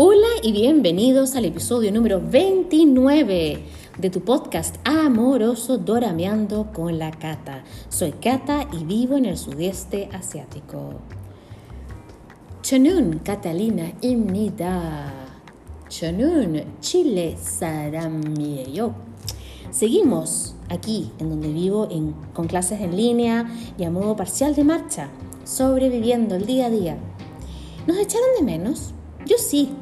Hola 0.00 0.28
y 0.44 0.52
bienvenidos 0.52 1.34
al 1.34 1.44
episodio 1.44 1.90
número 1.90 2.22
29 2.24 3.64
de 3.98 4.10
tu 4.10 4.20
podcast 4.20 4.76
amoroso 4.84 5.76
Dorameando 5.76 6.70
con 6.72 7.00
la 7.00 7.10
Cata. 7.10 7.64
Soy 7.88 8.12
Cata 8.12 8.68
y 8.72 8.84
vivo 8.84 9.16
en 9.16 9.24
el 9.24 9.36
sudeste 9.36 10.08
asiático. 10.12 11.00
Chanun 12.62 13.22
Catalina 13.24 13.90
Imnida. 14.00 15.12
Chanun 15.88 16.62
Chile 16.78 17.36
Saramieyo. 17.36 18.92
Seguimos 19.72 20.54
aquí 20.68 21.10
en 21.18 21.28
donde 21.28 21.48
vivo 21.52 21.88
con 22.34 22.46
clases 22.46 22.82
en 22.82 22.96
línea 22.96 23.52
y 23.76 23.82
a 23.82 23.90
modo 23.90 24.14
parcial 24.14 24.54
de 24.54 24.62
marcha, 24.62 25.08
sobreviviendo 25.42 26.36
el 26.36 26.46
día 26.46 26.66
a 26.66 26.70
día. 26.70 26.98
¿Nos 27.88 27.98
echaron 27.98 28.28
de 28.38 28.44
menos? 28.44 28.94
Yo 29.26 29.36
sí, 29.36 29.74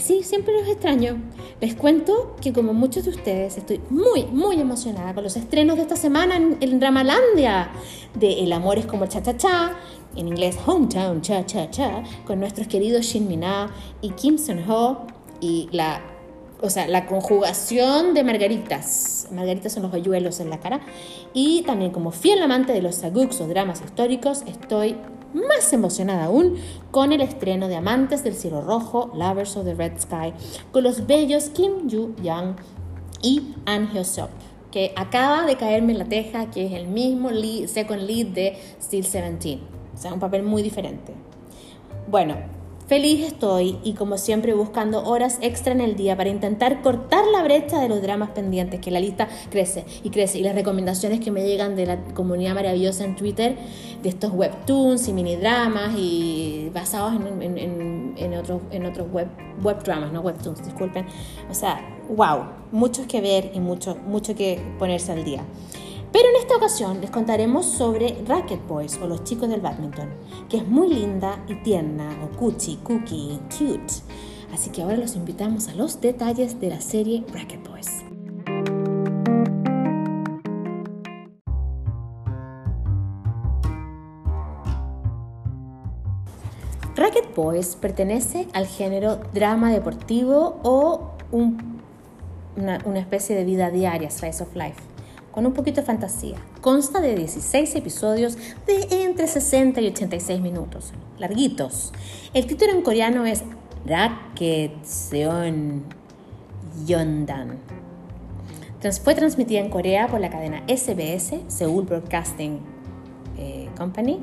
Sí, 0.00 0.22
siempre 0.22 0.58
los 0.58 0.66
extraño. 0.66 1.20
Les 1.60 1.74
cuento 1.74 2.34
que 2.40 2.54
como 2.54 2.72
muchos 2.72 3.04
de 3.04 3.10
ustedes 3.10 3.58
estoy 3.58 3.80
muy, 3.90 4.24
muy 4.24 4.58
emocionada 4.58 5.12
con 5.14 5.22
los 5.22 5.36
estrenos 5.36 5.76
de 5.76 5.82
esta 5.82 5.96
semana 5.96 6.36
en, 6.36 6.80
Dramalandia 6.80 7.70
de 8.14 8.40
El 8.42 8.52
amor 8.52 8.78
es 8.78 8.86
como 8.86 9.06
cha 9.06 9.22
cha 9.22 9.36
cha, 9.36 9.76
en 10.16 10.28
inglés 10.28 10.56
Hometown 10.64 11.20
cha 11.20 11.44
cha 11.44 11.70
cha, 11.70 12.02
con 12.24 12.40
nuestros 12.40 12.66
queridos 12.66 13.04
Shin 13.04 13.28
Mina 13.28 13.70
y 14.00 14.10
Kim 14.10 14.38
Sun 14.38 14.64
Ho 14.70 15.06
y 15.40 15.68
la 15.70 16.00
o 16.62 16.68
sea, 16.68 16.86
la 16.88 17.06
conjugación 17.06 18.12
de 18.12 18.22
margaritas. 18.24 19.28
Margaritas 19.32 19.72
son 19.72 19.84
los 19.84 19.94
hoyuelos 19.94 20.40
en 20.40 20.50
la 20.50 20.60
cara. 20.60 20.80
Y 21.32 21.62
también 21.62 21.90
como 21.90 22.10
fiel 22.10 22.42
amante 22.42 22.72
de 22.72 22.82
los 22.82 22.96
saguks 22.96 23.40
o 23.40 23.48
dramas 23.48 23.80
históricos, 23.80 24.42
estoy 24.46 24.96
más 25.34 25.72
emocionada 25.72 26.24
aún 26.24 26.56
con 26.90 27.12
el 27.12 27.20
estreno 27.20 27.68
de 27.68 27.76
Amantes 27.76 28.24
del 28.24 28.34
Cielo 28.34 28.60
Rojo, 28.60 29.10
Lovers 29.14 29.56
of 29.56 29.64
the 29.64 29.74
Red 29.74 29.98
Sky, 29.98 30.32
con 30.72 30.84
los 30.84 31.06
bellos 31.06 31.50
Kim 31.50 31.88
Yoo 31.88 32.14
Young 32.22 32.56
y 33.22 33.54
An 33.66 33.90
Hyo 33.92 34.04
Seop, 34.04 34.30
que 34.70 34.92
acaba 34.96 35.46
de 35.46 35.56
caerme 35.56 35.92
en 35.92 35.98
la 35.98 36.04
teja, 36.06 36.50
que 36.50 36.66
es 36.66 36.72
el 36.72 36.88
mismo 36.88 37.30
lead, 37.30 37.66
second 37.66 38.02
lead 38.02 38.26
de 38.28 38.58
Steel 38.80 39.02
17. 39.02 39.60
O 39.94 39.98
sea, 39.98 40.14
un 40.14 40.20
papel 40.20 40.42
muy 40.42 40.62
diferente. 40.62 41.12
Bueno, 42.08 42.36
Feliz 42.90 43.24
estoy 43.24 43.78
y 43.84 43.92
como 43.92 44.18
siempre 44.18 44.52
buscando 44.52 45.04
horas 45.04 45.38
extra 45.42 45.72
en 45.72 45.80
el 45.80 45.94
día 45.94 46.16
para 46.16 46.28
intentar 46.28 46.82
cortar 46.82 47.24
la 47.32 47.44
brecha 47.44 47.80
de 47.80 47.88
los 47.88 48.02
dramas 48.02 48.30
pendientes, 48.30 48.80
que 48.80 48.90
la 48.90 48.98
lista 48.98 49.28
crece 49.48 49.84
y 50.02 50.10
crece. 50.10 50.40
Y 50.40 50.42
las 50.42 50.56
recomendaciones 50.56 51.20
que 51.20 51.30
me 51.30 51.44
llegan 51.44 51.76
de 51.76 51.86
la 51.86 52.02
comunidad 52.14 52.52
maravillosa 52.56 53.04
en 53.04 53.14
Twitter, 53.14 53.56
de 54.02 54.08
estos 54.08 54.32
webtoons 54.32 55.06
y 55.06 55.12
mini 55.12 55.36
dramas 55.36 55.92
y 55.96 56.68
basados 56.74 57.12
en, 57.14 58.34
otros, 58.34 58.60
en 58.72 58.84
otros 58.84 59.08
web, 59.12 59.28
web 59.62 59.80
dramas, 59.84 60.12
no 60.12 60.20
webtoons, 60.22 60.64
disculpen. 60.64 61.06
O 61.48 61.54
sea, 61.54 61.80
wow, 62.08 62.46
muchos 62.72 63.06
que 63.06 63.20
ver 63.20 63.52
y 63.54 63.60
mucho, 63.60 63.94
mucho 64.04 64.34
que 64.34 64.60
ponerse 64.80 65.12
al 65.12 65.22
día. 65.22 65.44
Pero 66.12 66.28
en 66.28 66.36
esta 66.36 66.56
ocasión 66.56 67.00
les 67.00 67.10
contaremos 67.10 67.66
sobre 67.66 68.20
Racket 68.26 68.66
Boys 68.66 68.98
o 69.00 69.06
los 69.06 69.22
chicos 69.22 69.48
del 69.48 69.60
badminton, 69.60 70.08
que 70.48 70.56
es 70.56 70.66
muy 70.66 70.92
linda 70.92 71.38
y 71.46 71.54
tierna, 71.62 72.10
o 72.24 72.36
cuchi, 72.36 72.76
cookie, 72.82 73.38
cute. 73.56 73.94
Así 74.52 74.70
que 74.70 74.82
ahora 74.82 74.96
los 74.96 75.14
invitamos 75.14 75.68
a 75.68 75.74
los 75.74 76.00
detalles 76.00 76.60
de 76.60 76.70
la 76.70 76.80
serie 76.80 77.24
Racket 77.32 77.68
Boys. 77.68 78.04
Racket 86.96 87.34
Boys 87.36 87.76
pertenece 87.76 88.48
al 88.52 88.66
género 88.66 89.20
drama 89.32 89.70
deportivo 89.70 90.58
o 90.64 91.12
una, 91.30 92.78
una 92.84 92.98
especie 92.98 93.36
de 93.36 93.44
vida 93.44 93.70
diaria, 93.70 94.10
slice 94.10 94.42
of 94.42 94.56
life 94.56 94.89
con 95.32 95.46
un 95.46 95.52
poquito 95.52 95.80
de 95.80 95.86
fantasía. 95.86 96.36
Consta 96.60 97.00
de 97.00 97.14
16 97.14 97.74
episodios 97.76 98.36
de 98.66 99.04
entre 99.04 99.26
60 99.26 99.80
y 99.80 99.88
86 99.88 100.40
minutos, 100.40 100.92
larguitos. 101.18 101.92
El 102.34 102.46
título 102.46 102.72
en 102.72 102.82
coreano 102.82 103.26
es 103.26 103.42
Seon 104.82 105.84
Yondan. 106.86 107.58
Fue 109.02 109.14
transmitida 109.14 109.60
en 109.60 109.68
Corea 109.68 110.08
por 110.08 110.20
la 110.20 110.30
cadena 110.30 110.62
SBS, 110.66 111.40
Seoul 111.48 111.84
Broadcasting 111.84 112.60
eh, 113.38 113.68
Company, 113.76 114.20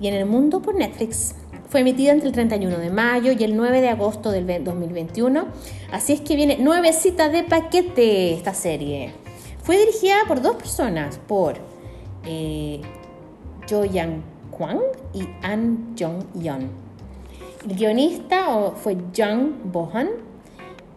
y 0.00 0.08
en 0.08 0.14
el 0.14 0.26
mundo 0.26 0.60
por 0.60 0.74
Netflix. 0.74 1.34
Fue 1.70 1.80
emitida 1.80 2.12
entre 2.12 2.28
el 2.28 2.34
31 2.34 2.78
de 2.78 2.90
mayo 2.90 3.32
y 3.32 3.44
el 3.44 3.56
9 3.56 3.80
de 3.80 3.88
agosto 3.88 4.30
del 4.30 4.64
2021. 4.64 5.46
Así 5.92 6.14
es 6.14 6.20
que 6.20 6.36
viene 6.36 6.58
nuevecita 6.58 7.28
de 7.28 7.42
paquete 7.42 8.34
esta 8.34 8.54
serie. 8.54 9.12
Fue 9.68 9.76
dirigida 9.76 10.20
por 10.26 10.40
dos 10.40 10.56
personas, 10.56 11.20
por 11.28 11.56
eh, 12.24 12.80
Jo 13.68 13.84
Yang 13.84 14.22
Kwang 14.50 14.80
y 15.12 15.28
An 15.42 15.94
Jong 15.94 16.24
Yeon. 16.40 16.70
El 17.68 17.76
guionista 17.76 18.72
fue 18.76 18.96
Jung 19.14 19.56
Bohan. 19.64 20.08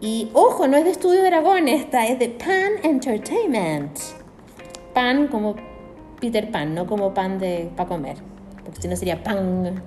Y 0.00 0.30
ojo, 0.32 0.66
no 0.68 0.78
es 0.78 0.84
de 0.84 0.92
Estudio 0.92 1.22
Dragón, 1.22 1.68
esta 1.68 2.06
es 2.06 2.18
de 2.18 2.30
Pan 2.30 2.72
Entertainment. 2.82 3.98
Pan 4.94 5.28
como 5.28 5.54
Peter 6.18 6.50
Pan, 6.50 6.74
no 6.74 6.86
como 6.86 7.12
pan 7.12 7.38
de 7.38 7.70
para 7.76 7.90
comer, 7.90 8.16
porque 8.64 8.80
si 8.80 8.88
no 8.88 8.96
sería 8.96 9.22
pan. 9.22 9.82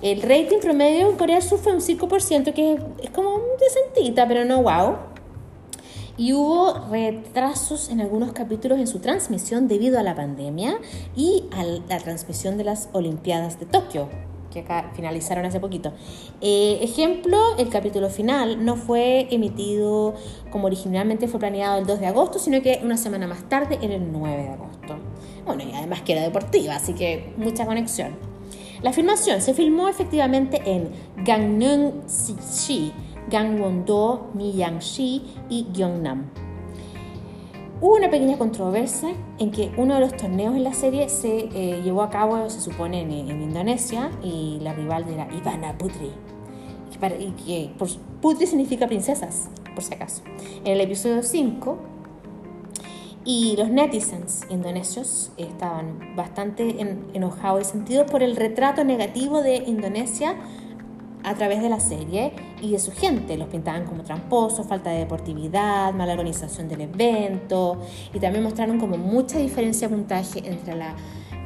El 0.00 0.22
rating 0.22 0.60
promedio 0.62 1.10
en 1.10 1.16
Corea 1.18 1.42
Sur 1.42 1.58
fue 1.58 1.74
un 1.74 1.82
5%, 1.82 2.54
que 2.54 2.78
es 3.02 3.10
como 3.10 3.40
decentita, 3.60 4.26
pero 4.26 4.46
no 4.46 4.62
wow 4.62 5.15
y 6.16 6.32
hubo 6.32 6.86
retrasos 6.90 7.90
en 7.90 8.00
algunos 8.00 8.32
capítulos 8.32 8.78
en 8.78 8.86
su 8.86 9.00
transmisión 9.00 9.68
debido 9.68 9.98
a 9.98 10.02
la 10.02 10.14
pandemia 10.14 10.78
y 11.14 11.44
a 11.52 11.64
la 11.64 11.98
transmisión 11.98 12.56
de 12.56 12.64
las 12.64 12.88
Olimpiadas 12.92 13.60
de 13.60 13.66
Tokio, 13.66 14.08
que 14.50 14.60
acá 14.60 14.90
finalizaron 14.94 15.44
hace 15.44 15.60
poquito. 15.60 15.92
Eh, 16.40 16.78
ejemplo, 16.80 17.38
el 17.58 17.68
capítulo 17.68 18.08
final 18.08 18.64
no 18.64 18.76
fue 18.76 19.28
emitido 19.30 20.14
como 20.50 20.66
originalmente 20.66 21.28
fue 21.28 21.40
planeado 21.40 21.78
el 21.78 21.86
2 21.86 22.00
de 22.00 22.06
agosto, 22.06 22.38
sino 22.38 22.62
que 22.62 22.80
una 22.82 22.96
semana 22.96 23.26
más 23.26 23.48
tarde, 23.48 23.78
en 23.82 23.92
el 23.92 24.12
9 24.12 24.42
de 24.42 24.48
agosto. 24.48 24.96
Bueno, 25.44 25.62
y 25.62 25.72
además 25.72 26.02
que 26.02 26.12
era 26.12 26.22
deportiva, 26.22 26.76
así 26.76 26.94
que 26.94 27.34
mucha 27.36 27.66
conexión. 27.66 28.16
La 28.82 28.92
filmación 28.92 29.40
se 29.40 29.54
filmó 29.54 29.88
efectivamente 29.88 30.62
en 30.64 30.90
Gangneung-si, 31.24 32.92
Gangwon-do, 33.30 34.30
Miyangshi 34.34 35.22
y 35.48 35.66
Gyeongnam. 35.72 36.30
Hubo 37.80 37.96
una 37.96 38.08
pequeña 38.08 38.38
controversia 38.38 39.14
en 39.38 39.50
que 39.50 39.70
uno 39.76 39.94
de 39.94 40.00
los 40.00 40.16
torneos 40.16 40.56
en 40.56 40.64
la 40.64 40.72
serie 40.72 41.10
se 41.10 41.48
eh, 41.52 41.82
llevó 41.82 42.02
a 42.02 42.10
cabo, 42.10 42.48
se 42.48 42.60
supone, 42.60 43.02
en, 43.02 43.10
Indonesia 43.42 44.10
y 44.22 44.58
la 44.62 44.72
rival 44.72 45.04
era 45.08 45.28
Ivana 45.34 45.76
Putri. 45.76 46.10
Y 47.20 47.32
que 47.32 47.70
Putri 48.22 48.46
significa 48.46 48.86
princesas, 48.86 49.50
por 49.74 49.84
si 49.84 49.92
acaso. 49.92 50.22
En 50.64 50.72
el 50.72 50.80
episodio 50.80 51.22
5, 51.22 51.76
y 53.26 53.56
los 53.56 53.68
netizens 53.68 54.46
indonesios 54.48 55.32
estaban 55.36 56.14
bastante 56.14 56.76
enojados 57.12 57.60
y 57.60 57.64
sentidos 57.64 58.08
por 58.10 58.22
el 58.22 58.36
retrato 58.36 58.84
negativo 58.84 59.42
de 59.42 59.56
Indonesia 59.56 60.36
a 61.24 61.34
través 61.34 61.62
de 61.62 61.68
la 61.68 61.80
serie 61.80 62.32
y 62.60 62.72
de 62.72 62.78
su 62.78 62.92
gente. 62.92 63.36
Los 63.36 63.48
pintaban 63.48 63.84
como 63.84 64.02
tramposos, 64.02 64.66
falta 64.66 64.90
de 64.90 64.98
deportividad, 64.98 65.92
mala 65.92 66.12
organización 66.12 66.68
del 66.68 66.82
evento 66.82 67.80
y 68.14 68.20
también 68.20 68.44
mostraron 68.44 68.78
como 68.78 68.96
mucha 68.96 69.38
diferencia 69.38 69.88
de 69.88 69.94
puntaje 69.96 70.42
entre 70.44 70.76
la 70.76 70.94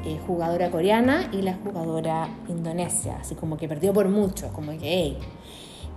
eh, 0.05 0.19
jugadora 0.27 0.71
coreana 0.71 1.31
y 1.33 1.43
la 1.43 1.55
jugadora 1.55 2.29
indonesia, 2.49 3.19
así 3.21 3.35
como 3.35 3.57
que 3.57 3.69
perdió 3.69 3.93
por 3.93 4.09
mucho, 4.09 4.49
como 4.53 4.73
que 4.79 5.17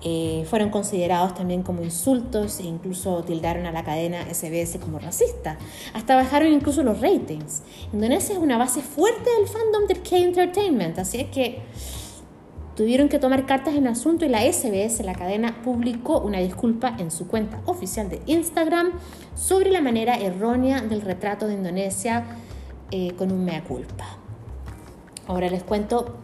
eh, 0.05 0.45
fueron 0.49 0.69
considerados 0.69 1.33
también 1.33 1.63
como 1.63 1.81
insultos 1.81 2.59
e 2.59 2.63
incluso 2.63 3.23
tildaron 3.23 3.65
a 3.65 3.71
la 3.71 3.85
cadena 3.85 4.25
SBS 4.29 4.77
como 4.79 4.99
racista. 4.99 5.57
Hasta 5.93 6.17
bajaron 6.17 6.51
incluso 6.51 6.83
los 6.83 6.99
ratings. 6.99 7.63
Indonesia 7.93 8.33
es 8.33 8.39
una 8.39 8.57
base 8.57 8.81
fuerte 8.81 9.29
del 9.37 9.47
fandom 9.47 9.87
del 9.87 10.01
K-Entertainment, 10.01 10.99
así 10.99 11.21
es 11.21 11.29
que 11.29 11.61
tuvieron 12.75 13.09
que 13.09 13.19
tomar 13.19 13.45
cartas 13.45 13.75
en 13.75 13.87
asunto 13.87 14.25
y 14.25 14.29
la 14.29 14.41
SBS, 14.41 15.03
la 15.03 15.13
cadena, 15.13 15.61
publicó 15.63 16.19
una 16.19 16.39
disculpa 16.39 16.95
en 16.97 17.11
su 17.11 17.27
cuenta 17.27 17.61
oficial 17.65 18.09
de 18.09 18.21
Instagram 18.25 18.91
sobre 19.35 19.71
la 19.71 19.81
manera 19.81 20.15
errónea 20.15 20.81
del 20.81 21.01
retrato 21.01 21.47
de 21.47 21.53
Indonesia 21.53 22.25
eh, 22.91 23.13
con 23.17 23.31
un 23.31 23.45
mea 23.45 23.63
culpa. 23.63 24.05
Ahora 25.27 25.49
les 25.49 25.63
cuento, 25.63 26.17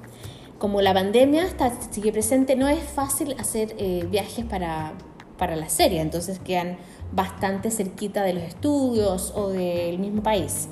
como 0.57 0.81
la 0.81 0.93
pandemia 0.93 1.45
está, 1.45 1.71
sigue 1.91 2.11
presente, 2.11 2.55
no 2.55 2.67
es 2.67 2.83
fácil 2.83 3.35
hacer 3.39 3.75
eh, 3.77 4.05
viajes 4.09 4.45
para, 4.45 4.93
para 5.37 5.55
la 5.55 5.69
serie, 5.69 6.01
entonces 6.01 6.39
quedan 6.39 6.77
bastante 7.11 7.71
cerquita 7.71 8.23
de 8.23 8.33
los 8.33 8.43
estudios 8.43 9.33
o 9.35 9.49
del 9.49 9.99
mismo 9.99 10.21
país. 10.21 10.67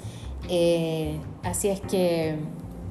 Eh, 0.49 1.19
así 1.43 1.69
es 1.69 1.81
que 1.81 2.37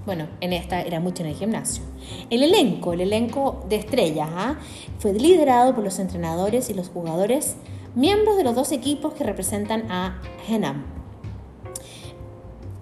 Bueno, 0.06 0.28
en 0.40 0.52
esta 0.52 0.80
era 0.82 1.00
mucho 1.00 1.24
en 1.24 1.30
el 1.30 1.34
gimnasio. 1.34 1.82
El 2.30 2.44
elenco, 2.44 2.92
el 2.92 3.00
elenco 3.00 3.64
de 3.68 3.76
estrellas, 3.76 4.28
¿ah? 4.32 4.56
fue 5.00 5.12
liderado 5.12 5.74
por 5.74 5.82
los 5.82 5.98
entrenadores 5.98 6.70
y 6.70 6.74
los 6.74 6.88
jugadores, 6.88 7.56
miembros 7.96 8.36
de 8.36 8.44
los 8.44 8.54
dos 8.54 8.70
equipos 8.70 9.14
que 9.14 9.24
representan 9.24 9.90
a 9.90 10.22
Henam. 10.48 10.84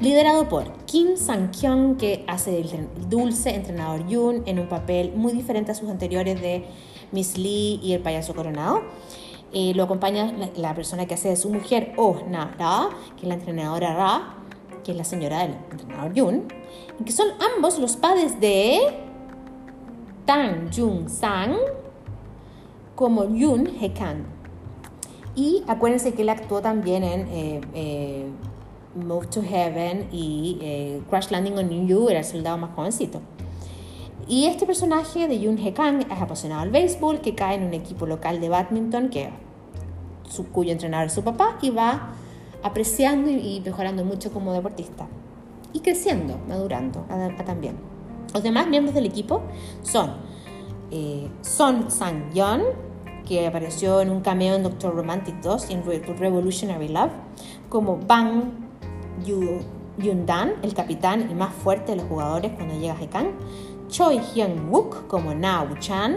Liderado 0.00 0.50
por 0.50 0.70
Kim 0.84 1.16
Sang-kyung, 1.16 1.96
que 1.96 2.24
hace 2.26 2.60
el 2.60 2.88
dulce 3.08 3.54
entrenador 3.54 4.06
Yoon 4.06 4.42
en 4.44 4.58
un 4.58 4.68
papel 4.68 5.12
muy 5.16 5.32
diferente 5.32 5.72
a 5.72 5.74
sus 5.74 5.88
anteriores 5.88 6.38
de 6.42 6.66
Miss 7.10 7.38
Lee 7.38 7.80
y 7.82 7.94
el 7.94 8.02
payaso 8.02 8.34
coronado. 8.34 8.82
Eh, 9.54 9.72
lo 9.74 9.84
acompaña 9.84 10.34
la, 10.56 10.74
persona 10.74 11.06
que 11.06 11.14
hace 11.14 11.28
de 11.28 11.36
su 11.36 11.48
mujer, 11.48 11.94
Oh 11.96 12.16
Na 12.28 12.54
Ra, 12.58 12.90
que 13.16 13.22
es 13.22 13.28
la 13.28 13.34
entrenadora 13.34 13.94
Ra, 13.94 14.44
que 14.84 14.92
es 14.92 14.96
la 14.96 15.04
señora 15.04 15.40
del 15.40 15.56
entrenador 15.70 16.12
Yoon, 16.12 16.44
y 17.00 17.04
que 17.04 17.12
son 17.12 17.28
ambos 17.56 17.78
los 17.78 17.96
padres 17.96 18.38
de 18.40 18.81
Tan 20.25 20.70
Jung 20.72 21.08
Sang 21.08 21.56
como 22.94 23.25
Yoon 23.34 23.66
He 23.81 23.92
Kang. 23.92 24.25
Y 25.34 25.64
acuérdense 25.66 26.14
que 26.14 26.22
él 26.22 26.28
actuó 26.28 26.60
también 26.60 27.02
en 27.02 27.20
eh, 27.28 27.60
eh, 27.75 28.26
Move 28.94 29.26
to 29.26 29.42
Heaven 29.42 30.08
y 30.12 31.02
Crash 31.10 31.31
Landing 31.31 31.58
on 31.58 31.88
You, 31.88 32.08
era 32.08 32.20
el 32.20 32.25
soldado 32.25 32.56
más 32.58 32.70
jovencito. 32.76 33.20
Y 34.26 34.46
este 34.46 34.64
personaje 34.64 35.28
de 35.28 35.38
Yoon 35.38 35.58
He 35.58 35.72
Kang 35.75 36.00
es 36.10 36.20
apasionado 36.22 36.62
al 36.62 36.70
béisbol, 36.70 37.20
que 37.20 37.34
cae 37.34 37.56
en 37.56 37.64
un 37.64 37.75
equipo 37.75 38.06
local 38.06 38.40
de 38.40 38.48
badminton 38.48 39.10
que 39.10 39.31
su, 40.28 40.46
cuyo 40.46 40.72
entrenador 40.72 41.08
es 41.08 41.12
su 41.12 41.22
papá 41.22 41.58
y 41.60 41.70
va 41.70 42.14
apreciando 42.64 43.31
y, 43.31 43.62
mejorando 43.64 44.05
mucho 44.05 44.32
como 44.32 44.52
deportista. 44.52 45.06
Y 45.72 45.81
creciendo, 45.81 46.38
madurando 46.49 47.05
también. 47.44 47.76
Los 48.32 48.43
demás 48.43 48.66
miembros 48.66 48.94
del 48.94 49.06
equipo 49.06 49.43
son 49.82 50.14
eh, 50.90 51.28
Son 51.43 51.90
Sang-yeon, 51.90 52.62
que 53.26 53.46
apareció 53.46 54.00
en 54.00 54.11
un 54.11 54.20
cameo 54.20 54.55
en 54.55 54.62
Doctor 54.62 54.94
Romantic 54.94 55.40
2 55.40 55.70
y 55.70 55.72
en 55.75 55.84
Revolutionary 56.19 56.88
Love, 56.88 57.12
como 57.69 57.99
Bang 57.99 58.44
Yun-dan, 59.99 60.55
el 60.62 60.75
capitán 60.75 61.28
y 61.31 61.34
más 61.34 61.52
fuerte 61.55 61.93
de 61.93 61.99
los 61.99 62.06
jugadores 62.06 62.52
cuando 62.52 62.78
llega 62.78 62.94
a 62.94 63.02
Hekan, 63.02 63.32
Choi 63.88 64.19
Hyun-wook 64.19 65.06
como 65.06 65.34
Na 65.34 65.67
Chan, 65.78 66.17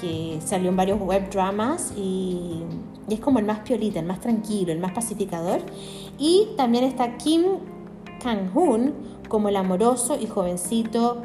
que 0.00 0.38
salió 0.44 0.70
en 0.70 0.76
varios 0.76 1.00
web 1.00 1.30
dramas 1.30 1.92
y, 1.96 2.62
es 3.08 3.20
como 3.20 3.38
el 3.38 3.44
más 3.44 3.60
piolita, 3.60 4.00
el 4.00 4.06
más 4.06 4.20
tranquilo, 4.20 4.72
el 4.72 4.78
más 4.78 4.92
pacificador. 4.92 5.60
Y 6.18 6.48
también 6.56 6.84
está 6.84 7.16
Kim 7.16 7.42
Kang-hoon 8.22 8.92
como 9.28 9.48
el 9.48 9.56
amoroso 9.56 10.18
y 10.20 10.26
jovencito 10.26 11.22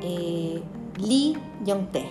eh, 0.00 0.62
Lee 0.98 1.36
Young-tae, 1.64 2.08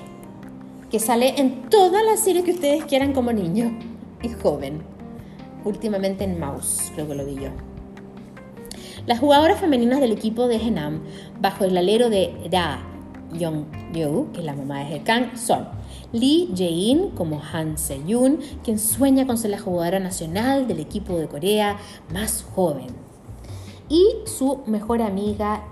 que 0.90 1.00
sale 1.00 1.40
en 1.40 1.70
todas 1.70 2.04
las 2.06 2.20
series 2.20 2.46
que 2.46 2.52
ustedes 2.52 2.86
quieran 2.86 3.14
como 3.14 3.32
niño 3.32 3.78
y 4.22 4.30
joven. 4.30 4.82
Últimamente 5.64 6.24
en 6.24 6.40
Mouse, 6.40 6.92
creo 6.96 7.08
que 7.08 7.16
lo 7.16 7.26
vi 7.26 7.36
yo. 7.36 7.50
Las 9.06 9.20
jugadoras 9.20 9.60
femeninas 9.60 10.00
del 10.00 10.12
equipo 10.12 10.48
de 10.48 10.58
Henam, 10.58 11.02
bajo 11.40 11.66
el 11.66 11.76
alero 11.78 12.10
de 12.10 12.34
Da 12.52 12.84
Young-ryu, 13.34 14.32
que 14.32 14.40
es 14.40 14.46
la 14.46 14.54
mamá 14.54 14.84
de 14.84 15.02
Kang, 15.02 15.36
son 15.38 15.68
Lee 16.14 16.50
Jae-in 16.56 17.12
como 17.12 17.42
Han 17.42 17.78
Se-yoon, 17.78 18.40
quien 18.64 18.80
sueña 18.80 19.26
con 19.26 19.38
ser 19.38 19.52
la 19.52 19.60
jugadora 19.60 20.00
nacional 20.00 20.68
del 20.68 20.80
equipo 20.80 21.18
de 21.18 21.28
Corea 21.28 21.78
más 22.14 22.46
joven. 22.54 22.88
Y 23.90 24.06
su 24.26 24.62
mejor 24.68 25.02
amiga, 25.02 25.64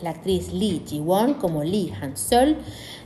la 0.00 0.10
actriz 0.10 0.52
Lee 0.52 0.82
Ji-won 0.86 1.34
como 1.34 1.64
Lee 1.64 1.92
Han-sol, 2.00 2.56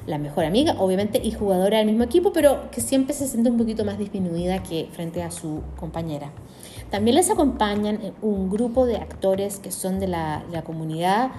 la 0.06 0.18
mejor 0.18 0.44
amiga, 0.44 0.76
obviamente, 0.78 1.20
y 1.22 1.32
jugadora 1.32 1.78
del 1.78 1.86
mismo 1.86 2.04
equipo, 2.04 2.32
pero 2.32 2.70
que 2.70 2.80
siempre 2.80 3.14
se 3.14 3.28
siente 3.28 3.50
un 3.50 3.58
poquito 3.58 3.84
más 3.84 3.98
disminuida 3.98 4.62
que 4.62 4.88
frente 4.92 5.22
a 5.22 5.30
su 5.30 5.62
compañera. 5.78 6.32
También 6.90 7.16
les 7.16 7.30
acompañan 7.30 8.00
un 8.22 8.48
grupo 8.48 8.86
de 8.86 8.96
actores 8.96 9.58
que 9.58 9.70
son 9.70 10.00
de 10.00 10.08
la, 10.08 10.42
comunidad 10.64 11.30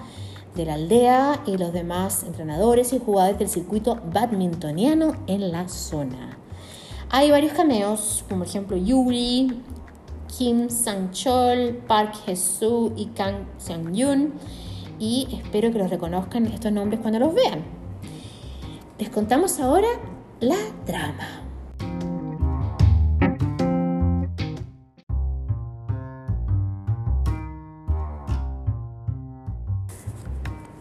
de 0.54 0.64
la 0.64 0.74
aldea 0.74 1.42
y 1.46 1.56
los 1.56 1.72
demás 1.72 2.24
entrenadores 2.24 2.92
y 2.92 2.98
jugadores 2.98 3.38
del 3.38 3.48
circuito 3.48 4.00
badmintoniano 4.12 5.16
en 5.26 5.52
la 5.52 5.68
zona. 5.68 6.38
Hay 7.10 7.30
varios 7.30 7.52
cameos, 7.52 8.24
como 8.28 8.40
por 8.40 8.48
ejemplo 8.48 8.76
Yuri, 8.76 9.62
Kim 10.36 10.68
Sang-chol, 10.68 11.78
Park 11.86 12.14
Hee-soo 12.26 12.92
y 12.96 13.06
Kang 13.06 13.46
Seung-yoon, 13.58 14.32
y 14.98 15.28
espero 15.32 15.72
que 15.72 15.78
los 15.78 15.90
reconozcan 15.90 16.46
estos 16.46 16.70
nombres 16.72 17.00
cuando 17.00 17.18
los 17.18 17.34
vean. 17.34 17.64
Les 18.98 19.08
contamos 19.08 19.58
ahora 19.60 19.88
la 20.40 20.56
trama. 20.84 21.39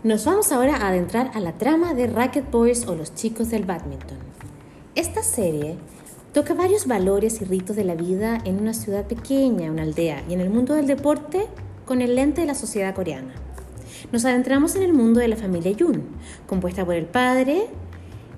Nos 0.09 0.25
vamos 0.25 0.51
ahora 0.51 0.75
a 0.75 0.88
adentrar 0.88 1.29
a 1.35 1.39
la 1.39 1.59
trama 1.59 1.94
de 1.94 2.07
Racket 2.07 2.50
Boys 2.50 2.88
o 2.88 2.95
los 2.95 3.13
chicos 3.13 3.51
del 3.51 3.65
badminton. 3.65 4.17
Esta 4.95 5.21
serie 5.21 5.77
toca 6.33 6.56
varios 6.56 6.88
valores 6.88 7.44
y 7.44 7.45
ritos 7.45 7.75
de 7.75 7.83
la 7.83 7.94
vida 7.94 8.39
en 8.44 8.59
una 8.59 8.73
ciudad 8.73 9.06
pequeña, 9.06 9.71
una 9.71 9.83
aldea, 9.83 10.23
y 10.27 10.33
en 10.33 10.41
el 10.41 10.50
mundo 10.50 10.73
del 10.73 10.88
deporte 10.88 11.45
con 11.85 12.01
el 12.01 12.15
lente 12.15 12.41
de 12.41 12.47
la 12.47 12.56
sociedad 12.56 12.95
coreana. 12.95 13.35
Nos 14.11 14.25
adentramos 14.25 14.75
en 14.75 14.81
el 14.81 14.94
mundo 14.94 15.19
de 15.19 15.27
la 15.27 15.35
familia 15.35 15.73
Yun, 15.73 16.07
compuesta 16.47 16.83
por 16.83 16.95
el 16.95 17.06
padre, 17.06 17.67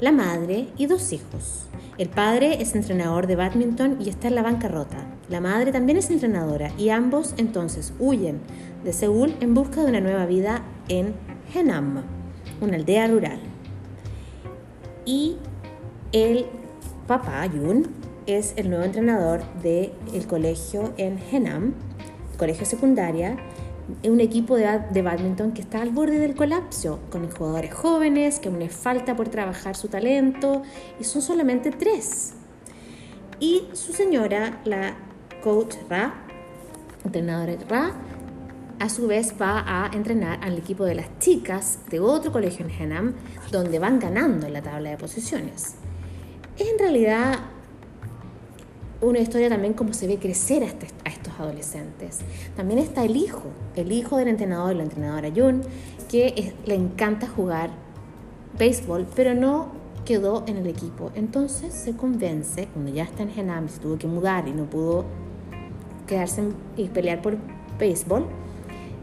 la 0.02 0.12
madre 0.12 0.68
y 0.76 0.88
dos 0.88 1.14
hijos. 1.14 1.68
El 1.98 2.10
padre 2.10 2.62
es 2.62 2.76
entrenador 2.76 3.28
de 3.28 3.38
badminton 3.38 3.96
y 4.02 4.10
está 4.10 4.28
en 4.28 4.36
la 4.36 4.44
bancarrota. 4.44 5.08
La 5.30 5.40
madre 5.40 5.72
también 5.72 5.98
es 5.98 6.10
entrenadora 6.10 6.74
y 6.78 6.90
ambos 6.90 7.34
entonces 7.38 7.94
huyen 7.98 8.42
de 8.84 8.92
Seúl 8.92 9.34
en 9.40 9.54
busca 9.54 9.84
de 9.84 9.90
una 9.90 10.02
nueva 10.02 10.26
vida 10.26 10.64
en 10.90 11.31
Henam, 11.54 12.04
una 12.62 12.76
aldea 12.76 13.08
rural. 13.08 13.40
Y 15.06 15.38
el 16.12 16.46
papá, 17.08 17.46
Yun, 17.46 17.88
es 18.28 18.54
el 18.56 18.70
nuevo 18.70 18.84
entrenador 18.86 19.42
del 19.62 19.92
colegio 20.28 20.94
en 20.98 21.20
Henam, 21.32 21.74
colegio 22.38 22.66
secundaria, 22.66 23.38
un 24.04 24.20
equipo 24.20 24.56
de, 24.56 24.80
de 24.92 25.02
badminton 25.02 25.52
que 25.52 25.62
está 25.62 25.82
al 25.82 25.90
borde 25.90 26.20
del 26.20 26.36
colapso, 26.36 27.00
con 27.10 27.30
jugadores 27.30 27.74
jóvenes 27.74 28.40
que 28.40 28.50
aún 28.50 28.60
les 28.60 28.72
falta 28.72 29.16
por 29.16 29.30
trabajar 29.30 29.76
su 29.76 29.88
talento, 29.88 30.62
y 31.00 31.04
son 31.04 31.22
solamente 31.22 31.72
tres. 31.72 32.34
Y 33.40 33.64
su 33.74 33.92
señora, 33.92 34.62
la 34.66 34.96
coach 35.44 35.76
Ra, 35.90 36.14
entrenadora 37.04 37.56
Ra, 37.68 37.92
a 38.82 38.90
su 38.90 39.06
vez 39.06 39.36
va 39.40 39.64
a 39.68 39.92
entrenar 39.94 40.40
al 40.42 40.58
equipo 40.58 40.86
de 40.86 40.96
las 40.96 41.20
chicas 41.20 41.78
de 41.92 42.00
otro 42.00 42.32
colegio 42.32 42.66
en 42.66 42.72
Henam, 42.72 43.14
donde 43.52 43.78
van 43.78 44.00
ganando 44.00 44.48
en 44.48 44.54
la 44.54 44.64
tabla 44.64 44.90
de 44.90 44.98
posiciones. 44.98 45.76
Es 46.58 46.68
en 46.68 46.80
realidad 46.80 47.42
una 49.00 49.20
historia 49.20 49.50
también 49.50 49.74
como 49.74 49.94
se 49.94 50.08
ve 50.08 50.18
crecer 50.18 50.64
a, 50.64 50.66
este, 50.66 50.88
estos 51.06 51.34
adolescentes. 51.40 52.22
También 52.56 52.80
está 52.80 53.06
el 53.06 53.16
hijo, 53.18 53.44
el 53.76 53.92
hijo 53.92 54.18
del 54.18 54.30
entrenador, 54.30 54.76
la 54.76 54.84
entrenadora 54.84 55.30
Jun, 55.30 55.62
que 56.10 56.52
le 56.66 56.74
encanta 56.74 57.28
jugar 57.28 57.70
béisbol, 58.58 59.06
pero 59.16 59.36
no 59.36 59.74
quedó 60.06 60.44
en 60.48 60.58
el 60.58 60.66
equipo. 60.66 61.12
Entonces 61.14 61.72
se 61.72 61.96
convence, 61.96 62.68
cuando 62.74 62.92
ya 62.92 63.04
está 63.04 63.22
en 63.22 63.30
Henam, 63.30 63.70
se 63.70 63.80
tuvo 63.80 64.00
que 64.00 64.08
mudar 64.08 64.48
y 64.48 64.54
no 64.54 64.66
pudo 64.66 65.06
quedarse 66.08 66.42
y 66.78 66.88
pelear 66.88 67.22
por 67.22 67.38
béisbol, 67.78 68.41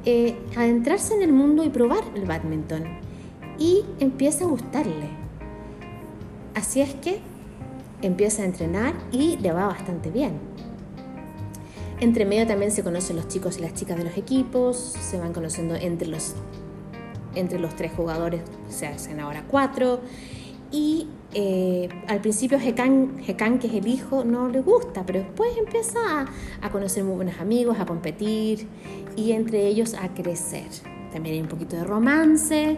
eh, 0.05 0.37
adentrarse 0.57 1.15
en 1.15 1.23
el 1.23 1.33
mundo 1.33 1.65
y 1.65 1.69
probar 1.69 2.05
el 2.15 2.25
badminton. 2.25 2.85
Y 3.59 3.85
empieza 3.99 4.45
a 4.45 4.49
gustarle. 4.49 5.09
Así 6.55 6.81
es 6.81 6.95
que 6.95 7.21
empieza 8.03 8.43
a 8.43 8.47
entrenar 8.47 8.95
y 9.13 9.37
le 9.39 9.53
va 9.53 9.67
bastante 9.67 10.11
bien. 10.11 10.33
Entre 12.01 12.25
medio 12.25 12.47
también 12.47 12.71
se 12.71 12.85
conocen 12.85 13.17
los 13.17 13.27
chicos 13.27 13.59
y 13.59 13.63
las 13.63 13.75
chicas 13.75 13.99
de 13.99 14.05
los 14.05 14.17
equipos, 14.17 14.77
se 14.77 15.19
van 15.19 15.33
conociendo 15.33 15.75
entre 15.75 16.07
los, 16.07 16.35
entre 17.35 17.59
los 17.59 17.75
tres 17.75 17.93
jugadores, 17.93 18.43
se 18.69 18.87
hacen 18.87 19.19
ahora 19.19 19.45
cuatro. 19.49 20.01
Y 20.71 21.09
eh, 21.35 21.89
al 22.07 22.21
principio 22.21 22.59
Hekan, 22.59 23.59
que 23.59 23.67
es 23.67 23.75
el 23.75 23.87
hijo, 23.87 24.25
no 24.25 24.49
le 24.49 24.61
gusta, 24.61 25.05
pero 25.05 25.21
después 25.21 25.51
empieza 25.59 25.99
a, 26.21 26.27
a, 26.67 26.71
conocer 26.71 27.05
muy 27.05 27.17
buenos 27.17 27.39
amigos, 27.39 27.79
a 27.79 27.87
competir 27.87 28.67
y 29.15 29.33
entre 29.33 29.67
ellos 29.67 29.95
a 29.95 30.15
crecer. 30.15 30.69
También 31.13 31.37
hay 31.37 31.43
un 31.43 31.49
poquito 31.49 31.77
de 31.77 31.85
romance 31.85 32.77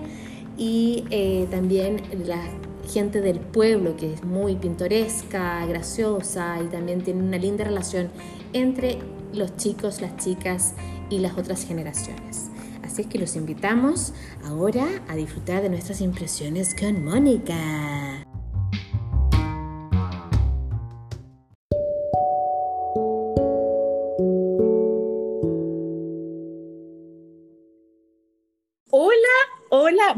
y 0.57 1.05
eh, 1.11 1.47
también 1.51 2.03
la 2.27 2.43
gente 2.89 3.21
del 3.21 3.41
pueblo 3.41 3.97
que 3.97 4.15
es 4.15 4.25
muy 4.25 4.57
pintoresca, 4.57 5.65
graciosa 5.67 6.61
y 6.63 6.67
también 6.67 7.03
tiene 7.03 7.23
una 7.23 7.39
linda 7.39 7.65
relación 7.65 8.11
entre 8.53 8.99
los 9.33 9.57
chicos, 9.57 10.01
las 10.01 10.17
chicas 10.17 10.75
y 11.09 11.19
las 11.19 11.39
otras 11.39 11.65
generaciones. 11.65 12.51
Así 12.83 13.03
es 13.03 13.09
que 13.09 13.19
los 13.19 13.37
invitamos 13.37 14.13
ahora 14.45 14.87
a 15.09 15.15
disfrutar 15.15 15.63
de 15.63 15.69
nuestras 15.69 16.01
impresiones 16.01 16.75
con 16.75 17.05
Mónica. 17.05 18.27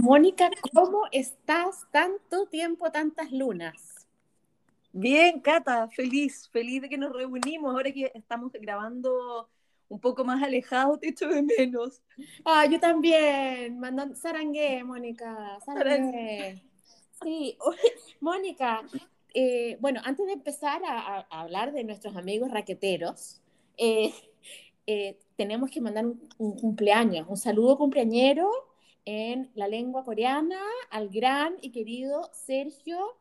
Mónica, 0.03 0.51
¿cómo 0.75 1.05
estás? 1.13 1.87
Tanto 1.93 2.47
tiempo, 2.47 2.91
tantas 2.91 3.31
lunas. 3.31 4.05
Bien, 4.93 5.39
Cata, 5.39 5.87
feliz, 5.91 6.49
feliz 6.49 6.83
de 6.83 6.89
que 6.89 6.99
nos 6.99 7.13
reunimos 7.13 7.73
ahora 7.73 7.93
que 7.93 8.11
estamos 8.13 8.51
grabando 8.53 9.49
un 9.89 10.01
poco 10.01 10.25
más 10.25 10.43
alejados, 10.43 10.99
te 10.99 11.11
echo 11.11 11.29
de 11.29 11.43
menos. 11.43 12.03
Ah, 12.45 12.67
yo 12.67 12.81
también, 12.81 13.79
mandando 13.79 14.17
sarangué, 14.17 14.83
Mónica, 14.83 15.61
sarangué. 15.65 16.61
Sí, 17.23 17.57
Mónica, 18.21 18.83
eh, 19.35 19.77
bueno, 19.79 20.01
antes 20.03 20.27
de 20.27 20.33
empezar 20.33 20.83
a, 20.85 21.21
hablar 21.31 21.73
de 21.73 21.85
nuestros 21.85 22.17
amigos 22.17 22.51
raqueteros, 22.51 23.41
eh, 23.77 24.13
eh, 24.89 25.17
tenemos 25.37 25.71
que 25.71 25.81
mandar 25.81 26.07
un, 26.39 26.57
cumpleaños, 26.57 27.29
un 27.29 27.37
saludo 27.37 27.79
cumpleañero 27.79 28.72
en 29.05 29.51
la 29.55 29.69
lengua 29.69 30.05
coreana 30.05 30.61
al 30.91 31.09
gran 31.09 31.57
y 31.61 31.71
querido 31.71 32.31
Sergio, 32.33 33.17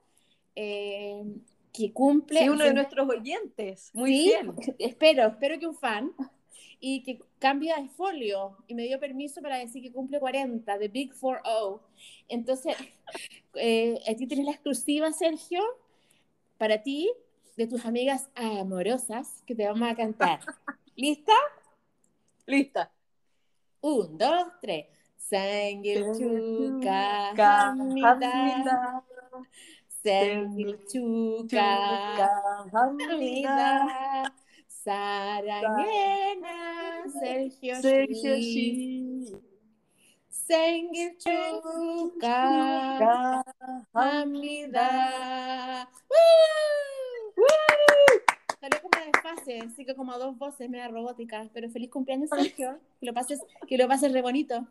que 0.55 1.93
cumple... 1.93 2.41
Sí, 2.41 2.49
uno 2.49 2.63
de 2.65 2.73
nuestros 2.73 3.09
oyentes, 3.09 3.91
muy 3.93 4.11
bien. 4.11 4.53
Espero, 4.79 5.27
espero 5.27 5.59
que 5.59 5.67
un 5.67 5.75
fan 5.75 6.13
y 6.83 7.03
que 7.03 7.19
cambia 7.39 7.77
de 7.77 7.87
folio 7.89 8.57
y 8.67 8.73
me 8.73 8.83
dio 8.83 8.99
permiso 8.99 9.41
para 9.41 9.57
decir 9.57 9.83
que 9.83 9.91
cumple 9.91 10.19
40, 10.19 10.77
de 10.79 10.87
Big 10.87 11.13
4-0. 11.13 11.79
Entonces, 12.27 12.75
eh, 13.53 13.99
aquí 14.09 14.27
tienes 14.27 14.45
la 14.45 14.51
exclusiva, 14.53 15.11
Sergio, 15.11 15.61
para 16.57 16.81
ti, 16.81 17.09
de 17.55 17.67
tus 17.67 17.85
amigas 17.85 18.29
amorosas 18.35 19.43
que 19.45 19.53
te 19.53 19.67
vamos 19.67 19.89
a 19.89 19.95
cantar. 19.95 20.39
¿Lista? 20.95 21.33
Lista. 22.47 22.91
Un, 23.81 24.17
dos, 24.17 24.47
tres. 24.61 24.87
Sangil 25.30 26.04
chuka 26.16 27.32
hamida. 27.36 29.02
Sangil 30.02 30.78
chuka 30.90 31.68
hamida. 32.72 33.86
사랑해나 34.86 36.48
Sergio 37.18 37.74
Sergio 37.82 38.36
생일 40.46 41.18
축하합니다. 41.18 42.30
Salió 48.60 48.80
como 48.80 48.96
desfase, 49.04 49.58
así 49.60 49.84
que 49.84 49.94
como 49.96 50.16
dos 50.18 50.38
voces 50.38 50.70
media 50.70 50.86
robóticas, 50.88 51.48
pero 51.52 51.68
feliz 51.70 51.90
cumpleaños 51.90 52.30
Sergio, 52.30 52.78
que 53.00 53.06
lo 53.06 53.12
pases, 53.12 53.40
que 53.66 53.76
lo 53.76 53.88
pases 53.88 54.12
re 54.12 54.22
bonito. 54.22 54.66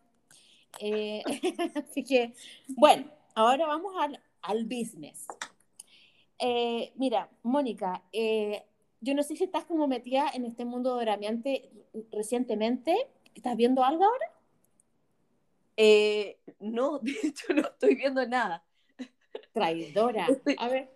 Eh, 0.79 1.23
así 1.89 2.05
que, 2.05 2.35
bueno, 2.69 3.11
ahora 3.35 3.67
vamos 3.67 3.95
al, 3.99 4.21
al 4.43 4.65
business. 4.65 5.27
Eh, 6.39 6.93
mira, 6.97 7.29
Mónica, 7.43 8.03
eh, 8.13 8.65
yo 9.01 9.15
no 9.15 9.23
sé 9.23 9.37
si 9.37 9.45
estás 9.45 9.65
como 9.65 9.87
metida 9.87 10.31
en 10.33 10.45
este 10.45 10.65
mundo 10.65 10.95
doramiante 10.95 11.71
recientemente. 12.13 13.09
¿Estás 13.35 13.57
viendo 13.57 13.85
algo 13.85 14.05
ahora? 14.05 14.27
Eh, 15.77 16.39
no, 16.59 16.99
de 17.03 17.13
hecho 17.23 17.53
no 17.55 17.63
estoy 17.63 17.95
viendo 17.95 18.27
nada. 18.27 18.65
Traidora. 19.53 20.29
a 20.59 20.69
ver. 20.69 20.91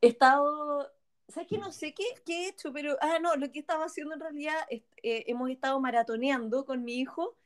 He 0.00 0.08
estado, 0.08 0.90
¿sabes 1.28 1.48
qué? 1.48 1.58
No 1.58 1.70
sé 1.70 1.94
qué, 1.94 2.04
qué, 2.24 2.44
he 2.44 2.48
hecho, 2.48 2.72
pero, 2.72 2.96
ah, 3.00 3.18
no, 3.20 3.36
lo 3.36 3.52
que 3.52 3.60
estaba 3.60 3.84
haciendo 3.84 4.14
en 4.14 4.20
realidad, 4.20 4.56
es, 4.68 4.82
eh, 5.02 5.24
hemos 5.28 5.50
estado 5.50 5.78
maratoneando 5.80 6.64
con 6.64 6.82
mi 6.84 6.94
hijo 6.94 7.36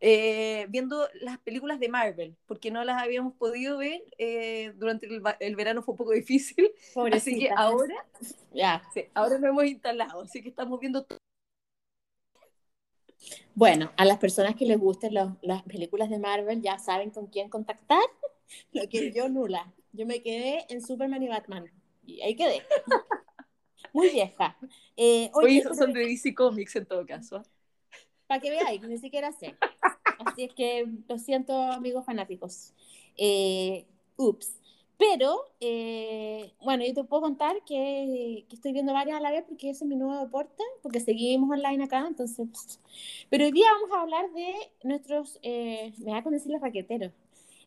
eh, 0.00 0.66
viendo 0.68 1.08
las 1.20 1.38
películas 1.38 1.80
de 1.80 1.88
Marvel, 1.88 2.36
porque 2.46 2.70
no 2.70 2.84
las 2.84 3.02
habíamos 3.02 3.34
podido 3.34 3.78
ver, 3.78 4.00
eh, 4.18 4.72
durante 4.76 5.06
el, 5.06 5.56
verano 5.56 5.82
fue 5.82 5.92
un 5.92 5.98
poco 5.98 6.12
difícil, 6.12 6.70
así 7.12 7.38
que 7.38 7.50
ahora, 7.50 8.06
ya, 8.52 8.82
ahora 9.14 9.38
lo 9.38 9.48
hemos 9.48 9.64
instalado, 9.64 10.22
así 10.22 10.40
que 10.40 10.50
estamos 10.50 10.78
viendo 10.78 11.04
todo. 11.04 11.18
Bueno, 13.54 13.90
a 13.96 14.04
las 14.04 14.18
personas 14.18 14.54
que 14.54 14.66
les 14.66 14.78
gusten 14.78 15.12
las 15.14 15.62
películas 15.64 16.08
de 16.08 16.20
Marvel 16.20 16.62
ya 16.62 16.78
saben 16.78 17.10
con 17.10 17.26
quién 17.26 17.48
contactar, 17.48 18.04
lo 18.72 18.88
que 18.88 19.12
yo 19.12 19.28
nula. 19.28 19.72
Yo 19.92 20.06
me 20.06 20.22
quedé 20.22 20.64
en 20.68 20.80
Superman 20.80 21.22
y 21.22 21.28
Batman, 21.28 21.72
y 22.04 22.20
ahí 22.20 22.36
quedé. 22.36 22.62
Muy 23.92 24.10
vieja. 24.10 24.56
Eh, 24.96 25.30
Oye, 25.34 25.62
son 25.74 25.92
de 25.92 26.06
DC 26.06 26.34
Comics 26.34 26.76
en 26.76 26.86
todo 26.86 27.04
caso 27.04 27.42
para 28.28 28.40
que 28.40 28.50
veáis, 28.50 28.82
ni 28.82 28.98
siquiera 28.98 29.32
sé. 29.32 29.56
Así 30.38 30.44
es 30.44 30.54
que 30.54 30.86
lo 31.08 31.18
siento, 31.18 31.52
amigos 31.52 32.06
fanáticos. 32.06 32.72
Eh, 33.16 33.84
ups. 34.16 34.54
Pero, 34.96 35.36
eh, 35.58 36.52
bueno, 36.62 36.84
yo 36.86 36.94
te 36.94 37.02
puedo 37.02 37.22
contar 37.22 37.56
que, 37.66 38.44
que, 38.48 38.54
estoy 38.54 38.72
viendo 38.72 38.92
varias 38.92 39.18
a 39.18 39.20
la 39.20 39.32
vez 39.32 39.44
porque 39.48 39.70
ese 39.70 39.82
es 39.82 39.88
mi 39.88 39.96
nuevo 39.96 40.16
deporte, 40.20 40.62
porque 40.80 41.00
seguimos 41.00 41.50
online 41.50 41.82
acá, 41.82 42.06
entonces... 42.06 42.46
Pero 43.28 43.46
hoy 43.46 43.50
día 43.50 43.66
vamos 43.72 43.90
a 43.90 44.02
hablar 44.02 44.32
de 44.32 44.54
nuestros, 44.84 45.40
eh, 45.42 45.92
me 45.98 46.12
va 46.12 46.18
a 46.18 46.30
decir 46.30 46.52
los 46.52 46.62
raqueteros. 46.62 47.10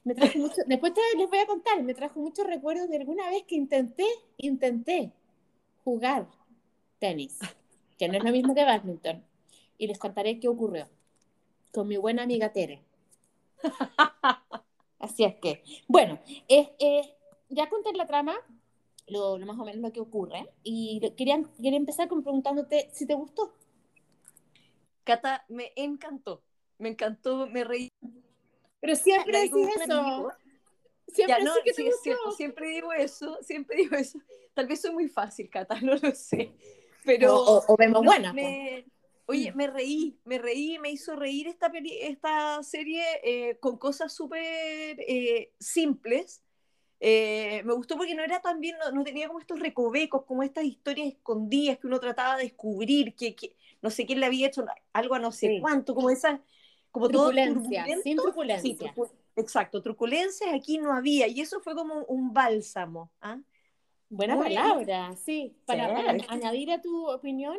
Me 0.06 0.16
trajo 0.16 0.38
mucho, 0.40 0.62
después 0.66 0.94
les 1.18 1.30
voy 1.30 1.40
a 1.40 1.48
contar, 1.48 1.84
me 1.84 1.94
trajo 1.94 2.22
muchos 2.22 2.48
recuerdos 2.48 2.88
de 2.90 2.98
alguna 2.98 3.30
vez 3.32 3.44
que 3.44 3.56
intenté, 3.56 4.06
intenté 4.38 5.12
jugar 5.84 6.26
tenis, 7.00 7.38
que 7.98 8.08
no 8.08 8.18
es 8.18 8.24
lo 8.24 8.32
mismo 8.32 8.56
que 8.56 8.64
badminton 8.64 9.26
y 9.78 9.88
les 9.88 10.00
contaré 10.00 10.40
qué 10.40 10.48
ocurrió 10.48 10.88
con 11.72 11.88
mi 11.88 11.98
buena 11.98 12.24
amiga 12.24 12.52
Tere. 12.52 12.82
Así 15.00 15.24
es 15.24 15.36
que, 15.36 15.64
bueno, 15.88 16.20
ya 17.50 17.70
conté 17.70 17.92
la 17.94 18.06
trama, 18.06 18.36
lo, 19.08 19.38
más 19.40 19.58
o 19.58 19.66
menos 19.66 19.82
lo 19.82 19.92
que 19.92 20.00
ocurre, 20.00 20.50
y 20.64 21.00
quería, 21.18 21.42
quería 21.62 21.78
empezar 21.78 22.08
con 22.08 22.22
preguntándote 22.22 22.90
si 22.94 23.08
te 23.08 23.16
gustó. 23.16 23.54
Cata, 25.04 25.44
me 25.50 25.74
encantó, 25.76 26.44
me 26.78 26.90
encantó, 26.90 27.48
me 27.48 27.64
reí. 27.64 27.90
Pero 28.80 28.96
siempre 28.96 29.42
decís 29.42 29.68
eso. 29.82 30.32
Siempre, 31.08 31.44
no, 31.44 31.54
que 31.66 31.74
siempre 32.38 32.70
digo 32.70 32.94
eso, 32.94 33.38
siempre 33.42 33.78
digo 33.78 33.98
eso. 33.98 34.20
Tal 34.54 34.68
vez 34.68 34.82
soy 34.82 34.92
muy 34.92 35.10
fácil, 35.10 35.50
Cata, 35.50 35.76
no 35.82 35.96
lo 35.96 36.12
sé. 36.14 36.54
Pero 37.04 37.36
o, 37.36 37.76
vemos 37.78 38.04
buena. 38.06 38.34
Oye, 39.26 39.52
mm. 39.52 39.56
me 39.56 39.68
reí, 39.68 40.20
me 40.26 40.38
reí, 40.38 40.80
me 40.80 40.92
hizo 40.92 41.16
reír 41.16 41.48
esta, 41.48 41.72
esta 42.02 42.64
serie 42.64 43.04
eh, 43.24 43.58
con 43.60 43.78
cosas 43.78 44.14
súper 44.14 44.42
eh, 45.00 45.54
simples. 45.60 46.44
Eh, 47.04 47.64
me 47.66 47.74
gustó 47.74 47.98
porque 47.98 48.14
no 48.14 48.24
era 48.24 48.42
tan 48.42 48.60
bien, 48.60 48.76
no, 48.94 49.04
tenía 49.04 49.28
como 49.28 49.40
estos 49.40 49.60
recovecos, 49.60 50.24
como 50.26 50.44
estas 50.44 50.66
historias 50.66 51.08
escondidas 51.08 51.80
que 51.80 51.88
uno 51.88 52.00
trataba 52.00 52.38
de 52.38 52.44
descubrir, 52.44 53.16
que, 53.16 53.36
no 53.82 53.90
sé 53.90 54.06
quién 54.06 54.20
le 54.20 54.28
había 54.28 54.48
hecho 54.48 54.64
algo 54.94 55.16
a 55.16 55.20
no 55.20 55.32
sé 55.32 55.58
cuánto, 55.60 55.96
como 55.96 56.12
esas, 56.12 56.40
como 56.92 57.10
truculencia, 57.10 57.86
sin 58.04 58.18
truculencia. 58.18 58.94
exacto, 59.36 59.82
truculencias 59.82 60.54
aquí 60.54 60.78
no 60.78 60.94
había, 60.94 61.28
y 61.28 61.42
eso 61.42 61.60
fue 61.62 61.74
como 61.74 62.04
un 62.06 62.34
bálsamo. 62.34 63.10
¿ah? 63.20 63.40
Buena 64.08 64.38
palabra, 64.38 65.16
sí. 65.16 65.56
para, 65.66 66.12
añadir 66.28 66.72
a 66.72 66.82
tu 66.82 67.10
opinión, 67.10 67.58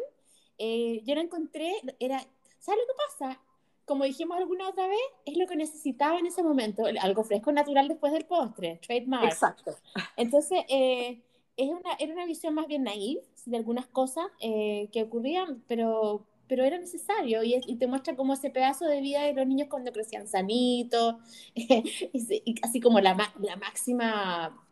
eh, 0.59 1.02
yo 1.04 1.14
la 1.14 1.23
encontré, 1.23 1.73
era, 1.99 2.18
¿sabes 2.59 2.80
lo 2.80 2.87
que 2.87 2.99
pasa? 3.09 3.40
Como 3.85 4.04
dijimos 4.04 4.38
alguna 4.38 4.68
otra 4.68 4.87
vez, 4.87 5.00
es 5.26 5.37
lo 5.37 5.47
que 5.47 5.56
necesitaba 5.56 6.18
en 6.18 6.26
ese 6.26 6.42
momento, 6.42 6.85
algo 7.00 7.25
fresco, 7.25 7.52
natural 7.52 7.88
después 7.88 8.12
del 8.12 8.25
postre, 8.25 8.78
trademark. 8.87 9.25
Exacto. 9.25 9.76
Entonces, 10.16 10.61
eh, 10.68 11.21
es 11.56 11.68
una, 11.68 11.92
era 11.99 12.12
una 12.12 12.26
visión 12.26 12.54
más 12.54 12.66
bien 12.66 12.85
naive 12.85 13.23
de 13.44 13.56
algunas 13.56 13.87
cosas 13.87 14.26
eh, 14.40 14.88
que 14.92 15.02
ocurrían, 15.02 15.62
pero, 15.66 16.25
pero 16.47 16.64
era 16.64 16.78
necesario 16.78 17.42
y, 17.42 17.61
te 17.76 17.87
muestra 17.87 18.14
como 18.16 18.35
ese 18.35 18.50
pedazo 18.50 18.87
de 18.87 19.00
vida 19.00 19.23
de 19.23 19.35
los 19.35 19.47
niños 19.47 19.68
cuando 19.68 19.92
crecían 19.92 20.28
sanitos, 20.28 21.16
y, 21.54 22.54
así 22.62 22.80
como 22.80 23.00
la, 23.00 23.32
la 23.40 23.56
máxima, 23.56 24.64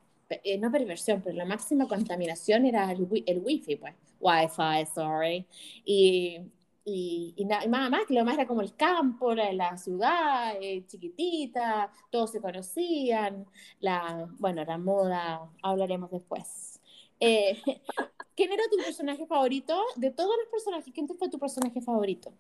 no 0.59 0.71
perversión, 0.71 1.21
pero 1.23 1.37
la 1.37 1.45
máxima 1.45 1.87
contaminación 1.89 2.67
era 2.67 2.91
el, 2.93 3.03
wifi, 3.43 3.77
pues. 3.77 3.95
Wi-Fi, 4.21 4.87
sorry. 4.95 5.47
Y, 5.85 6.41
y, 6.85 7.45
nada 7.45 7.89
más, 7.91 8.07
que 8.07 8.15
lo 8.15 8.25
más 8.25 8.35
era 8.35 8.47
como 8.47 8.61
el 8.63 8.75
campo, 8.75 9.35
la, 9.35 9.53
la 9.53 9.77
ciudad, 9.77 10.55
eh, 10.61 10.85
chiquitita, 10.87 11.91
todos 12.11 12.33
se 12.33 12.41
conocían, 12.41 13.47
la, 13.81 14.29
bueno, 14.39 14.65
la 14.65 14.79
moda, 14.79 15.51
hablaremos 15.63 16.11
después. 16.11 16.81
Eh, 17.19 17.61
¿Quién 18.37 18.53
era 18.53 18.63
tu 18.71 18.77
personaje 18.79 19.27
favorito? 19.27 19.83
De 19.97 20.11
todos 20.11 20.35
los 20.39 20.49
personajes, 20.51 20.93
¿quién 20.95 21.09
fue 21.09 21.29
tu 21.29 21.39
personaje 21.39 21.81
favorito? 21.81 22.33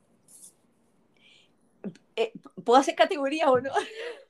¿puedo 2.64 2.78
hacer 2.78 2.94
categoría 2.94 3.50
o 3.50 3.60
no? 3.60 3.70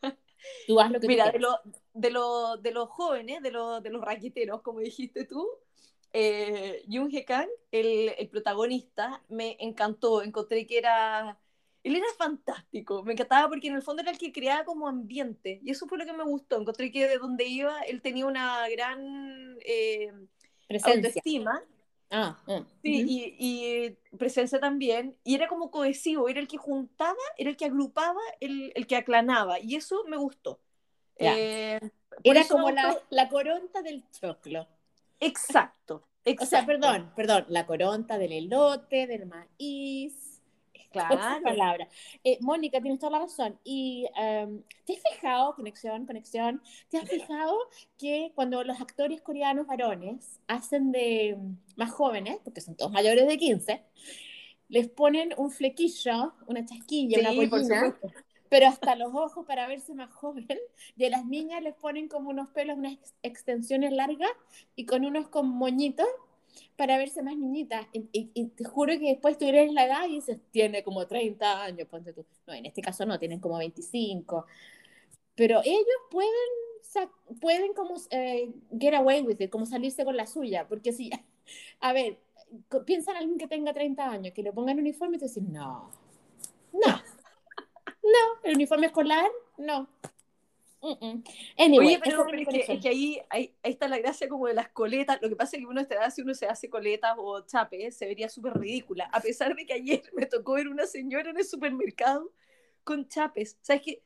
Tú 0.67 0.81
haz 0.81 0.91
lo 0.91 1.01
que 1.01 1.09
Mira, 1.09 1.31
tú 1.31 1.33
de, 1.33 1.39
lo- 1.39 1.61
de, 1.95 2.11
lo- 2.11 2.57
de 2.57 2.73
los 2.73 2.89
jóvenes, 2.89 3.43
de, 3.43 3.51
los 3.51 3.83
de 3.83 3.91
los 3.91 4.03
raqueteros, 4.05 4.63
como 4.63 4.81
dijiste 4.81 5.25
tú, 5.25 5.49
eh, 6.13 6.83
Jung 6.89 7.13
He 7.15 7.25
Kang, 7.25 7.49
el, 7.71 8.11
el 8.19 8.29
protagonista, 8.29 9.23
me 9.29 9.57
encantó. 9.61 10.23
Encontré 10.23 10.67
que 10.67 10.79
era. 10.79 11.39
Él 11.83 11.97
era 11.97 12.07
fantástico, 12.19 13.03
me 13.05 13.15
encantaba 13.15 13.49
porque 13.49 13.69
en 13.69 13.75
el 13.77 13.83
fondo 13.83 14.03
era 14.03 14.11
el 14.11 14.19
que 14.19 14.33
creaba 14.33 14.65
como 14.67 14.87
ambiente. 14.87 15.61
Y 15.65 15.71
eso 15.71 15.87
fue 15.87 15.97
lo 15.99 16.05
que 16.05 16.13
me 16.13 16.25
gustó. 16.25 16.61
Encontré 16.61 16.93
que 16.93 17.09
de 17.09 17.17
donde 17.19 17.45
iba, 17.47 17.81
él 17.83 18.03
tenía 18.03 18.27
una 18.27 18.69
gran 18.69 19.57
eh, 19.65 20.13
Presencia. 20.69 21.23
autoestima 21.23 21.63
Ah, 22.11 22.37
ah, 22.47 22.65
Sí, 22.83 23.05
y, 23.07 23.37
y 23.39 24.17
presencia 24.17 24.59
también, 24.59 25.19
y 25.23 25.35
era 25.35 25.49
como 25.49 25.71
cohesivo, 25.71 26.29
era 26.31 26.41
el 26.41 26.49
que 26.49 26.57
juntaba, 26.57 27.19
era 27.37 27.51
el 27.51 27.57
que 27.59 27.67
agrupaba, 27.67 28.21
el, 28.41 28.73
el 28.75 28.87
que 28.87 28.97
aclanaba, 28.97 29.61
y 29.61 29.77
eso 29.77 30.03
me 30.09 30.17
gustó. 30.17 30.61
Eh, 31.19 31.79
Era 32.23 32.49
como 32.49 32.71
la, 32.71 32.97
la 33.11 33.29
coronta 33.29 33.83
del 33.83 34.05
choclo. 34.11 34.67
Exacto, 35.21 36.09
exacto. 36.25 36.45
O 36.45 36.47
sea, 36.47 36.65
perdón, 36.67 37.13
perdón, 37.15 37.45
la 37.49 37.67
coronta 37.67 38.17
del 38.19 38.33
elote, 38.33 39.07
del 39.07 39.27
maíz. 39.27 40.30
Claro. 40.91 41.15
Esa 41.21 41.41
palabra. 41.43 41.89
Eh, 42.25 42.39
Mónica, 42.41 42.81
tienes 42.81 42.99
toda 42.99 43.13
la 43.13 43.19
razón. 43.21 43.59
Y 43.65 44.07
em, 44.17 44.63
¿te 44.85 44.95
has 44.95 45.03
fijado, 45.03 45.55
conexión, 45.55 46.07
conexión, 46.07 46.63
te 46.89 46.99
has 46.99 47.09
fijado 47.09 47.57
que 47.97 48.33
cuando 48.35 48.65
los 48.65 48.81
actores 48.81 49.21
coreanos 49.23 49.67
varones 49.67 50.41
hacen 50.49 50.91
de 50.93 51.37
mm, 51.39 51.57
más 51.77 51.93
jóvenes, 51.93 52.39
porque 52.45 52.61
son 52.61 52.77
todos 52.77 52.91
mayores 52.93 53.27
de 53.29 53.39
15, 53.39 53.85
les 54.69 54.89
ponen 54.89 55.35
un 55.37 55.51
flequillo, 55.51 56.35
una 56.47 56.65
chasquilla, 56.65 57.19
una 57.21 57.31
Sí, 57.31 57.37
por 57.37 57.51
pollina, 57.51 57.97
pero 58.49 58.67
hasta 58.67 58.97
los 58.97 59.15
ojos 59.15 59.47
para 59.47 59.67
verse 59.69 59.95
más 59.95 60.11
joven. 60.13 60.47
De 60.97 61.11
las 61.11 61.25
niñas 61.25 61.63
les 61.63 61.75
ponen 61.75 62.09
como 62.09 62.31
unos 62.31 62.49
pelos, 62.51 62.77
unas 62.79 62.95
ex- 62.95 63.15
extensiones 63.23 63.93
largas 63.93 64.31
y 64.77 64.87
con 64.87 65.05
unos 65.05 65.29
con 65.29 65.49
moñitos 65.49 66.07
para 66.77 66.99
verse 66.99 67.23
más 67.23 67.37
niñitas. 67.37 67.87
Y, 67.93 68.09
y- 68.13 68.31
y 68.35 68.47
te 68.49 68.65
juro 68.65 68.93
que 68.99 69.09
después 69.11 69.39
tú 69.39 69.47
eres 69.47 69.73
la 69.73 69.87
edad 69.87 70.07
y 70.09 70.15
dices, 70.17 70.39
tiene 70.51 70.83
como 70.85 71.07
30 71.07 71.63
años, 71.65 71.89
ponte 71.89 72.13
tú. 72.13 72.27
No, 72.47 72.55
en 72.55 72.67
este 72.67 72.83
caso 72.83 73.07
no, 73.07 73.19
tienen 73.19 73.41
como 73.41 73.59
25. 73.59 74.47
Pero 75.37 75.61
ellos 75.65 75.87
pueden, 76.11 76.31
pueden 77.41 77.73
como 77.75 77.95
eh, 78.11 78.53
get 78.79 78.95
away 78.95 79.23
with 79.23 79.41
it, 79.41 79.51
como 79.51 79.67
salirse 79.67 80.05
con 80.05 80.17
la 80.17 80.27
suya, 80.27 80.67
porque 80.69 80.93
si, 80.93 81.11
a 81.81 81.93
ver, 81.93 82.19
piensa 82.87 83.13
en 83.13 83.19
alguien 83.19 83.39
que 83.39 83.49
tenga 83.49 83.73
30 83.73 84.11
años, 84.11 84.35
que 84.35 84.43
le 84.43 84.53
pongan 84.53 84.79
uniforme 84.79 85.17
y 85.17 85.21
te 85.21 85.27
dicen, 85.27 85.53
no, 85.53 85.91
no, 86.73 87.03
no, 88.03 88.19
el 88.45 88.55
uniforme 88.55 88.87
escolar, 88.87 89.27
no. 89.59 89.89
Mm, 90.83 91.07
mm. 91.07 91.25
Anyway, 91.59 91.87
Oye, 91.89 92.01
pero, 92.03 92.25
pero 92.27 92.41
es, 92.43 92.49
que, 92.67 92.73
es 92.73 92.81
que 92.81 92.89
ahí, 92.89 93.21
ahí, 93.29 93.55
ahí 93.63 93.73
está 93.73 93.87
la 93.87 93.99
gracia 93.99 94.29
como 94.29 94.47
de 94.47 94.55
las 94.55 94.71
coletas. 94.71 95.19
Lo 95.21 95.29
que 95.29 95.37
pasa 95.37 95.57
es 95.57 95.63
que 95.63 95.67
uno 95.67 95.81
edad, 95.83 96.11
si 96.11 96.23
uno 96.23 96.33
se 96.35 96.47
hace 96.47 96.71
coletas 96.71 97.15
o 97.19 97.41
chapes, 97.47 97.97
se 97.97 98.07
vería 98.07 98.29
súper 98.31 98.55
ridícula. 98.59 99.05
A 99.13 99.21
pesar 99.21 99.55
de 99.55 99.67
que 99.67 99.75
ayer 99.75 100.03
me 100.15 100.27
tocó 100.27 100.55
ver 100.55 100.69
una 100.69 100.87
señora 100.87 101.31
en 101.31 101.37
el 101.39 101.45
supermercado 101.45 102.33
con 102.85 103.07
chapes. 103.09 103.59
¿Sabes 103.61 103.83
qué? 103.83 104.03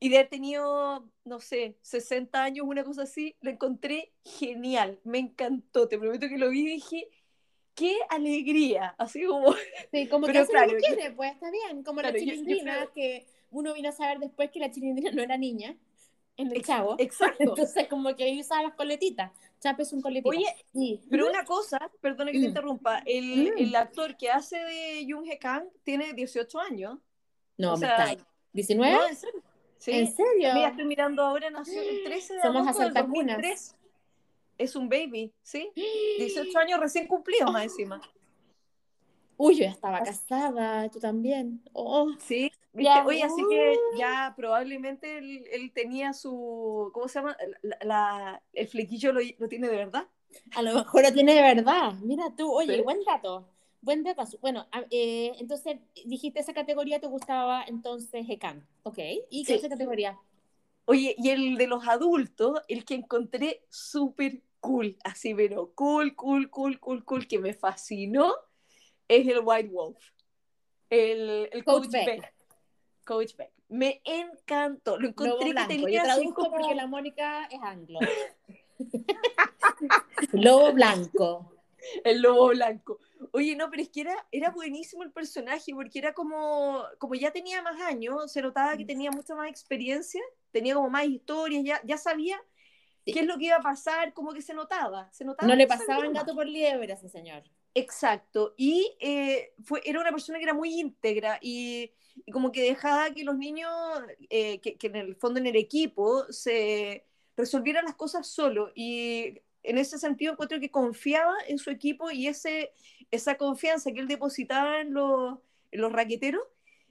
Y 0.00 0.08
de 0.10 0.18
haber 0.18 0.28
tenido, 0.28 1.08
no 1.24 1.40
sé, 1.40 1.76
60 1.82 2.42
años, 2.42 2.66
una 2.68 2.84
cosa 2.84 3.02
así, 3.02 3.36
lo 3.40 3.50
encontré 3.50 4.12
genial. 4.24 5.00
Me 5.04 5.18
encantó. 5.18 5.88
Te 5.88 5.98
prometo 5.98 6.28
que 6.28 6.38
lo 6.38 6.50
vi 6.50 6.60
y 6.62 6.66
dije, 6.74 7.08
qué 7.74 7.96
alegría. 8.08 8.94
Así 8.98 9.24
como, 9.24 9.54
Sí, 9.92 10.06
como 10.08 10.26
Pero 10.26 10.44
que 10.44 10.50
claro, 10.50 10.72
lo 10.72 10.78
que 10.78 10.82
yo- 10.88 10.94
quiere, 10.96 11.10
pues 11.12 11.32
está 11.32 11.50
bien. 11.50 11.82
Como 11.84 12.00
Claro, 12.00 12.14
la 12.16 12.18
yo- 12.20 12.24
yo 12.26 12.30
chilindrina, 12.32 12.74
creo- 12.76 12.92
que 12.92 13.26
uno 13.50 13.72
vino 13.74 13.88
a 13.88 13.92
saber 13.92 14.18
después 14.18 14.50
que 14.50 14.60
la 14.60 14.70
chilindrina 14.70 15.10
no 15.12 15.22
era 15.22 15.36
niña 15.36 15.76
en 16.38 16.50
el 16.56 16.64
chavo. 16.64 16.94
exacto. 16.98 17.36
Entonces, 17.42 17.86
como 17.88 18.14
que 18.16 18.24
ahí 18.24 18.40
usaba 18.40 18.62
las 18.62 18.74
coletitas. 18.74 19.30
Chape 19.60 19.82
es 19.82 19.92
un 19.92 20.00
coletita. 20.00 20.28
Oye, 20.30 20.46
Sí. 20.72 21.00
Pero 21.10 21.28
una 21.28 21.44
cosa, 21.44 21.78
perdona 22.00 22.32
que 22.32 22.38
te 22.40 22.46
interrumpa, 22.46 23.02
el, 23.04 23.52
Mm. 23.52 23.58
el 23.58 23.76
actor 23.76 24.16
que 24.16 24.30
hace 24.30 24.56
de 24.56 25.06
Jung 25.10 25.26
He 25.30 25.38
Kang 25.38 25.64
tiene 25.84 26.12
18 26.14 26.58
años. 26.60 26.98
no, 27.58 27.74
o 27.74 27.76
me 27.76 27.86
sea, 27.86 28.12
está. 28.12 28.24
¿19? 28.54 28.76
No, 28.92 29.06
en 29.06 29.16
serio. 29.16 29.42
Sí. 29.78 29.90
¿En 29.92 30.06
serio? 30.12 30.54
Mira, 30.54 30.68
estoy 30.68 30.84
mirando 30.86 31.22
ahora, 31.22 31.50
nació 31.50 31.80
el 31.82 32.02
13 32.04 32.34
de 32.34 32.40
Somos 32.42 32.62
agosto 32.62 32.82
del 32.82 32.88
asaltacunas. 32.90 33.36
2003. 33.36 33.74
Es 34.58 34.74
un 34.76 34.88
baby, 34.88 35.32
¿sí? 35.42 35.70
18 36.18 36.58
años 36.58 36.80
recién 36.80 37.06
cumplidos 37.06 37.52
más 37.52 37.64
encima. 37.64 38.00
Uy, 39.36 39.54
yo 39.56 39.64
ya 39.64 39.70
estaba 39.70 40.02
casada, 40.02 40.88
tú 40.88 40.98
también. 40.98 41.62
Oh, 41.72 42.10
Sí, 42.18 42.50
Oye, 42.74 43.22
así 43.22 43.42
que 43.48 43.76
ya 43.98 44.34
probablemente 44.36 45.18
él, 45.18 45.44
él 45.50 45.72
tenía 45.72 46.12
su, 46.12 46.90
¿cómo 46.92 47.08
se 47.08 47.18
llama? 47.18 47.36
La, 47.62 47.78
la- 47.82 48.42
el 48.52 48.68
flequillo 48.68 49.12
lo, 49.12 49.20
lo 49.38 49.48
tiene 49.48 49.68
de 49.68 49.76
verdad. 49.76 50.06
a 50.54 50.62
lo 50.62 50.74
mejor 50.74 51.02
lo 51.02 51.12
tiene 51.12 51.34
de 51.34 51.42
verdad. 51.42 51.94
Mira 52.02 52.34
tú, 52.36 52.52
oye, 52.52 52.82
buen 52.82 53.02
dato. 53.04 53.48
Buen 53.80 54.02
dato. 54.02 54.24
Bueno, 54.40 54.66
eh, 54.90 55.32
entonces 55.38 55.78
dijiste 56.04 56.40
esa 56.40 56.52
categoría 56.52 57.00
te 57.00 57.06
gustaba 57.06 57.64
entonces 57.66 58.26
Hekan, 58.28 58.66
¿ok? 58.82 58.98
¿Y 59.30 59.44
qué 59.44 59.52
Sí. 59.54 59.58
otra 59.58 59.70
categoría? 59.70 60.18
Oye, 60.84 61.14
y 61.18 61.30
el 61.30 61.56
de 61.56 61.66
los 61.66 61.86
adultos, 61.86 62.60
el 62.68 62.84
que 62.84 62.94
encontré 62.94 63.64
súper 63.68 64.42
cool, 64.60 64.96
así, 65.04 65.34
pero 65.34 65.72
cool, 65.74 66.14
cool, 66.16 66.48
cool, 66.50 66.80
cool, 66.80 67.04
cool, 67.04 67.26
que 67.28 67.38
me 67.38 67.54
fascinó, 67.54 68.32
es 69.06 69.26
el 69.28 69.40
White 69.44 69.68
Wolf. 69.70 69.98
El, 70.90 71.48
el 71.52 71.64
Coach 71.64 71.84
Coach, 71.84 71.92
Beck. 71.92 72.06
Beck. 72.06 72.34
Coach 73.08 73.34
Beck. 73.36 73.50
Me 73.70 74.00
encantó. 74.04 74.98
Lo 74.98 75.08
encontré 75.08 75.30
Lobo 75.32 75.44
que 75.44 75.50
blanco. 75.52 75.68
tenía 75.68 75.88
Yo 75.88 76.02
traduzco 76.04 76.34
como- 76.44 76.50
porque 76.50 76.74
la 76.74 76.86
Mónica 76.86 77.46
es 77.50 77.60
anglo. 77.62 77.98
Lobo 80.32 80.72
blanco. 80.72 81.52
El 82.04 82.20
lobo 82.20 82.48
blanco. 82.48 82.98
Oye, 83.32 83.56
no, 83.56 83.70
pero 83.70 83.82
es 83.82 83.88
que 83.88 84.02
era, 84.02 84.26
era 84.32 84.50
buenísimo 84.50 85.04
el 85.04 85.12
personaje, 85.12 85.72
porque 85.74 85.98
era 85.98 86.12
como, 86.12 86.82
como 86.98 87.14
ya 87.14 87.30
tenía 87.30 87.62
más 87.62 87.80
años, 87.80 88.30
se 88.30 88.42
notaba 88.42 88.76
que 88.76 88.84
tenía 88.84 89.10
mucha 89.10 89.34
más 89.34 89.48
experiencia, 89.48 90.20
tenía 90.50 90.74
como 90.74 90.90
más 90.90 91.06
historias, 91.06 91.64
ya, 91.64 91.80
ya 91.84 91.96
sabía 91.96 92.40
Sí. 93.04 93.12
qué 93.14 93.20
es 93.20 93.26
lo 93.26 93.38
que 93.38 93.46
iba 93.46 93.56
a 93.56 93.62
pasar, 93.62 94.12
como 94.12 94.32
que 94.34 94.42
se 94.42 94.52
notaba. 94.52 95.08
Se 95.12 95.24
notaba 95.24 95.48
No 95.48 95.54
le 95.56 95.66
que 95.66 95.72
sabía 95.72 95.86
pasaban 95.86 96.12
gato 96.12 96.34
por 96.34 96.46
liebre 96.46 96.92
a 96.92 96.96
ese 96.96 97.08
señor. 97.08 97.42
Exacto. 97.74 98.54
Y 98.56 98.96
eh, 99.00 99.54
fue, 99.64 99.80
era 99.84 100.00
una 100.00 100.10
persona 100.10 100.38
que 100.38 100.44
era 100.44 100.52
muy 100.52 100.78
íntegra 100.78 101.38
y, 101.40 101.90
y 102.26 102.32
como 102.32 102.52
que 102.52 102.62
dejaba 102.62 103.10
que 103.10 103.24
los 103.24 103.36
niños, 103.36 103.70
eh, 104.30 104.60
que, 104.60 104.76
en 104.80 104.96
el 104.96 105.16
fondo 105.16 105.40
en 105.40 105.46
el 105.46 105.56
equipo, 105.56 106.24
se 106.32 107.04
resolvieran 107.36 107.84
las 107.84 107.94
cosas 107.96 108.26
solo. 108.26 108.72
Y 108.74 109.40
en 109.62 109.78
ese 109.78 109.98
sentido 109.98 110.32
encuentro 110.32 110.60
que 110.60 110.70
confiaba 110.70 111.34
en 111.48 111.58
su 111.58 111.70
equipo 111.70 112.10
y 112.10 112.26
ese, 112.28 112.72
esa 113.10 113.36
confianza 113.36 113.92
que 113.92 114.00
él 114.00 114.08
depositaba 114.08 114.80
en 114.80 114.94
los, 114.94 115.38
en 115.70 115.80
los 115.80 115.92
raqueteros 115.92 116.42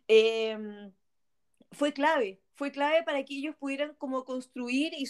eh, 0.08 0.58
fue 1.72 1.94
clave. 1.94 2.42
Fue 2.56 2.72
clave 2.72 3.04
para 3.04 3.24
que 3.24 3.36
ellos 3.36 3.56
pudieran 3.56 3.94
como 3.96 4.26
construir 4.26 4.94
y 4.98 5.06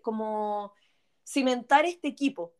como 0.00 0.72
cimentar 1.24 1.84
este 1.84 2.08
equipo. 2.08 2.54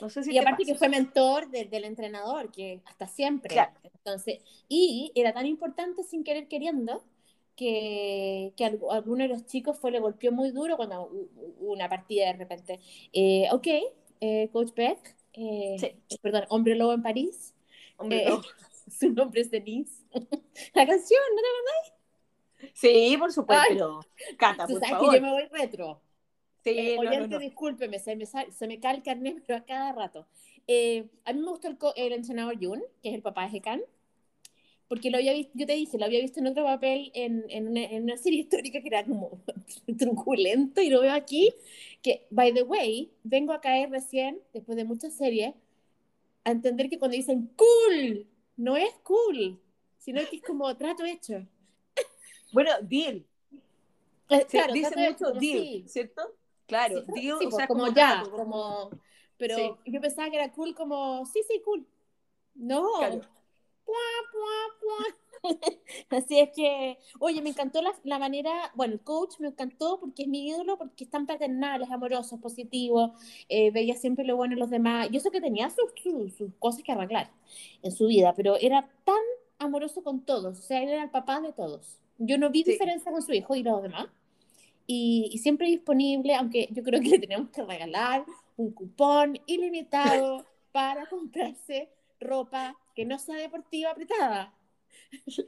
No 0.00 0.08
sé 0.10 0.22
si 0.22 0.30
Y 0.30 0.34
te 0.34 0.40
aparte 0.40 0.62
pasa. 0.62 0.72
que 0.72 0.78
fue 0.78 0.88
mentor 0.88 1.50
de- 1.50 1.64
del 1.64 1.84
entrenador, 1.84 2.50
que 2.52 2.80
hasta 2.84 3.06
siempre. 3.08 3.52
Claro. 3.52 3.72
Entonces, 3.82 4.40
y 4.68 5.10
era 5.14 5.32
tan 5.32 5.46
importante 5.46 6.02
sin 6.04 6.22
querer 6.24 6.46
queriendo 6.48 7.04
que, 7.56 8.52
que 8.56 8.64
algu- 8.64 8.92
alguno 8.92 9.24
de 9.24 9.28
los 9.28 9.44
chicos 9.46 9.76
fue, 9.78 9.90
le 9.90 9.98
golpeó 9.98 10.30
muy 10.30 10.50
duro 10.52 10.76
cuando 10.76 11.10
hu- 11.10 11.28
hubo 11.58 11.72
una 11.72 11.88
partida 11.88 12.26
de 12.26 12.34
repente. 12.34 12.78
Eh, 13.12 13.48
ok, 13.50 13.66
eh, 14.20 14.48
Coach 14.52 14.72
Beck, 14.74 15.16
eh, 15.32 15.76
Sí. 16.08 16.18
perdón, 16.22 16.44
Hombre 16.50 16.76
Lobo 16.76 16.92
en 16.92 17.02
París, 17.02 17.54
Hombre, 17.96 18.22
Eh, 18.22 18.28
no. 18.28 18.40
su 18.90 19.10
nombre 19.12 19.40
es 19.40 19.50
Denise. 19.50 20.04
La 20.74 20.86
canción, 20.86 21.20
¿no? 21.34 22.68
Sí, 22.74 23.16
por 23.18 23.32
supuesto, 23.32 23.62
Ay. 23.68 23.74
pero 23.74 24.00
Cata, 24.38 24.66
por 24.66 24.74
sabes 24.80 24.90
favor. 24.90 25.10
que 25.10 25.16
yo 25.16 25.22
me 25.22 25.32
voy 25.32 25.44
retro. 25.50 26.00
Eh, 26.76 26.96
no, 26.96 27.02
no, 27.04 27.10
oyente, 27.10 27.28
no. 27.28 27.38
discúlpeme, 27.38 27.98
se 27.98 28.16
me, 28.16 28.26
se 28.26 28.66
me 28.66 28.80
cae 28.80 28.96
el 28.96 29.02
carnet, 29.02 29.42
pero 29.46 29.58
a 29.58 29.64
cada 29.64 29.92
rato. 29.92 30.26
Eh, 30.66 31.08
a 31.24 31.32
mí 31.32 31.40
me 31.40 31.50
gustó 31.50 31.68
el, 31.68 31.78
el 31.96 32.12
entrenador 32.12 32.56
Jun, 32.60 32.82
que 33.02 33.08
es 33.10 33.14
el 33.14 33.22
papá 33.22 33.48
de 33.48 33.56
Hekan, 33.56 33.82
porque 34.88 35.10
lo 35.10 35.18
había 35.18 35.34
visto, 35.34 35.52
yo 35.54 35.66
te 35.66 35.74
dije, 35.74 35.98
lo 35.98 36.06
había 36.06 36.20
visto 36.20 36.40
en 36.40 36.46
otro 36.46 36.64
papel 36.64 37.10
en, 37.14 37.44
en, 37.50 37.68
una, 37.68 37.84
en 37.84 38.04
una 38.04 38.16
serie 38.16 38.40
histórica 38.42 38.80
que 38.80 38.88
era 38.88 39.04
como 39.04 39.40
truculento, 39.98 40.80
y 40.80 40.90
lo 40.90 41.00
veo 41.00 41.12
aquí, 41.12 41.54
que, 42.02 42.26
by 42.30 42.52
the 42.54 42.62
way, 42.62 43.10
vengo 43.22 43.52
a 43.52 43.60
caer 43.60 43.90
recién, 43.90 44.40
después 44.52 44.76
de 44.76 44.84
muchas 44.84 45.14
series, 45.14 45.54
a 46.44 46.50
entender 46.50 46.88
que 46.88 46.98
cuando 46.98 47.16
dicen 47.16 47.50
cool, 47.56 48.26
no 48.56 48.76
es 48.76 48.92
cool, 49.02 49.60
sino 49.98 50.20
que 50.28 50.36
es 50.36 50.42
como 50.42 50.74
trato 50.76 51.04
hecho. 51.04 51.46
Bueno, 52.52 52.70
deal. 52.82 53.26
Eh, 54.30 54.46
claro, 54.48 54.72
dice 54.72 54.94
hecho, 54.96 55.26
mucho 55.26 55.38
deal, 55.38 55.62
sí, 55.64 55.84
¿cierto? 55.86 56.22
Claro, 56.68 57.00
Sí, 57.00 57.22
deal, 57.22 57.38
sí, 57.40 57.46
o 57.46 57.50
sea, 57.50 57.66
como, 57.66 57.84
como, 57.86 57.94
ya, 57.94 58.22
como, 58.30 58.90
pero 59.38 59.56
Sí. 59.56 59.70
yo 59.86 60.00
pensaba 60.00 60.30
que 60.30 60.36
era 60.36 60.52
cool 60.52 60.74
como, 60.74 61.24
sí, 61.24 61.40
sí, 61.48 61.60
cool. 61.64 61.86
No, 62.54 62.86
Claro. 62.98 63.20
Pua, 63.84 63.96
pua, 64.32 64.78
pua. 64.80 65.06
Así 66.10 66.38
es 66.38 66.50
que, 66.54 66.98
oye, 67.20 67.40
me 67.40 67.48
encantó 67.50 67.80
la, 67.80 67.94
la, 68.04 68.18
manera, 68.18 68.70
bueno, 68.74 68.92
el 68.92 69.00
coach 69.00 69.38
me 69.38 69.48
encantó 69.48 69.98
porque 69.98 70.24
es 70.24 70.28
mi 70.28 70.46
ídolo, 70.46 70.76
porque 70.76 71.04
es 71.04 71.10
tan 71.10 71.26
paternal, 71.26 71.82
amorosos, 71.90 72.38
positivo, 72.38 73.14
eh, 73.48 73.70
veía 73.70 73.96
siempre 73.96 74.26
lo 74.26 74.36
bueno 74.36 74.52
en 74.54 74.60
los 74.60 74.68
demás. 74.68 75.08
Yo 75.10 75.20
sé 75.20 75.30
que 75.30 75.40
tenía 75.40 75.70
sus, 75.70 75.90
sus, 76.02 76.34
sus, 76.34 76.50
cosas 76.58 76.82
que 76.82 76.92
arreglar 76.92 77.30
en 77.82 77.92
su 77.92 78.08
vida, 78.08 78.34
pero 78.36 78.56
era 78.60 78.90
tan 79.04 79.16
amoroso 79.58 80.02
con 80.02 80.20
todos, 80.20 80.58
o 80.58 80.62
sea, 80.62 80.82
él 80.82 80.90
era 80.90 81.04
el 81.04 81.10
papá 81.10 81.40
de 81.40 81.52
todos. 81.54 81.98
Yo 82.18 82.36
no 82.36 82.50
vi 82.50 82.64
sí. 82.64 82.72
diferencia 82.72 83.10
con 83.10 83.22
su 83.22 83.32
hijo 83.32 83.54
y 83.54 83.62
los 83.62 83.82
demás. 83.82 84.08
Y, 84.90 85.28
y, 85.32 85.38
siempre 85.38 85.68
disponible, 85.68 86.34
aunque 86.34 86.66
yo 86.72 86.82
creo 86.82 87.00
que 87.00 87.10
le 87.10 87.18
tenemos 87.18 87.50
que 87.50 87.62
regalar 87.62 88.24
un 88.56 88.72
cupón 88.72 89.38
ilimitado 89.46 90.46
para 90.72 91.06
comprarse 91.06 91.90
ropa 92.20 92.74
que 92.94 93.04
no 93.04 93.18
sea 93.18 93.36
deportiva 93.36 93.90
apretada. 93.90 94.54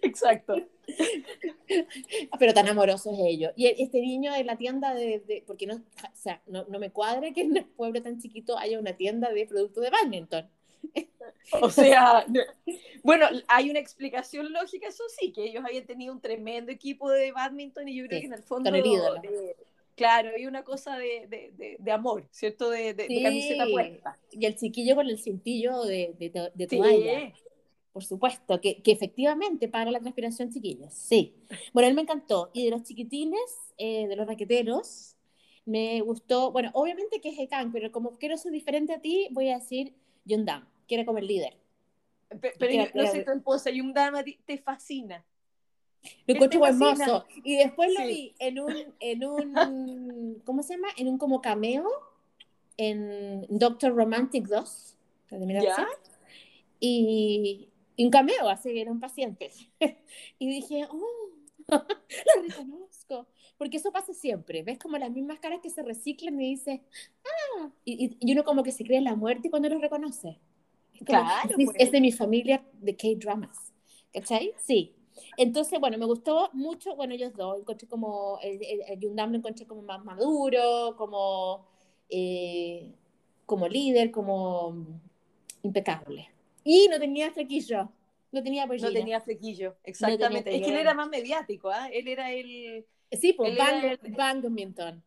Exacto. 0.03 0.55
Pero 2.39 2.55
tan 2.55 2.69
amorosos 2.69 3.17
ellos. 3.19 3.53
Y 3.57 3.67
este 3.67 4.01
niño 4.01 4.33
de 4.33 4.45
la 4.45 4.57
tienda 4.57 4.95
de, 4.95 5.21
de 5.21 5.43
porque 5.47 5.67
no, 5.67 5.77
o 5.77 5.81
sea, 6.15 6.43
no, 6.47 6.65
no, 6.69 6.79
me 6.79 6.91
cuadra 6.91 7.33
que 7.33 7.43
en 7.43 7.59
un 7.59 7.65
pueblo 7.77 8.03
tan 8.03 8.21
chiquito 8.21 8.59
haya 8.59 8.79
una 8.79 8.97
tienda 8.97 9.31
de 9.31 9.47
productos 9.47 9.83
de 9.83 9.91
badminton. 9.91 10.49
O 11.61 11.71
sea, 11.71 12.25
bueno, 13.03 13.27
hay 13.49 13.71
una 13.71 13.81
explicación 13.81 14.53
lógica, 14.53 14.89
eso 14.89 15.05
sí, 15.19 15.33
que 15.33 15.45
ellos 15.45 15.65
habían 15.65 15.87
tenido 15.87 16.13
un 16.13 16.21
tremendo 16.21 16.71
equipo 16.71 17.11
de 17.11 17.33
badminton 17.33 17.89
y 17.89 17.97
yo 17.97 18.07
creo 18.07 18.19
sí, 18.19 18.21
que 18.23 18.27
en 18.27 18.35
el 18.35 18.43
fondo... 18.43 18.71
El 18.71 18.83
de, 18.83 19.57
claro, 19.97 20.31
hay 20.37 20.47
una 20.47 20.65
cosa 20.65 20.97
de, 20.97 21.27
de, 21.29 21.77
de 21.79 21.93
amor, 21.93 22.27
¿cierto? 22.31 22.71
De, 22.71 22.95
sí. 23.07 23.23
camiseta 23.23 23.67
puesta. 23.71 24.19
Y 24.31 24.47
el 24.47 24.57
chiquillo 24.57 24.95
con 24.95 25.09
el 25.09 25.19
cintillo 25.19 25.83
de, 25.83 26.15
de, 26.19 26.67
toalla. 26.67 27.33
Sí. 27.35 27.43
Por 27.93 28.05
supuesto, 28.05 28.61
que, 28.61 28.81
que, 28.83 28.93
efectivamente 28.93 29.69
para 29.69 29.91
la 29.91 29.99
transpiración, 29.99 30.51
chiquillos. 30.51 30.95
Sí. 30.95 31.35
Bueno, 31.73 31.89
él 31.89 31.95
me 31.95 32.03
encantó. 32.03 32.51
Y 32.53 32.65
de 32.65 32.71
los 32.71 32.85
chiquitines, 32.85 33.41
eh, 33.79 34.07
de 34.07 34.15
los 34.15 34.27
raqueteros, 34.27 35.17
me 35.67 36.01
gustó. 36.01 36.53
Bueno, 36.53 36.71
obviamente 36.75 37.21
que 37.21 37.31
es 37.31 37.39
Hekan, 37.39 37.73
pero 37.73 37.91
como 37.91 38.13
quiero 38.13 38.37
ser 38.37 38.53
diferente 38.53 38.95
a 38.95 39.01
ti, 39.01 39.29
voy 39.33 39.51
a 39.51 39.59
decir 39.59 39.93
Yundam, 40.31 40.67
que 40.87 40.95
era 40.95 41.05
como 41.05 41.19
el 41.19 41.27
líder. 41.27 41.57
Pero, 42.41 42.55
pero 42.59 42.73
era, 42.73 42.91
no 42.95 43.07
sé 43.07 43.23
tu 43.23 43.33
esposa, 43.33 43.71
Yundam 43.71 44.15
a 44.15 44.23
ti 44.23 44.39
te 44.45 44.59
fascina. 44.59 45.25
Lo 46.27 46.35
encuentro 46.35 46.67
hermoso. 46.67 47.27
Y 47.45 47.57
después 47.57 47.93
lo 47.93 48.01
sí. 48.01 48.07
vi 48.07 48.35
en 48.39 48.61
un, 48.61 48.95
en 49.01 49.25
un, 49.25 50.43
¿cómo 50.45 50.63
se 50.63 50.75
llama? 50.75 50.89
En 50.97 51.09
un 51.09 51.19
como 51.19 51.41
cameo 51.41 51.89
en 52.77 53.47
Doctor 53.49 53.95
Romantic 53.95 54.47
2. 54.47 54.97
¿Ya? 55.31 55.87
Y, 56.81 57.69
y 57.97 58.05
un 58.05 58.11
cameo, 58.11 58.49
así 58.49 58.79
era 58.79 58.91
un 58.91 59.01
paciente. 59.01 59.51
y 60.39 60.49
dije, 60.49 60.89
oh, 60.91 61.31
lo 61.69 62.43
reconozco. 62.43 63.27
Porque 63.61 63.77
eso 63.77 63.93
pasa 63.93 64.15
siempre. 64.15 64.63
Ves 64.63 64.79
como 64.79 64.97
las 64.97 65.11
mismas 65.11 65.39
caras 65.39 65.61
que 65.63 65.69
se 65.69 65.83
reciclan 65.83 66.41
y 66.41 66.53
dices, 66.53 66.81
ah, 67.59 67.69
y, 67.85 68.17
y 68.19 68.33
uno 68.33 68.43
como 68.43 68.63
que 68.63 68.73
se 68.73 68.85
cree 68.85 68.97
en 68.97 69.05
la 69.05 69.15
muerte 69.15 69.51
cuando 69.51 69.69
lo 69.69 69.79
reconoce. 69.79 70.41
Es, 70.95 71.05
como, 71.05 71.21
claro, 71.21 71.51
es, 71.59 71.67
pues. 71.67 71.77
es 71.79 71.93
de 71.93 72.01
mi 72.01 72.11
familia 72.11 72.65
de 72.73 72.97
K-dramas. 72.97 73.75
¿Cachai? 74.15 74.55
Sí. 74.57 74.95
Entonces, 75.37 75.79
bueno, 75.79 75.99
me 75.99 76.07
gustó 76.07 76.49
mucho, 76.55 76.97
bueno, 76.97 77.13
ellos 77.13 77.35
dos, 77.35 77.59
encontré 77.61 77.87
como, 77.87 78.39
el, 78.43 78.65
el, 78.65 78.81
el 78.89 78.99
Yundam 78.99 79.33
lo 79.33 79.37
encontré 79.37 79.67
como 79.67 79.83
más 79.83 80.03
maduro, 80.07 80.95
como, 80.97 81.67
eh, 82.09 82.95
como 83.45 83.69
líder, 83.69 84.11
como 84.11 84.87
impecable. 85.63 86.31
Y 86.65 86.89
no 86.89 86.99
tenía 86.99 87.31
flequillo. 87.31 87.91
No 88.33 88.43
tenía 88.43 88.67
pollina. 88.67 88.89
No 88.89 88.95
tenía 88.95 89.21
flequillo, 89.21 89.77
exactamente. 89.85 90.39
No 90.39 90.45
tenía 90.45 90.61
es 90.61 90.65
que 90.65 90.73
él 90.73 90.81
era 90.81 90.95
más 90.95 91.11
mediático, 91.11 91.71
¿eh? 91.71 91.91
Él 91.93 92.09
era 92.09 92.33
el... 92.33 92.87
Sí, 93.13 93.33
pues, 93.33 93.57
Bang. 93.57 93.99
Badminton. 94.17 95.03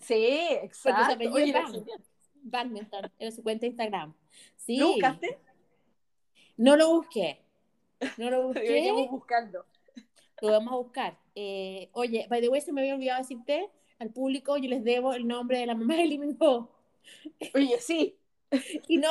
Sí, 0.00 0.38
exacto. 0.62 1.30
Oye, 1.32 1.52
Bang, 1.52 1.84
Badminton, 2.42 3.10
era 3.18 3.30
su 3.30 3.42
cuenta 3.42 3.62
de 3.62 3.68
Instagram. 3.68 4.14
Sí. 4.56 4.76
¿Lo 4.76 4.88
buscaste? 4.88 5.38
No 6.56 6.76
lo 6.76 6.88
busqué. 6.90 7.40
No 8.16 8.30
lo 8.30 8.42
busqué. 8.48 8.72
Veníamos 8.72 9.10
buscando. 9.10 9.64
Lo 10.40 10.50
vamos 10.50 10.72
a 10.72 10.76
buscar. 10.76 11.18
Eh, 11.34 11.88
oye, 11.92 12.26
by 12.28 12.40
the 12.40 12.48
way, 12.48 12.60
se 12.60 12.72
me 12.72 12.82
había 12.82 12.94
olvidado 12.94 13.20
decirte 13.20 13.70
al 13.98 14.10
público, 14.10 14.56
yo 14.56 14.68
les 14.68 14.84
debo 14.84 15.14
el 15.14 15.26
nombre 15.26 15.58
de 15.58 15.66
la 15.66 15.74
mamá 15.74 15.96
de 15.96 16.06
Lee 16.06 16.36
Ho. 16.40 16.70
Oye, 17.54 17.78
sí. 17.80 18.16
Y 18.88 18.98
no, 18.98 19.10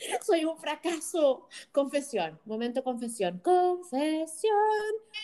soy 0.26 0.44
un 0.44 0.56
fracaso. 0.56 1.48
Confesión, 1.72 2.38
momento 2.44 2.82
confesión. 2.82 3.40
Confesión. 3.40 4.52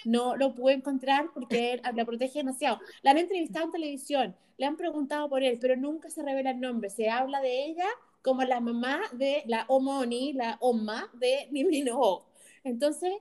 No 0.05 0.37
lo 0.37 0.55
pude 0.55 0.75
encontrar 0.75 1.31
porque 1.33 1.75
él 1.75 1.83
la 1.95 2.05
protege 2.05 2.41
demasiado. 2.41 2.81
La 3.03 3.13
han 3.13 3.19
entrevistado 3.19 3.67
en 3.67 3.73
televisión, 3.73 4.37
le 4.59 4.67
han 4.67 4.77
preguntado 4.77 5.29
por 5.29 5.43
él, 5.43 5.59
pero 5.61 5.77
nunca 5.77 6.11
se 6.11 6.23
revela 6.23 6.51
el 6.51 6.61
nombre. 6.61 6.91
Se 6.91 7.09
habla 7.09 7.41
de 7.41 7.65
ella 7.65 7.89
como 8.23 8.43
la 8.43 8.61
mamá 8.61 9.03
de 9.13 9.45
la 9.47 9.65
Omoni, 9.69 10.33
la 10.33 10.57
Oma 10.61 11.11
de 11.15 11.49
Nimino. 11.53 12.27
Entonces, 12.65 13.15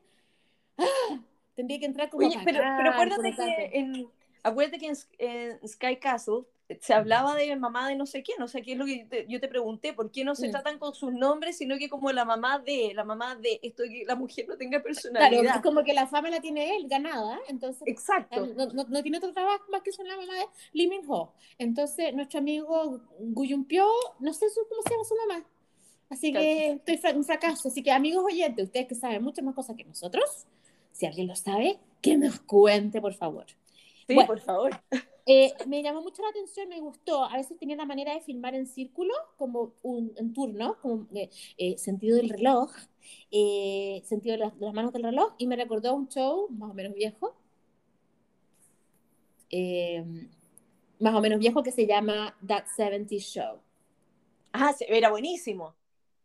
¡ah! 0.77 1.19
tendría 1.55 1.79
que 1.79 1.85
entrar 1.85 2.09
como 2.09 2.27
Oye, 2.27 2.39
pero, 2.43 2.59
pero 2.77 2.91
acuérdate 2.91 3.35
que 3.35 3.69
en, 3.73 4.09
acuérdate 4.43 4.79
que 4.79 4.87
en, 4.87 4.95
en 5.19 5.67
Sky 5.67 5.97
Castle 5.97 6.45
se 6.79 6.93
hablaba 6.93 7.35
de 7.35 7.55
mamá 7.55 7.87
de 7.87 7.95
no 7.95 8.05
sé 8.05 8.23
quién, 8.23 8.41
o 8.41 8.47
sea, 8.47 8.61
qué 8.61 8.73
es 8.73 8.77
lo 8.77 8.85
que 8.85 9.05
te, 9.09 9.25
yo 9.27 9.39
te 9.39 9.47
pregunté, 9.47 9.93
¿por 9.93 10.11
qué 10.11 10.23
no 10.23 10.33
se 10.35 10.47
mm. 10.47 10.51
tratan 10.51 10.79
con 10.79 10.95
sus 10.95 11.13
nombres, 11.13 11.57
sino 11.57 11.77
que 11.77 11.89
como 11.89 12.11
la 12.11 12.25
mamá 12.25 12.59
de, 12.59 12.91
la 12.95 13.03
mamá 13.03 13.35
de, 13.35 13.59
esto 13.61 13.83
que 13.83 14.03
la 14.07 14.15
mujer 14.15 14.47
no 14.47 14.57
tenga 14.57 14.81
personalidad? 14.81 15.41
Claro, 15.41 15.61
como 15.61 15.83
que 15.83 15.93
la 15.93 16.07
fama 16.07 16.29
la 16.29 16.39
tiene 16.39 16.75
él 16.75 16.87
ganada, 16.87 17.39
entonces 17.47 17.83
Exacto. 17.85 18.47
No, 18.47 18.67
no, 18.67 18.83
no 18.83 19.01
tiene 19.03 19.17
otro 19.17 19.31
trabajo 19.31 19.63
más 19.71 19.83
que 19.83 19.91
ser 19.91 20.07
la 20.07 20.17
mamá 20.17 20.33
de 20.33 20.45
Lee 20.73 20.87
Min 20.87 21.01
Ho. 21.07 21.33
Entonces, 21.57 22.13
nuestro 22.13 22.39
amigo 22.39 23.01
Guyumpio, 23.19 23.87
no 24.19 24.33
sé 24.33 24.47
cómo 24.69 24.81
se 24.81 24.89
llama 24.89 25.03
su 25.03 25.15
mamá. 25.27 25.45
Así 26.09 26.31
que 26.31 26.71
estoy 26.73 26.97
fra 26.97 27.11
un 27.11 27.23
fracaso. 27.23 27.67
Así 27.67 27.83
que, 27.83 27.91
amigos 27.91 28.23
oyentes, 28.23 28.65
ustedes 28.65 28.87
que 28.87 28.95
saben 28.95 29.23
muchas 29.23 29.43
más 29.43 29.55
cosas 29.55 29.75
que 29.75 29.83
nosotros, 29.83 30.45
si 30.91 31.05
alguien 31.05 31.27
lo 31.27 31.35
sabe, 31.35 31.79
que 32.01 32.17
nos 32.17 32.39
cuente, 32.39 33.01
por 33.01 33.13
favor. 33.13 33.45
Sí, 34.07 34.13
bueno, 34.13 34.27
por 34.27 34.39
favor. 34.39 34.81
Eh, 35.27 35.53
me 35.67 35.81
llamó 35.81 36.01
mucho 36.01 36.21
la 36.21 36.29
atención, 36.29 36.69
me 36.69 36.79
gustó. 36.79 37.23
A 37.25 37.37
veces 37.37 37.57
tenía 37.57 37.75
la 37.75 37.85
manera 37.85 38.13
de 38.13 38.21
filmar 38.21 38.53
en 38.55 38.67
círculo, 38.67 39.13
como 39.37 39.73
un, 39.81 40.13
un 40.19 40.33
turno, 40.33 40.77
como 40.81 41.07
eh, 41.15 41.29
eh, 41.57 41.77
sentido 41.77 42.17
del 42.17 42.29
reloj, 42.29 42.71
eh, 43.31 44.01
sentido 44.05 44.33
de, 44.33 44.37
la, 44.39 44.49
de, 44.51 44.65
las 44.65 44.73
manos 44.73 44.93
del 44.93 45.03
reloj, 45.03 45.33
y 45.37 45.47
me 45.47 45.55
recordó 45.55 45.95
un 45.95 46.07
show 46.09 46.47
más 46.49 46.71
o 46.71 46.73
menos 46.73 46.93
viejo, 46.93 47.35
eh, 49.49 50.03
más 50.99 51.13
o 51.15 51.21
menos 51.21 51.39
viejo 51.39 51.63
que 51.63 51.71
se 51.71 51.87
llama 51.87 52.35
That 52.45 52.65
70 52.75 53.15
Show. 53.17 53.59
Ah, 54.53 54.73
era 54.87 55.09
buenísimo. 55.09 55.75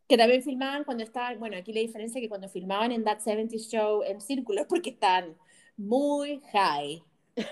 Que 0.08 0.16
también 0.16 0.42
filmaban 0.42 0.84
cuando 0.84 1.04
estaban, 1.04 1.38
bueno, 1.38 1.56
aquí 1.56 1.72
la 1.72 1.80
diferencia 1.80 2.18
es 2.18 2.24
que 2.24 2.28
cuando 2.28 2.48
filmaban 2.48 2.92
en 2.92 3.04
That 3.04 3.20
70 3.20 3.56
Show 3.58 4.02
en 4.02 4.20
círculo 4.20 4.62
es 4.62 4.66
porque 4.66 4.90
están 4.90 5.36
muy 5.76 6.40
high 6.52 7.02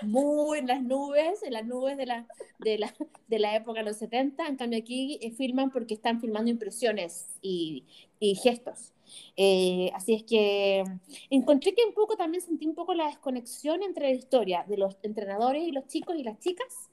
muy 0.03 0.59
en 0.59 0.67
las 0.67 0.81
nubes, 0.81 1.43
en 1.43 1.53
las 1.53 1.65
nubes 1.65 1.97
de 1.97 2.05
la, 2.05 2.27
de 2.59 2.77
la, 2.77 2.93
de 3.27 3.39
la 3.39 3.55
época 3.55 3.79
de 3.79 3.85
los 3.85 3.97
70. 3.97 4.47
En 4.47 4.55
cambio, 4.55 4.79
aquí 4.79 5.19
eh, 5.21 5.31
filman 5.31 5.71
porque 5.71 5.93
están 5.93 6.19
filmando 6.19 6.49
impresiones 6.51 7.27
y, 7.41 7.85
y 8.19 8.35
gestos. 8.35 8.93
Eh, 9.35 9.91
así 9.95 10.13
es 10.13 10.23
que 10.23 10.83
encontré 11.29 11.73
que 11.73 11.83
un 11.83 11.93
poco 11.93 12.15
también 12.15 12.43
sentí 12.43 12.67
un 12.67 12.75
poco 12.75 12.93
la 12.93 13.07
desconexión 13.07 13.81
entre 13.83 14.09
la 14.09 14.15
historia 14.15 14.65
de 14.67 14.77
los 14.77 14.97
entrenadores 15.01 15.63
y 15.63 15.71
los 15.71 15.87
chicos 15.87 16.15
y 16.15 16.23
las 16.23 16.39
chicas 16.39 16.89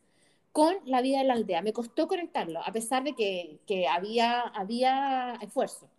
con 0.53 0.75
la 0.87 1.03
vida 1.03 1.19
de 1.19 1.25
la 1.25 1.35
aldea. 1.35 1.63
Me 1.63 1.73
costó 1.73 2.09
conectarlo, 2.09 2.61
a 2.65 2.73
pesar 2.73 3.05
de 3.05 3.15
que, 3.15 3.59
que 3.67 3.87
había, 3.87 4.41
había 4.41 5.35
esfuerzo. 5.43 5.91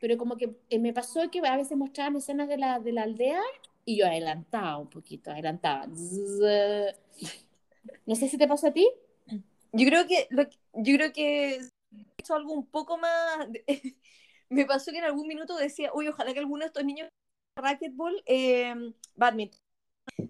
Pero 0.00 0.16
como 0.16 0.36
que 0.36 0.56
eh, 0.70 0.78
me 0.78 0.92
pasó 0.92 1.30
que 1.30 1.40
a 1.40 1.56
veces 1.56 1.76
mostraban 1.76 2.16
escenas 2.16 2.48
de 2.48 2.58
la, 2.58 2.80
de 2.80 2.92
la 2.92 3.02
aldea 3.02 3.40
y 3.86 3.96
yo 3.96 4.06
adelantaba 4.06 4.76
un 4.78 4.90
poquito, 4.90 5.30
adelantaba. 5.30 5.86
No 8.04 8.14
sé 8.14 8.28
si 8.28 8.36
te 8.36 8.48
pasó 8.48 8.66
a 8.66 8.72
ti. 8.72 8.86
Yo 9.72 9.86
creo 9.86 10.06
que, 10.06 10.26
lo, 10.30 10.42
yo 10.74 10.96
creo 10.96 11.12
que 11.12 11.60
hecho 12.18 12.34
algo 12.34 12.52
un 12.52 12.66
poco 12.66 12.98
más. 12.98 13.48
me 14.50 14.66
pasó 14.66 14.90
que 14.90 14.98
en 14.98 15.04
algún 15.04 15.28
minuto 15.28 15.56
decía, 15.56 15.90
uy, 15.94 16.08
ojalá 16.08 16.32
que 16.32 16.40
alguno 16.40 16.64
de 16.64 16.66
estos 16.66 16.84
niños 16.84 17.08
racquetball, 17.56 18.22
eh, 18.26 18.74
badminton, 19.14 19.60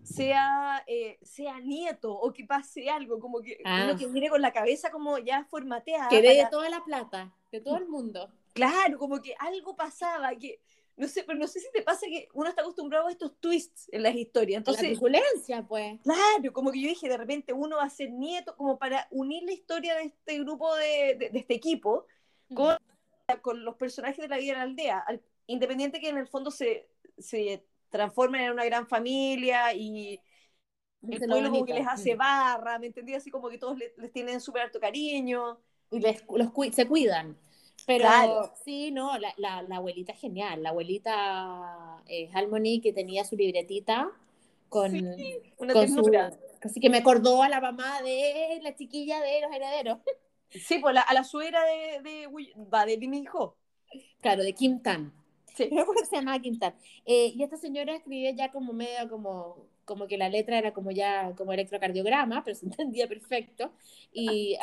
sea, 0.02 0.84
eh, 0.86 1.18
sea 1.22 1.58
nieto 1.60 2.12
o 2.12 2.32
que 2.32 2.44
pase 2.44 2.90
algo, 2.90 3.18
como 3.18 3.40
que 3.40 3.58
ah. 3.64 3.84
uno 3.84 3.98
que 3.98 4.06
mire 4.06 4.28
con 4.28 4.42
la 4.42 4.52
cabeza 4.52 4.90
como 4.90 5.18
ya 5.18 5.44
formateada. 5.44 6.08
Que 6.08 6.20
dé 6.20 6.36
para... 6.36 6.50
toda 6.50 6.68
la 6.68 6.84
plata, 6.84 7.34
de 7.50 7.60
todo 7.62 7.78
el 7.78 7.88
mundo. 7.88 8.30
Claro, 8.52 8.98
como 8.98 9.20
que 9.22 9.34
algo 9.38 9.76
pasaba, 9.76 10.34
que 10.36 10.60
no 10.96 11.08
sé, 11.08 11.24
pero 11.24 11.38
no 11.38 11.46
sé 11.46 11.60
si 11.60 11.70
te 11.72 11.82
pasa 11.82 12.06
que 12.06 12.28
uno 12.32 12.48
está 12.48 12.62
acostumbrado 12.62 13.08
a 13.08 13.10
estos 13.10 13.38
twists 13.38 13.88
en 13.92 14.02
las 14.02 14.14
historias. 14.14 14.58
Entonces, 14.58 14.94
la 14.94 14.98
violencia, 14.98 15.62
pues. 15.66 16.00
Claro, 16.02 16.52
como 16.52 16.72
que 16.72 16.80
yo 16.80 16.88
dije, 16.88 17.08
de 17.08 17.18
repente 17.18 17.52
uno 17.52 17.76
va 17.76 17.84
a 17.84 17.90
ser 17.90 18.10
nieto, 18.10 18.56
como 18.56 18.78
para 18.78 19.06
unir 19.10 19.42
la 19.44 19.52
historia 19.52 19.94
de 19.96 20.04
este 20.04 20.38
grupo, 20.38 20.74
de, 20.74 21.16
de, 21.18 21.30
de 21.30 21.38
este 21.38 21.54
equipo, 21.54 22.06
con, 22.54 22.74
mm. 22.74 23.40
con, 23.42 23.64
los 23.64 23.76
personajes 23.76 24.18
de 24.18 24.28
la 24.28 24.38
vida 24.38 24.52
de 24.52 24.58
la 24.58 24.62
aldea. 24.62 24.98
Al, 25.00 25.22
independiente 25.46 26.00
que 26.00 26.08
en 26.08 26.18
el 26.18 26.28
fondo 26.28 26.50
se, 26.50 26.88
se 27.18 27.64
transforman 27.90 28.40
en 28.42 28.52
una 28.52 28.64
gran 28.64 28.86
familia 28.86 29.74
y 29.74 30.20
el 31.02 31.28
pueblo 31.28 31.50
como 31.50 31.64
que 31.64 31.74
les 31.74 31.86
hace 31.86 32.14
mm. 32.14 32.18
barra, 32.18 32.78
¿me 32.78 32.86
entendí? 32.86 33.14
Así 33.14 33.30
como 33.30 33.48
que 33.48 33.58
todos 33.58 33.78
les, 33.78 34.12
tienen 34.12 34.40
súper 34.40 34.62
alto 34.62 34.80
cariño. 34.80 35.60
Y 35.90 36.00
les, 36.00 36.24
los, 36.28 36.50
se 36.74 36.86
cuidan. 36.86 37.36
Pero 37.86 38.52
sí, 38.64 38.90
no, 38.90 39.16
la, 39.16 39.32
la, 39.36 39.62
la, 39.62 39.76
abuelita 39.76 40.12
es 40.12 40.20
genial. 40.20 40.62
La 40.62 40.70
abuelita 40.70 42.02
eh, 42.08 42.28
Harmony 42.34 42.80
que 42.82 42.92
tenía 42.92 43.24
su 43.24 43.36
libretita 43.36 44.10
con, 44.68 44.92
una 45.58 45.72
con 45.72 45.88
su, 45.88 46.10
Así 46.62 46.80
que 46.80 46.90
me 46.90 46.98
acordó 46.98 47.42
a 47.42 47.48
la 47.48 47.60
mamá 47.60 48.02
de 48.02 48.58
la 48.62 48.74
chiquilla 48.74 49.20
de 49.20 49.40
los 49.40 49.52
herederos. 49.52 49.98
Sí, 50.48 50.78
pues 50.78 50.96
a 50.96 51.12
la 51.12 51.24
suegra 51.24 51.60
de, 51.64 52.00
de, 52.02 52.28
va, 52.72 52.86
de 52.86 52.96
mi 52.98 53.18
hijo. 53.18 53.56
Claro, 54.20 54.44
de 54.44 54.52
Kim 54.54 54.80
Tan. 54.80 55.12
Sí. 55.56 55.68
Se 56.08 56.16
llamaba 56.16 56.38
Kim 56.38 56.56
Tan. 56.56 56.74
Eh, 57.04 57.32
y 57.34 57.42
esta 57.42 57.56
señora 57.56 57.96
escribía 57.96 58.30
ya 58.30 58.52
como 58.52 58.72
medio 58.72 59.10
como 59.10 59.66
como 59.86 60.06
que 60.06 60.18
la 60.18 60.28
letra 60.28 60.58
era 60.58 60.74
como 60.74 60.90
ya 60.90 61.32
como 61.36 61.52
electrocardiograma, 61.52 62.44
pero 62.44 62.54
se 62.54 62.66
entendía 62.66 63.08
perfecto. 63.08 63.72
Y 64.12 64.58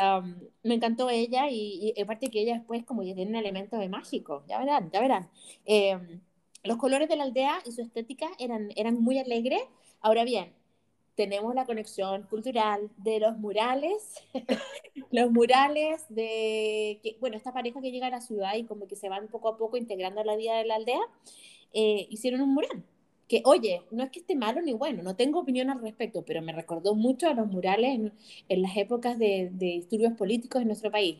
me 0.61 0.75
encantó 0.75 1.09
ella 1.09 1.49
y, 1.49 1.93
aparte 1.99 2.29
que 2.29 2.41
ella 2.41 2.55
después 2.55 2.83
como 2.85 3.01
ya 3.03 3.15
tiene 3.15 3.39
elementos 3.39 3.79
de 3.79 3.89
mágico, 3.89 4.43
ya 4.47 4.59
verán, 4.59 4.91
ya 4.91 5.01
verán. 5.01 5.29
Em, 5.65 6.21
los 6.63 6.77
colores 6.77 7.09
de 7.09 7.15
la 7.15 7.23
aldea 7.23 7.59
y 7.65 7.71
su 7.71 7.81
estética 7.81 8.27
eran, 8.37 8.69
eran 8.75 9.01
muy 9.01 9.17
alegres. 9.19 9.61
Ahora 10.01 10.23
bien, 10.23 10.53
tenemos 11.15 11.55
la 11.55 11.65
conexión 11.65 12.23
cultural 12.23 12.89
de 12.97 13.19
los 13.19 13.37
murales, 13.37 14.23
los 15.11 15.31
murales 15.31 16.05
de, 16.09 16.99
que, 17.03 17.17
bueno, 17.19 17.37
esta 17.37 17.53
pareja 17.53 17.81
que 17.81 17.91
llega 17.91 18.07
a 18.07 18.11
la 18.11 18.21
ciudad 18.21 18.55
y 18.55 18.65
como 18.65 18.87
que 18.87 18.95
se 18.95 19.09
van 19.09 19.27
poco 19.27 19.49
a 19.49 19.57
poco 19.57 19.77
integrando 19.77 20.21
a 20.21 20.25
la 20.25 20.35
vida 20.35 20.57
de 20.57 20.65
la 20.65 20.75
aldea, 20.75 21.01
eh, 21.73 22.07
hicieron 22.09 22.41
un 22.41 22.53
mural 22.53 22.83
que, 23.27 23.41
oye, 23.45 23.81
no 23.91 24.03
es 24.03 24.11
que 24.11 24.19
esté 24.19 24.35
malo 24.35 24.61
ni 24.61 24.73
bueno, 24.73 25.03
no 25.03 25.15
tengo 25.15 25.39
opinión 25.39 25.69
al 25.69 25.81
respecto, 25.81 26.23
pero 26.25 26.41
me 26.41 26.51
recordó 26.53 26.95
mucho 26.95 27.27
a 27.27 27.33
los 27.33 27.47
murales 27.47 28.11
en, 28.49 28.61
las 28.61 28.77
épocas 28.77 29.17
de, 29.17 29.49
de, 29.53 29.65
disturbios 29.67 30.13
políticos 30.13 30.61
en 30.61 30.67
nuestro 30.67 30.91
país, 30.91 31.19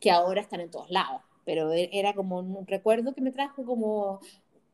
que 0.00 0.10
ahora 0.10 0.40
están 0.40 0.60
en 0.60 0.70
todos 0.70 0.90
lados, 0.90 1.22
pero 1.44 1.72
e, 1.72 1.90
era 1.92 2.14
como 2.14 2.38
un 2.38 2.66
recuerdo 2.66 3.14
que 3.14 3.20
me 3.20 3.32
trajo 3.32 3.64
como 3.64 4.20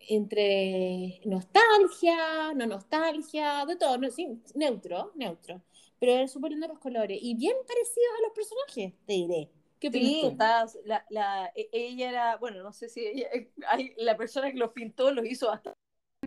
entre 0.09 1.21
nostalgia, 1.25 2.55
no 2.55 2.67
nostalgia, 2.67 3.65
de 3.67 3.77
todo, 3.77 3.99
no, 3.99 4.11
sí, 4.11 4.41
neutro, 4.55 5.13
neutro, 5.15 5.61
pero 5.99 6.13
era 6.13 6.29
súper 6.29 6.53
lindo 6.53 6.69
los 6.69 6.79
colores 6.79 7.19
y 7.21 7.35
bien 7.35 7.57
parecidos 7.67 8.11
a 8.19 8.23
los 8.23 8.33
personajes, 8.33 8.95
te 9.07 9.13
diré. 9.13 9.51
¿Qué 9.79 9.91
sí, 9.91 10.37
la, 10.85 11.07
la, 11.09 11.53
e, 11.55 11.69
ella 11.73 12.11
era, 12.11 12.37
bueno, 12.37 12.63
no 12.63 12.73
sé 12.73 12.89
si 12.91 13.01
ella, 13.01 13.29
la 13.97 14.17
persona 14.17 14.51
que 14.51 14.59
los 14.59 14.73
pintó 14.73 15.11
los 15.11 15.25
hizo 15.25 15.51
hasta 15.51 15.75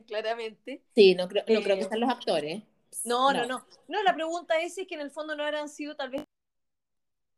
claramente. 0.08 0.84
Sí, 0.96 1.16
no 1.16 1.28
creo, 1.28 1.44
no 1.48 1.62
creo 1.62 1.76
que 1.76 1.84
eh, 1.84 1.88
sean 1.88 2.00
los 2.00 2.10
actores. 2.10 2.64
No, 3.06 3.34
no, 3.34 3.46
no, 3.46 3.66
no. 3.88 4.04
la 4.04 4.14
pregunta 4.14 4.60
es, 4.62 4.78
es 4.78 4.88
que 4.88 4.96
en 4.96 5.02
el 5.02 5.12
fondo 5.12 5.36
no 5.36 5.44
habrán 5.44 5.70
sido 5.70 5.96
tal 5.96 6.12
vez 6.12 6.24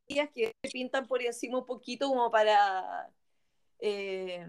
que 0.08 0.54
pintan 0.72 1.08
por 1.08 1.22
encima 1.24 1.58
un 1.58 1.66
poquito 1.66 2.08
como 2.08 2.30
para 2.30 3.10
eh, 3.80 4.46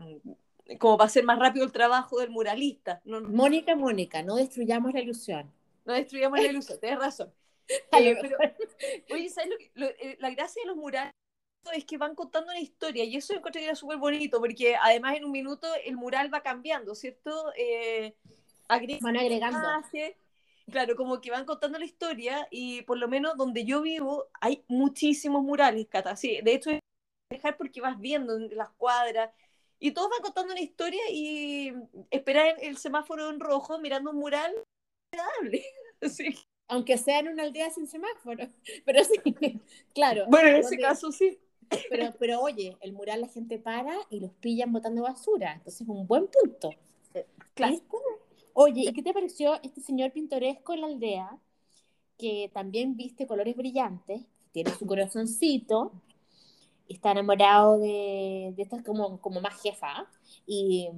como 0.79 0.99
para 0.99 1.07
hacer 1.07 1.25
más 1.25 1.39
rápido 1.39 1.65
el 1.65 1.73
trabajo 1.73 2.19
del 2.19 2.31
muralista. 2.31 3.01
Mónica, 3.05 3.77
Mónica, 3.77 4.23
no 4.23 4.37
destruyamos 4.37 4.93
la 4.93 5.01
ilusión. 5.01 5.53
No 5.85 5.93
destruyamos 5.95 6.41
la 6.41 6.47
ilusión, 6.47 6.79
tienes 6.81 6.99
razón. 6.99 7.33
Eh, 7.99 8.17
oye, 9.13 9.29
¿sabes 9.29 9.51
lo 9.75 9.89
la 10.21 10.31
gracia 10.31 10.63
de 10.63 10.69
los 10.69 10.77
murales 10.77 11.13
es 11.73 11.85
que 11.85 11.99
van 11.99 12.15
contando 12.15 12.51
una 12.51 12.61
historia 12.61 13.05
y 13.05 13.17
eso 13.17 13.35
encontré 13.35 13.61
que 13.61 13.67
era 13.67 13.75
súper 13.75 13.99
bonito 13.99 14.41
porque 14.41 14.77
además 14.77 15.17
en 15.17 15.25
un 15.25 15.33
minuto 15.33 15.67
el 15.85 15.97
mural 15.97 16.33
va 16.33 16.43
cambiando, 16.43 16.95
¿cierto? 16.95 17.53
Eh, 17.57 18.15
van 18.69 19.17
agregando. 19.17 19.59
Claro, 20.71 20.97
como 20.97 21.21
que 21.21 21.31
van 21.31 21.45
contando 21.45 21.79
la 21.79 21.85
historia 21.85 22.49
y 22.51 22.83
por 22.83 22.99
lo 22.99 23.07
menos 23.07 23.37
donde 23.37 23.65
yo 23.65 23.83
vivo 23.83 24.27
hay 24.41 24.65
muchísimos 24.67 25.43
murales, 25.43 25.87
Cata. 25.89 26.17
Sí, 26.17 26.41
de 26.43 26.55
hecho, 26.55 26.71
dejar 27.31 27.57
porque 27.57 27.81
vas 27.81 28.01
viendo 28.01 28.37
las 28.39 28.71
cuadras 28.71 29.31
y 29.79 29.93
todos 29.93 30.11
van 30.11 30.23
contando 30.23 30.53
una 30.53 30.63
historia 30.63 31.03
y 31.11 31.73
esperar 32.11 32.57
el 32.61 32.79
semáforo 32.79 33.31
en 33.31 33.41
rojo 33.41 33.79
mirando 33.79 34.11
un 34.11 34.17
mural 34.17 34.53
agradable. 35.13 35.65
Aunque 36.69 36.99
sea 36.99 37.21
en 37.21 37.29
una 37.29 37.45
aldea 37.45 37.71
sin 37.71 37.87
semáforo, 37.87 38.49
pero 38.85 39.05
sí, 39.05 39.61
claro. 39.95 40.25
Bueno, 40.29 40.49
en 40.49 40.57
ese 40.57 40.77
caso 40.79 41.13
sí. 41.13 41.39
Pero, 41.91 42.15
pero 42.19 42.41
oye, 42.41 42.77
el 42.81 42.93
mural 42.93 43.21
la 43.21 43.29
gente 43.29 43.59
para 43.59 43.95
y 44.11 44.21
los 44.21 44.33
pillan 44.33 44.73
botando 44.73 45.03
basura, 45.03 45.55
entonces 45.55 45.83
es 45.83 45.89
un 45.89 46.07
buen 46.07 46.27
punto. 46.29 46.71
Eh, 47.15 47.27
claro. 47.55 47.77
Oye, 48.55 48.83
¿y 48.83 48.93
qué 48.93 49.03
te 49.03 49.13
pareció 49.13 49.61
este 49.63 49.81
señor 49.81 50.13
pintoresco 50.13 50.73
en 50.75 50.81
la 50.81 50.87
aldea 50.87 51.39
que 52.19 52.51
también 52.55 52.97
viste 52.97 53.27
colores 53.27 53.57
brillantes, 53.57 54.23
tiene 54.53 54.71
su 54.71 54.87
corazoncito, 54.87 55.93
está 56.89 57.11
enamorado 57.13 57.79
de, 57.79 58.55
de 58.57 58.63
esta 58.63 58.83
como, 58.83 59.21
como 59.21 59.41
más 59.41 59.61
jefa 59.61 60.09
y, 60.47 60.89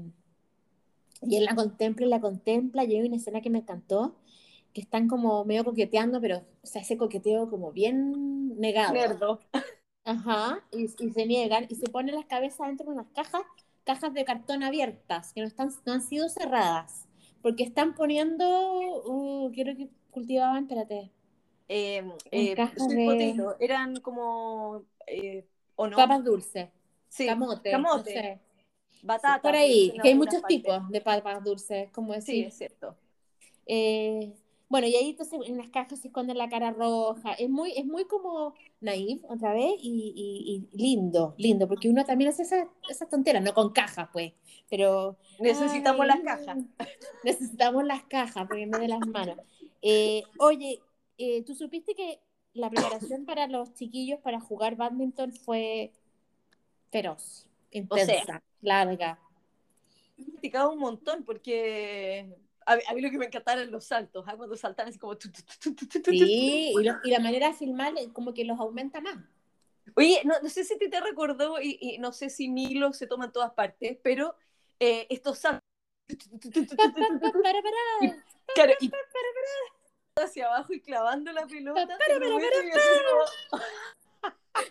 y 1.23 1.37
él 1.37 1.45
la 1.45 1.55
contempla 1.55 2.07
y 2.07 2.09
la 2.09 2.21
contempla 2.21 2.85
y 2.85 2.95
hay 2.95 3.07
una 3.07 3.17
escena 3.17 3.41
que 3.41 3.51
me 3.51 3.59
encantó 3.59 4.15
que 4.73 4.83
están 4.83 5.09
como 5.09 5.45
medio 5.45 5.65
coqueteando, 5.65 6.21
pero 6.21 6.45
o 6.63 6.67
sea, 6.67 6.83
ese 6.83 6.97
coqueteo 6.97 7.51
como 7.51 7.73
bien 7.73 8.59
negado. 8.59 9.41
Ajá, 10.09 10.65
y, 10.73 10.85
y, 10.85 11.11
se 11.11 11.27
niegan 11.27 11.67
y 11.69 11.75
se 11.75 11.87
ponen 11.91 12.15
las 12.15 12.25
cabezas 12.25 12.67
dentro 12.67 12.87
de 12.87 12.93
unas 12.93 13.09
cajas, 13.15 13.43
cajas 13.85 14.15
de 14.15 14.25
cartón 14.25 14.63
abiertas, 14.63 15.35
que 15.35 15.43
no, 15.43 15.47
están, 15.47 15.71
no 15.85 15.93
han 15.93 16.01
sido 16.01 16.31
cerradas, 16.31 17.07
porque 17.43 17.65
están 17.65 17.95
poniendo, 17.95 18.47
uh, 19.05 19.53
quiero 19.53 19.77
que 19.77 19.91
cultivaban, 20.11 20.63
espérate. 20.63 21.13
Eh, 21.69 22.11
eh, 22.31 22.55
de... 22.55 23.55
eran 23.61 24.01
como, 24.01 24.85
eh, 25.07 25.45
¿o 25.77 25.87
no? 25.87 25.99
Papas 25.99 26.25
dulces. 26.25 26.71
Sí, 27.11 27.27
camote. 27.27 27.71
camote. 27.71 28.41
Batata. 29.03 29.43
por 29.43 29.55
ahí, 29.55 29.93
que 30.03 30.09
hay 30.09 30.15
muchos 30.15 30.43
tipos 30.45 30.89
de 30.89 31.03
papas 31.03 31.45
dulces, 31.45 31.91
como 31.91 32.15
decir. 32.15 32.35
Sí, 32.35 32.45
es 32.45 32.57
cierto. 32.57 32.97
Eh, 33.67 34.33
bueno, 34.69 34.87
y 34.87 34.95
ahí 34.97 35.11
entonces 35.11 35.41
en 35.47 35.57
las 35.57 35.69
cajas 35.71 36.01
se 36.01 36.09
esconde 36.09 36.35
la 36.35 36.49
cara 36.51 36.73
roja. 36.73 37.33
Es 37.33 37.49
muy, 37.49 37.73
es 37.73 37.87
muy 37.87 38.05
como 38.05 38.55
naive 38.81 39.23
otra 39.29 39.55
vez 39.55 39.73
y, 39.81 40.13
y, 40.15 40.77
lindo, 40.77 41.35
lindo, 41.39 41.67
porque 41.67 41.89
uno 41.89 42.05
también 42.05 42.31
hace 42.31 42.43
esas 42.43 42.69
esa 42.89 43.09
tonteras, 43.09 43.43
no 43.43 43.55
con 43.55 43.73
cajas, 43.73 44.11
pues, 44.13 44.33
pero... 44.69 45.17
Necesitamos 45.41 46.07
las 46.07 46.21
cajas. 46.21 46.59
Necesitamos 47.25 47.85
las 47.85 48.03
cajas, 48.05 48.47
vez 48.49 48.71
de 48.71 48.89
las 48.89 49.07
manos. 49.07 49.39
Eh, 49.81 50.23
oye, 50.39 50.83
eh, 51.17 51.43
¿tú 51.45 51.55
supiste 51.55 51.95
que 51.95 52.21
la 52.53 52.69
preparación 52.69 53.25
para 53.25 53.47
los 53.47 53.73
chiquillos 53.73 54.21
para 54.21 54.39
jugar 54.39 54.77
badminton 54.77 55.33
fue 55.33 55.93
feroz, 56.91 57.49
intensa, 57.71 58.43
larga? 58.61 59.19
He 60.19 60.25
practicado 60.25 60.73
un 60.73 60.81
montón 60.81 61.25
porque 61.25 62.37
a, 62.69 62.95
mí 62.95 63.01
lo 63.01 63.11
que 63.11 63.19
me 63.19 63.27
encantaba 63.27 63.61
eran 63.61 63.73
los 63.73 63.85
saltos, 63.85 64.25
¿ah? 64.27 64.37
cuando 64.37 64.57
saltan 64.57 64.89
así 64.89 64.99
como... 64.99 65.17
sí, 66.05 66.75
y, 66.75 67.11
la 67.11 67.21
manera 67.21 67.49
de 67.49 67.55
filmar 67.55 67.95
como 68.13 68.35
que 68.35 68.45
los 68.45 68.61
aumenta 68.61 69.01
más. 69.01 69.17
Oye, 69.97 70.21
no, 70.25 70.35
no 70.43 70.49
sé 70.51 70.65
si 70.65 70.77
te, 70.79 70.89
te 70.89 71.01
recordó, 71.01 71.61
y, 71.61 71.97
no 71.99 72.13
sé 72.13 72.29
si 72.29 72.49
Milo 72.49 72.93
se 72.93 73.07
toma 73.07 73.27
en 73.27 73.33
todas 73.33 73.53
partes, 73.53 73.99
pero 74.03 74.35
eh, 74.79 75.07
estos 75.09 75.39
saltos... 75.39 75.63
claro, 78.55 78.73
y 78.81 78.91
hacia 80.23 80.47
abajo 80.47 80.73
y 80.73 80.81
clavando 80.81 81.33
la 81.33 81.47
pelota. 81.47 81.97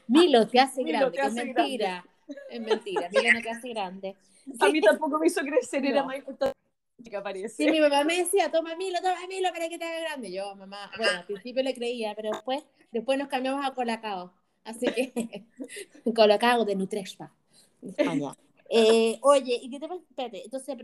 Milo 0.08 0.48
te 0.48 0.60
hace 0.60 0.84
grande, 0.84 1.20
es 1.20 1.34
mentira. 1.34 2.06
Es 2.50 2.62
mentira, 2.62 3.10
Milo 3.10 3.34
no 3.34 3.42
te 3.42 3.50
hace 3.50 3.70
grande. 3.70 4.16
A 4.60 4.68
mí 4.70 4.82
tampoco 4.82 5.18
me 5.18 5.28
hizo 5.28 5.42
crecer, 5.42 5.86
era 5.86 6.04
más 6.04 6.18
importante 6.18 6.58
que 7.04 7.16
aparece. 7.16 7.50
Sí, 7.50 7.72
mi 7.72 7.80
mamá 7.80 8.04
me 8.04 8.18
decía, 8.18 8.52
toma 8.52 8.76
Milo, 8.76 9.00
toma 9.02 9.28
Milo 9.28 9.50
para 9.52 9.70
que 9.70 9.78
te 9.78 9.86
haga 9.86 10.00
grande. 10.02 10.32
Yo, 10.32 10.56
mamá, 10.56 10.92
bueno, 10.98 11.20
al 11.20 11.26
principio 11.26 11.64
le 11.64 11.74
creía, 11.74 12.14
pero 12.16 12.32
después, 12.32 12.64
después 12.92 13.18
nos 13.18 13.28
cambiamos 13.28 13.66
a 13.66 13.74
Colacao. 13.74 14.34
Así 14.64 14.86
que, 14.88 15.46
Colacao 16.16 16.66
de 16.66 16.76
Nutrespa, 16.76 17.34
España. 17.82 18.36
Eh, 18.70 19.18
oye, 19.22 19.60
¿y 19.62 19.70
qué 19.70 19.80
te 19.80 19.86
Espérate, 19.86 20.44
entonces 20.44 20.78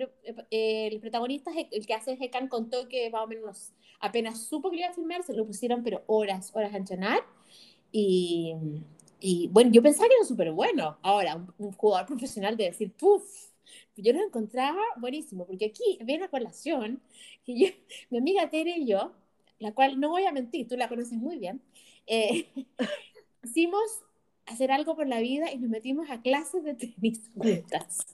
eh, 0.52 0.88
el 0.92 1.00
protagonista, 1.02 1.52
el 1.72 1.86
que 1.86 1.94
hace 1.94 2.14
Hekan, 2.14 2.48
contó 2.48 2.88
que 2.88 3.10
más 3.10 3.24
o 3.24 3.28
menos 3.28 3.74
apenas 4.00 4.42
supo 4.46 4.70
que 4.70 4.78
iba 4.78 4.88
a 4.88 4.94
filmar, 4.94 5.24
se 5.24 5.34
lo 5.34 5.46
pusieron, 5.46 5.84
pero 5.84 6.04
horas, 6.08 6.52
horas 6.54 6.74
a 6.74 6.78
entrenar. 6.78 7.20
Y, 7.92 8.54
y 9.20 9.48
bueno, 9.50 9.72
yo 9.72 9.82
pensaba 9.82 10.08
que 10.08 10.16
era 10.16 10.26
súper 10.26 10.52
bueno. 10.52 10.98
Ahora, 11.02 11.36
un, 11.36 11.54
un, 11.58 11.72
jugador 11.74 12.08
profesional 12.08 12.56
de 12.56 12.66
decir, 12.66 12.92
puff, 12.94 13.53
yo 13.96 14.14
lo 14.14 14.24
encontraba 14.24 14.82
buenísimo, 14.98 15.46
porque 15.46 15.66
aquí 15.66 16.00
viene 16.04 16.26
a 16.26 16.30
colación 16.30 17.02
que 17.46 17.58
yo, 17.58 17.68
mi 18.10 18.18
amiga 18.20 18.50
Tere 18.50 18.78
y 18.78 18.88
yo, 18.88 19.12
la 19.60 19.74
cual 19.74 20.00
no 20.00 20.10
voy 20.10 20.26
a 20.26 20.32
mentir, 20.32 20.68
tú 20.68 20.76
la 20.78 20.90
conoces 20.90 21.18
muy 21.18 21.38
bien, 21.38 21.62
eh, 22.08 22.48
hicimos 23.44 23.82
hacer 24.46 24.72
algo 24.72 24.96
por 24.96 25.08
la 25.08 25.20
vida 25.20 25.52
y 25.52 25.58
nos 25.58 25.70
metimos 25.70 26.10
a 26.10 26.22
clases 26.22 26.64
de 26.64 26.74
tenis 26.76 27.22
juntas. 27.34 28.06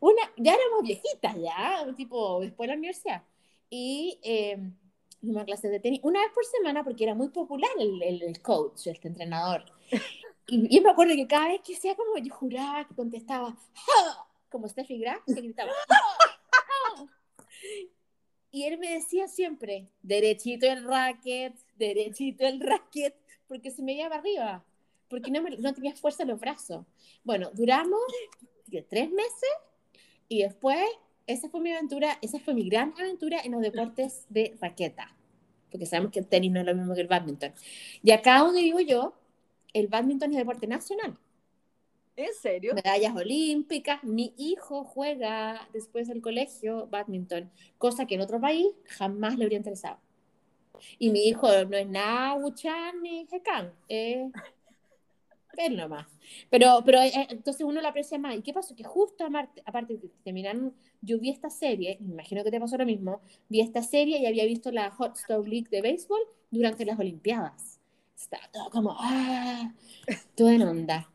Una, 0.00 0.22
ya 0.36 0.54
éramos 0.54 0.82
viejitas, 0.82 1.36
ya, 1.36 1.94
tipo, 1.96 2.40
después 2.40 2.68
de 2.68 2.74
la 2.74 2.78
universidad. 2.78 3.22
Y 3.68 4.18
eh, 4.22 4.58
una 5.20 5.44
clase 5.44 5.68
de 5.68 5.78
tenis, 5.78 6.00
una 6.02 6.20
vez 6.20 6.30
por 6.32 6.44
semana, 6.46 6.82
porque 6.84 7.04
era 7.04 7.14
muy 7.14 7.28
popular 7.28 7.70
el, 7.78 8.02
el, 8.02 8.22
el 8.22 8.40
coach, 8.40 8.86
este 8.86 9.08
entrenador. 9.08 9.64
Y 10.46 10.74
yo 10.74 10.82
me 10.82 10.90
acuerdo 10.90 11.14
que 11.14 11.26
cada 11.26 11.48
vez 11.48 11.60
que 11.62 11.74
hacía 11.74 11.94
como, 11.94 12.16
yo 12.16 12.34
juraba 12.34 12.86
que 12.86 12.94
contestaba, 12.94 13.54
como 14.48 14.68
Steffi 14.68 14.98
Graf, 14.98 15.22
que 15.26 15.34
gritaba, 15.34 15.72
y 18.50 18.64
él 18.64 18.78
me 18.78 18.94
decía 18.94 19.28
siempre, 19.28 19.88
derechito 20.02 20.66
el 20.66 20.84
racket, 20.84 21.54
derechito 21.76 22.46
el 22.46 22.60
racket, 22.60 23.14
porque 23.46 23.70
se 23.70 23.82
me 23.82 23.92
iba 23.94 24.14
arriba, 24.14 24.64
porque 25.08 25.30
no, 25.30 25.42
me, 25.42 25.56
no 25.56 25.72
tenía 25.74 25.94
fuerza 25.94 26.22
en 26.22 26.30
los 26.30 26.40
brazos. 26.40 26.84
Bueno, 27.24 27.50
duramos 27.54 28.00
tres 28.88 29.10
meses 29.10 29.50
y 30.28 30.42
después, 30.42 30.84
esa 31.26 31.48
fue 31.48 31.60
mi 31.60 31.72
aventura, 31.72 32.18
esa 32.22 32.38
fue 32.38 32.54
mi 32.54 32.68
gran 32.68 32.94
aventura 32.98 33.40
en 33.42 33.52
los 33.52 33.62
deportes 33.62 34.26
de 34.28 34.56
raqueta, 34.60 35.14
porque 35.70 35.86
sabemos 35.86 36.12
que 36.12 36.20
el 36.20 36.26
tenis 36.26 36.52
no 36.52 36.60
es 36.60 36.66
lo 36.66 36.74
mismo 36.74 36.94
que 36.94 37.00
el 37.00 37.08
badminton. 37.08 37.52
Y 38.02 38.10
acá 38.10 38.38
donde 38.38 38.62
vivo 38.62 38.80
yo, 38.80 39.14
el 39.72 39.88
badminton 39.88 40.32
es 40.32 40.38
deporte 40.38 40.66
nacional. 40.66 41.18
¿En 42.18 42.34
serio? 42.34 42.74
Medallas 42.74 43.14
olímpicas. 43.14 44.02
Mi 44.02 44.34
hijo 44.36 44.82
juega 44.82 45.68
después 45.72 46.08
del 46.08 46.20
colegio 46.20 46.88
badminton, 46.88 47.48
cosa 47.78 48.06
que 48.06 48.16
en 48.16 48.22
otro 48.22 48.40
país 48.40 48.66
jamás 48.86 49.38
le 49.38 49.44
habría 49.44 49.58
interesado. 49.58 49.98
Y 50.98 51.10
mi 51.10 51.28
hijo 51.28 51.46
no 51.66 51.76
es 51.76 51.86
nada 51.86 52.34
Wuchan 52.34 53.02
ni 53.02 53.24
Hekan, 53.30 53.72
es 53.86 54.32
él 55.58 55.76
nomás. 55.76 56.08
Pero, 56.50 56.82
pero 56.84 57.00
eh, 57.00 57.28
entonces 57.30 57.64
uno 57.64 57.80
lo 57.80 57.86
aprecia 57.86 58.18
más. 58.18 58.34
¿Y 58.34 58.42
qué 58.42 58.52
pasó? 58.52 58.74
Que 58.74 58.82
justo 58.82 59.24
aparte, 59.24 59.62
aparte 59.64 59.96
de 59.96 60.08
terminar, 60.24 60.56
yo 61.00 61.20
vi 61.20 61.30
esta 61.30 61.50
serie, 61.50 61.98
imagino 62.00 62.42
que 62.42 62.50
te 62.50 62.58
pasó 62.58 62.76
lo 62.76 62.84
mismo, 62.84 63.20
vi 63.48 63.60
esta 63.60 63.82
serie 63.82 64.18
y 64.18 64.26
había 64.26 64.44
visto 64.44 64.72
la 64.72 64.90
Hot 64.90 65.16
Stove 65.16 65.48
League 65.48 65.68
de 65.70 65.82
béisbol 65.82 66.20
durante 66.50 66.84
las 66.84 66.98
Olimpiadas. 66.98 67.78
Estaba 68.16 68.48
todo 68.52 68.70
como, 68.70 68.96
ah, 68.98 69.72
todo 70.34 70.50
en 70.50 70.62
onda. 70.62 71.08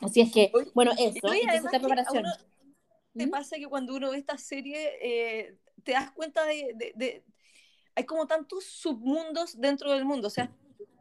Así 0.00 0.20
es 0.20 0.32
que, 0.32 0.52
bueno, 0.74 0.92
eso, 0.98 1.28
Oye, 1.28 1.40
entonces 1.42 1.64
esta 1.64 1.78
preparación. 1.78 2.22
uno 2.24 2.32
te 3.16 3.26
¿Mm? 3.26 3.30
pasa 3.30 3.56
que 3.56 3.66
cuando 3.66 3.96
uno 3.96 4.10
ve 4.10 4.18
esta 4.18 4.38
serie 4.38 4.90
eh, 5.02 5.56
te 5.82 5.92
das 5.92 6.10
cuenta 6.12 6.44
de, 6.44 6.72
de- 6.76 6.92
de- 6.94 7.24
hay 7.94 8.04
como 8.04 8.26
tantos 8.28 8.64
submundos 8.64 9.60
dentro 9.60 9.92
del 9.92 10.04
mundo, 10.04 10.28
o 10.28 10.30
sea, 10.30 10.50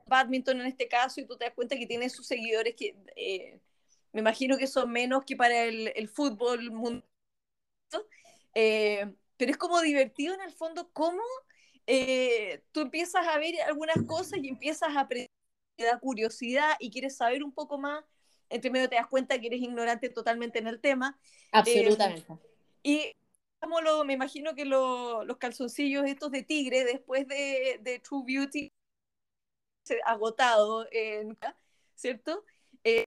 badminton 0.08 0.62
en 0.62 0.68
este 0.68 0.88
caso 0.88 1.22
y 1.22 1.26
tú 1.26 1.38
te 1.38 1.46
das 1.46 1.54
cuenta 1.54 1.78
que 1.78 1.86
tiene 1.86 2.10
sus 2.10 2.26
seguidores 2.26 2.76
que 2.76 2.96
eh, 3.16 3.60
me 4.14 4.22
imagino 4.22 4.58
que 4.58 4.66
son 4.66 4.92
menos 4.92 5.24
que 5.26 5.36
para 5.36 5.66
el, 5.66 5.92
el 5.96 6.10
fútbol 6.10 6.72
mundial, 6.72 7.04
eh, 8.56 9.14
pero 9.38 9.52
es 9.52 9.58
como 9.58 9.80
divertido 9.82 10.34
en 10.34 10.42
el 10.42 10.52
fondo 10.54 10.90
cómo 10.92 11.22
eh, 11.86 12.64
tú 12.72 12.82
empiezas 12.82 13.28
a 13.28 13.38
ver 13.38 13.62
algunas 13.62 14.02
cosas 14.08 14.40
y 14.42 14.50
empiezas 14.50 14.96
a 14.96 15.02
aprender, 15.02 15.30
te 15.76 15.86
da 15.86 16.00
curiosidad 16.00 16.76
y 16.80 16.90
quieres 16.90 17.16
saber 17.18 17.44
un 17.44 17.52
poco 17.54 17.78
más, 17.78 18.04
entre 18.50 18.72
medio 18.72 18.90
te 18.90 18.96
das 18.96 19.08
cuenta 19.08 19.40
que 19.40 19.48
eres 19.48 19.62
ignorante 19.62 20.10
totalmente 20.10 20.60
en 20.60 20.68
el 20.68 20.80
tema 20.80 21.20
Absolutamente. 21.52 22.38
y 22.84 23.12
como 23.60 23.82
lo, 23.82 24.06
me 24.06 24.14
imagino 24.14 24.56
que 24.56 24.66
lo- 24.66 25.24
los 25.26 25.38
calzoncillos 25.38 26.06
estos 26.06 26.32
de 26.32 26.44
tigre 26.44 26.86
después 26.86 27.28
de, 27.28 27.80
de 27.82 28.00
True 28.00 28.24
Beauty 28.26 28.72
se- 29.84 30.00
agotado, 30.06 30.86
¿cierto? 31.96 32.44
Eh, 32.84 33.06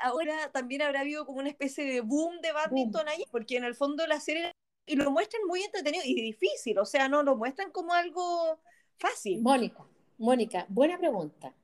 ahora 0.00 0.50
también 0.52 0.82
habrá 0.82 1.00
habido 1.00 1.24
como 1.26 1.38
una 1.38 1.48
especie 1.48 1.84
de 1.84 2.00
boom 2.00 2.40
de 2.40 2.52
badminton 2.52 3.08
ahí, 3.08 3.24
porque 3.30 3.56
en 3.56 3.64
el 3.64 3.74
fondo 3.74 4.06
la 4.06 4.20
serie 4.20 4.52
y 4.86 4.96
lo 4.96 5.10
muestran 5.10 5.42
muy 5.46 5.62
entretenido 5.62 6.04
y 6.04 6.20
difícil, 6.20 6.78
o 6.78 6.84
sea, 6.84 7.08
no 7.08 7.22
lo 7.22 7.36
muestran 7.36 7.70
como 7.70 7.94
algo 7.94 8.60
fácil. 8.98 9.40
Mónica, 9.42 9.84
Mónica, 10.18 10.66
buena 10.68 10.98
pregunta. 10.98 11.54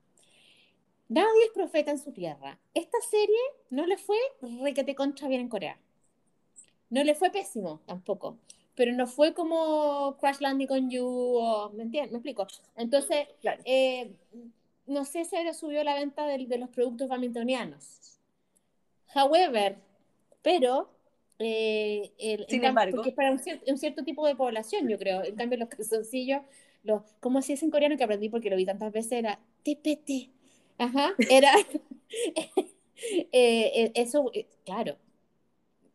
Nadie 1.10 1.44
es 1.46 1.50
profeta 1.52 1.90
en 1.90 1.98
su 1.98 2.12
tierra. 2.12 2.56
Esta 2.72 2.98
serie 3.10 3.36
no 3.70 3.84
le 3.84 3.98
fue 3.98 4.16
requete 4.62 4.94
contra 4.94 5.26
bien 5.26 5.40
en 5.40 5.48
Corea. 5.48 5.76
No 6.88 7.02
le 7.02 7.16
fue 7.16 7.30
pésimo 7.30 7.80
tampoco. 7.84 8.38
Pero 8.76 8.92
no 8.92 9.08
fue 9.08 9.34
como 9.34 10.16
Crash 10.20 10.38
Landing 10.38 10.70
on 10.70 10.88
You, 10.90 11.04
o, 11.04 11.70
¿me 11.70 11.82
entiendes? 11.82 12.12
¿Me 12.12 12.18
explico? 12.18 12.46
Entonces, 12.76 13.26
Claro. 13.40 13.60
eh, 13.64 14.12
no 14.86 15.04
sé 15.04 15.24
si 15.24 15.34
ahora 15.36 15.52
subió 15.52 15.82
la 15.82 15.94
venta 15.94 16.24
del- 16.26 16.48
de, 16.48 16.58
los 16.58 16.70
productos 16.70 17.08
badmintonianos. 17.08 18.18
However, 19.14 19.76
pero, 20.42 20.88
eh, 21.40 22.12
el- 22.18 22.46
Sin 22.48 22.64
embargo. 22.64 22.96
porque 22.98 23.10
es 23.10 23.16
para 23.16 23.32
un, 23.32 23.38
cier- 23.38 23.60
un 23.66 23.78
cierto 23.78 24.04
tipo 24.04 24.24
de 24.28 24.36
población, 24.36 24.88
yo 24.88 24.96
creo. 24.96 25.24
En 25.24 25.34
cambio, 25.34 25.58
los 25.58 25.68
calzoncillos, 25.68 26.42
los, 26.84 27.02
¿cómo 27.18 27.42
se 27.42 27.54
dice 27.54 27.64
en 27.64 27.72
coreano 27.72 27.96
que 27.96 28.04
aprendí 28.04 28.28
porque 28.28 28.48
lo 28.48 28.56
vi 28.56 28.64
tantas 28.64 28.92
veces? 28.92 29.12
Era 29.12 29.40
TPT. 29.64 30.30
Ajá, 30.80 31.14
era. 31.28 31.52
eh, 32.10 32.70
eh, 33.32 33.92
eso, 33.94 34.30
eh, 34.34 34.48
claro. 34.64 34.96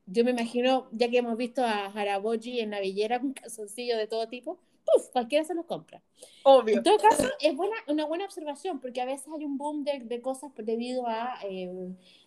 Yo 0.05 0.23
me 0.23 0.31
imagino, 0.31 0.87
ya 0.91 1.09
que 1.09 1.17
hemos 1.17 1.35
visto 1.35 1.63
a 1.63 1.87
Haraboji 1.87 2.59
en 2.59 2.69
Navillera 2.69 3.19
con 3.19 3.33
calzoncillos 3.33 3.97
de 3.97 4.05
todo 4.05 4.27
tipo, 4.27 4.59
¡puf! 4.85 5.09
cualquiera 5.11 5.43
se 5.43 5.55
los 5.55 5.65
compra. 5.65 6.03
Obvio. 6.43 6.77
En 6.77 6.83
todo 6.83 6.97
caso, 6.99 7.27
es 7.39 7.55
buena, 7.55 7.75
una 7.87 8.05
buena 8.05 8.25
observación, 8.25 8.79
porque 8.79 9.01
a 9.01 9.05
veces 9.05 9.27
hay 9.35 9.43
un 9.43 9.57
boom 9.57 9.83
de, 9.83 10.01
de 10.01 10.21
cosas 10.21 10.51
debido 10.55 11.07
a 11.07 11.39
eh, 11.43 11.71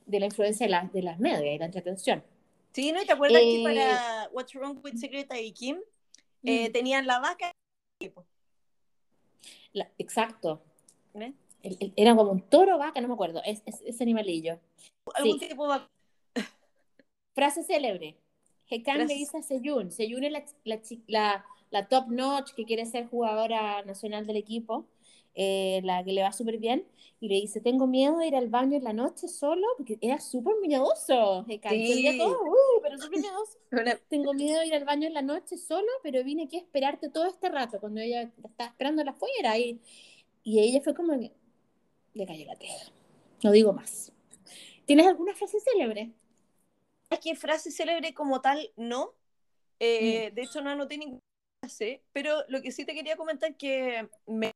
de 0.06 0.20
la 0.20 0.26
influencia 0.26 0.66
de, 0.66 0.70
las 0.72 0.92
de 0.92 1.02
las 1.02 1.20
medias 1.20 1.54
y 1.54 1.58
la 1.58 1.66
entretención. 1.66 2.24
Sí, 2.72 2.90
¿no? 2.90 3.00
¿Y 3.00 3.06
te 3.06 3.12
acuerdas 3.12 3.40
que 3.42 3.60
Eh, 3.60 3.62
para 3.64 4.28
What's 4.32 4.54
Wrong 4.54 4.78
with 4.84 4.96
Secretary 4.96 5.52
Kim 5.52 5.78
eh, 6.44 6.68
Mm. 6.68 6.72
tenían 6.72 7.06
la 7.06 7.20
vaca? 7.20 7.52
La- 9.72 9.90
exacto. 9.98 10.62
¿eh? 11.14 11.32
Era 11.96 12.14
como 12.16 12.31
un 12.33 12.40
toro 12.42 12.78
vaca, 12.78 13.00
no 13.00 13.09
me 13.09 13.14
acuerdo, 13.14 13.42
es, 13.44 13.62
es- 13.66 13.83
ese 13.85 14.02
animalillo. 14.04 14.59
Algún 15.14 15.38
Sí. 15.40 15.48
tipo 15.48 15.72
de. 15.72 15.81
Frase 17.35 17.62
célebre. 17.62 18.16
Hekan 18.70 19.07
le 19.07 19.14
dice 19.14 19.38
a 19.38 19.42
Seyun. 19.42 19.90
Seyun 19.90 20.24
es 20.24 20.33
la, 20.33 20.44
la, 20.64 20.81
la- 21.07 21.44
la 21.70 21.88
top 21.88 22.09
notch 22.09 22.52
que 22.54 22.64
quiere 22.64 22.85
ser 22.87 23.07
jugadora 23.09 23.83
nacional 23.83 24.26
del 24.26 24.37
equipo, 24.37 24.87
eh, 25.35 25.81
la 25.85 26.02
que 26.04 26.12
le 26.12 26.22
va 26.22 26.33
súper 26.33 26.59
bien. 26.59 26.85
Y 27.20 27.28
le 27.28 27.35
dice, 27.37 27.61
tengo 27.61 27.87
miedo 27.87 28.18
de 28.18 28.28
ir 28.28 28.37
al 28.37 28.48
baño 28.48 28.76
en 28.76 28.85
la 28.85 28.92
noche 28.92 29.26
solo, 29.28 29.66
porque 29.76 29.98
era 30.00 30.20
súper 30.20 30.54
miedoso. 30.61 31.44
Hekan, 31.48 31.72
Sí. 31.72 32.16
todo, 32.18 32.42
uh, 32.42 32.83
pero 32.83 32.96
súper 32.98 33.20
miedoso. 33.20 33.59
Tengo 34.09 34.35
miedo 34.35 34.61
de 34.61 34.66
ir 34.68 34.74
al 34.74 34.85
baño 34.85 35.07
en 35.09 35.14
la 35.14 35.22
noche 35.22 35.57
solo, 35.57 35.88
pero 36.02 36.22
vine 36.24 36.44
aquí 36.44 36.57
a 36.57 36.61
esperarte 36.61 37.09
todo 37.09 37.26
este 37.26 37.48
rato, 37.48 37.81
cuando 37.81 38.00
ella 38.00 38.22
estaba 38.22 38.70
esperándola 38.70 39.12
afuera. 39.12 39.59
Y, 39.59 39.81
y 40.44 40.61
ella 40.61 40.81
fue 40.83 40.94
como 40.94 41.14
le 42.14 42.26
cayó 42.26 42.46
la 42.46 42.56
teja. 42.56 42.90
No 43.42 43.50
digo 43.52 43.72
más. 43.72 44.12
¿Tienes 44.86 45.06
alguna 45.06 45.34
frase 45.34 45.58
célebre? 45.60 46.12
Es 47.10 47.20
que 47.20 47.36
frase 47.36 47.70
célebre 47.70 48.14
como 48.14 48.40
tal, 48.40 48.72
no. 48.76 49.14
Eh, 49.80 50.30
De 50.32 50.42
hecho, 50.42 50.60
no 50.60 50.70
anoté 50.70 50.98
ninguna 50.98 51.20
frase, 51.62 52.02
pero 52.12 52.42
lo 52.48 52.62
que 52.62 52.72
sí 52.72 52.84
te 52.84 52.94
quería 52.94 53.16
comentar 53.16 53.56
que 53.56 54.08
me, 54.26 54.52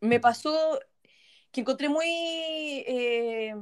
me 0.00 0.20
pasó 0.20 0.80
que 1.52 1.60
encontré 1.60 1.88
muy... 1.88 2.06
eh, 2.06 3.54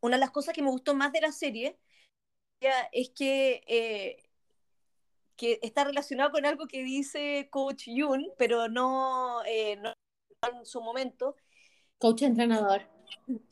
una 0.00 0.16
de 0.16 0.20
las 0.20 0.30
cosas 0.30 0.54
que 0.54 0.62
me 0.62 0.70
gustó 0.70 0.94
más 0.94 1.12
de 1.12 1.20
la 1.20 1.32
serie 1.32 1.78
es 2.92 3.10
que, 3.10 3.62
eh, 3.66 4.22
que 5.36 5.58
está 5.62 5.84
relacionado 5.84 6.30
con 6.30 6.46
algo 6.46 6.66
que 6.66 6.82
dice 6.82 7.48
Coach 7.50 7.84
Yun, 7.86 8.32
pero 8.38 8.68
no, 8.68 9.44
eh, 9.44 9.76
no 9.76 9.92
en 10.42 10.66
su 10.66 10.80
momento, 10.80 11.36
Coach 11.98 12.22
entrenador. 12.22 12.82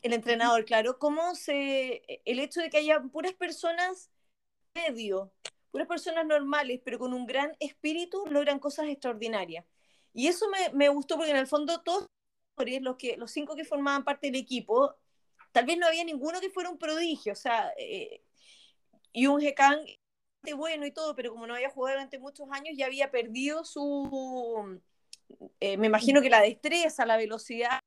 el 0.02 0.12
entrenador, 0.12 0.64
claro, 0.64 0.98
cómo 0.98 1.34
se, 1.34 2.02
el 2.24 2.38
hecho 2.38 2.60
de 2.60 2.70
que 2.70 2.78
haya 2.78 3.00
puras 3.00 3.34
personas 3.34 4.10
medio, 4.74 5.32
puras 5.70 5.88
personas 5.88 6.26
normales, 6.26 6.80
pero 6.84 6.98
con 6.98 7.14
un 7.14 7.26
gran 7.26 7.56
espíritu, 7.60 8.24
logran 8.26 8.58
cosas 8.58 8.86
extraordinarias. 8.88 9.64
Y 10.12 10.28
eso 10.28 10.46
me, 10.48 10.70
me 10.74 10.88
gustó 10.88 11.16
porque 11.16 11.30
en 11.30 11.36
el 11.36 11.46
fondo 11.46 11.82
todos 11.82 12.06
los, 12.56 12.96
que, 12.96 13.16
los 13.16 13.30
cinco 13.30 13.56
que 13.56 13.64
formaban 13.64 14.04
parte 14.04 14.28
del 14.28 14.36
equipo, 14.36 14.94
tal 15.52 15.66
vez 15.66 15.78
no 15.78 15.86
había 15.86 16.04
ninguno 16.04 16.40
que 16.40 16.50
fuera 16.50 16.70
un 16.70 16.78
prodigio, 16.78 17.32
o 17.32 17.36
sea, 17.36 17.72
eh, 17.76 18.22
y 19.12 19.26
un 19.26 19.40
Hekan 19.40 19.78
bueno 20.56 20.84
y 20.84 20.90
todo, 20.92 21.14
pero 21.14 21.32
como 21.32 21.46
no 21.46 21.54
había 21.54 21.70
jugado 21.70 21.96
durante 21.96 22.18
muchos 22.18 22.48
años, 22.50 22.76
ya 22.76 22.86
había 22.86 23.10
perdido 23.10 23.64
su, 23.64 24.80
eh, 25.60 25.76
me 25.78 25.86
imagino 25.86 26.20
que 26.20 26.28
la 26.28 26.40
destreza, 26.40 27.06
la 27.06 27.16
velocidad, 27.16 27.80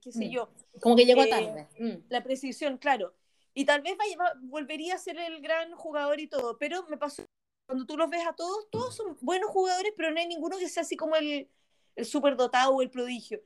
qué 0.00 0.12
sé 0.12 0.26
Mm. 0.26 0.30
yo, 0.30 0.52
Como 0.80 0.96
que 0.96 1.04
llegó 1.04 1.22
Eh, 1.22 1.28
tarde. 1.28 1.68
Mm. 1.78 2.04
la 2.08 2.22
precisión, 2.22 2.78
claro. 2.78 3.14
Y 3.54 3.64
tal 3.66 3.82
vez 3.82 3.96
vaya- 3.96 4.16
va- 4.16 4.32
volvería 4.42 4.94
a 4.94 4.98
ser 4.98 5.18
el 5.18 5.40
gran 5.42 5.72
jugador 5.74 6.18
y 6.20 6.26
todo, 6.26 6.56
pero 6.58 6.86
me 6.88 6.96
pasó, 6.96 7.24
cuando 7.66 7.84
tú 7.86 7.96
los 7.96 8.08
ves 8.10 8.26
a 8.26 8.32
todos, 8.34 8.68
todos 8.70 8.96
son 8.96 9.16
buenos 9.20 9.50
jugadores, 9.50 9.92
pero 9.96 10.10
no 10.10 10.18
hay 10.18 10.26
ninguno 10.26 10.58
que 10.58 10.68
sea 10.68 10.82
así 10.82 10.96
como 10.96 11.16
el, 11.16 11.48
el 11.96 12.04
superdotado 12.06 12.74
o 12.74 12.82
el 12.82 12.90
prodigio. 12.90 13.42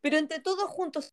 Pero 0.00 0.16
entre 0.16 0.40
todos 0.40 0.64
juntos, 0.70 1.12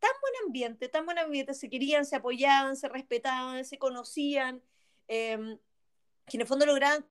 tan 0.00 0.10
buen 0.20 0.34
ambiente, 0.46 0.88
tan 0.88 1.04
buen 1.04 1.18
ambiente, 1.18 1.54
se 1.54 1.68
querían, 1.70 2.04
se 2.04 2.16
apoyaban, 2.16 2.76
se 2.76 2.88
respetaban, 2.88 3.64
se 3.64 3.78
conocían. 3.78 4.62
em, 5.10 5.58
que 6.26 6.36
en 6.36 6.40
el 6.42 6.46
fondo 6.46 6.66
lograban 6.66 7.06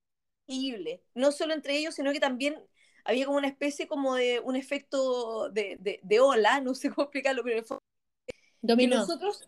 increíble, 0.46 1.04
no 1.16 1.32
solo 1.32 1.54
entre 1.56 1.76
ellos, 1.78 1.96
sino 1.96 2.12
que 2.14 2.20
también 2.20 2.62
había 3.08 3.26
como 3.26 3.38
una 3.38 3.48
especie 3.48 3.88
como 3.88 4.16
de 4.16 4.40
un 4.42 4.56
efecto 4.56 5.50
de, 5.50 5.78
de, 5.80 6.00
de 6.04 6.20
ola, 6.20 6.60
no 6.62 6.76
sé 6.76 6.90
cómo 6.90 7.04
explicarlo, 7.06 7.42
pero 7.44 7.64
Dominó. 8.62 8.92
que 8.92 8.98
nosotros, 9.00 9.48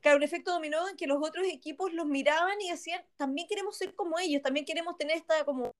claro, 0.00 0.16
un 0.18 0.22
efecto 0.22 0.52
dominó 0.52 0.88
en 0.88 0.96
que 0.96 1.06
los 1.06 1.18
otros 1.20 1.46
equipos 1.48 1.92
los 1.92 2.06
miraban 2.06 2.60
y 2.60 2.70
decían, 2.70 3.02
también 3.16 3.48
queremos 3.48 3.76
ser 3.76 3.94
como 3.94 4.18
ellos, 4.18 4.42
también 4.42 4.64
queremos 4.64 4.96
tener 4.96 5.16
esta 5.16 5.44
como 5.44 5.72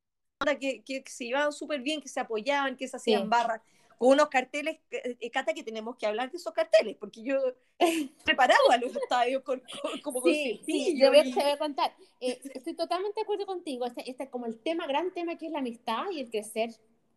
onda 0.43 0.59
que, 0.59 0.83
que 0.83 1.05
se 1.07 1.27
llevaban 1.27 1.53
súper 1.53 1.81
bien, 1.83 2.01
que 2.01 2.09
se 2.09 2.19
apoyaban, 2.21 2.77
que 2.77 2.89
se 2.89 2.97
hacían 2.97 3.23
Sí. 3.23 3.29
barras, 3.29 3.61
con 3.99 4.09
unos 4.09 4.29
carteles, 4.29 4.79
eh, 4.91 5.17
eh, 5.21 5.31
Cata, 5.31 5.53
que 5.53 5.63
tenemos 5.63 5.97
que 5.97 6.07
hablar 6.07 6.31
de 6.31 6.39
esos 6.39 6.53
carteles, 6.55 6.97
porque 6.99 7.23
yo 7.23 7.37
preparaba 8.25 8.77
los 8.81 8.97
estadios 8.97 9.43
con, 9.43 9.61
con- 9.83 10.01
como 10.01 10.21
con 10.23 10.33
Sí, 10.33 10.59
sí, 10.67 10.73
cepillo 10.87 11.05
yo 11.05 11.11
voy 11.11 11.19
a, 11.21 11.25
y- 11.27 11.35
te 11.35 11.43
voy 11.43 11.53
a 11.53 11.59
contar. 11.59 11.95
Eh, 12.21 12.41
estoy 12.55 12.75
totalmente 12.75 13.21
de 13.21 13.23
acuerdo 13.23 13.47
contigo. 13.47 13.85
Este, 13.87 14.11
este 14.11 14.25
es 14.25 14.31
como 14.31 14.47
el 14.47 14.59
tema, 14.59 14.87
gran 14.87 15.13
tema 15.13 15.37
que 15.37 15.47
es 15.47 15.53
la 15.53 15.59
amistad 15.61 16.11
y 16.11 16.21
el 16.21 16.31
crecer 16.31 16.71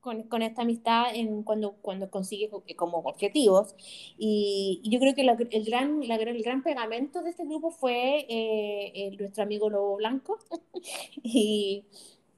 con, 0.04 0.24
con 0.24 0.43
esta 0.43 0.64
amistad 0.64 1.16
en 1.16 1.43
cuando, 1.43 1.74
cuando 1.82 2.12
consigues 2.12 2.51
co- 2.51 2.64
como 2.78 2.99
objetivos. 2.99 3.76
Y, 4.18 4.82
y 4.84 4.89
yo 4.91 4.99
creo 4.99 5.16
que 5.16 5.24
la- 5.24 5.38
el, 5.51 5.66
gran, 5.66 6.08
la 6.08 6.16
el 6.18 6.43
gran 6.43 6.64
pegamento 6.64 7.24
de 7.24 7.32
este 7.32 7.45
grupo 7.45 7.72
fue 7.72 8.26
eh, 8.30 9.16
nuestro 9.20 9.43
amigo 9.43 9.70
Lobo 9.70 9.95
Blanco 9.97 10.38
y, 11.24 11.86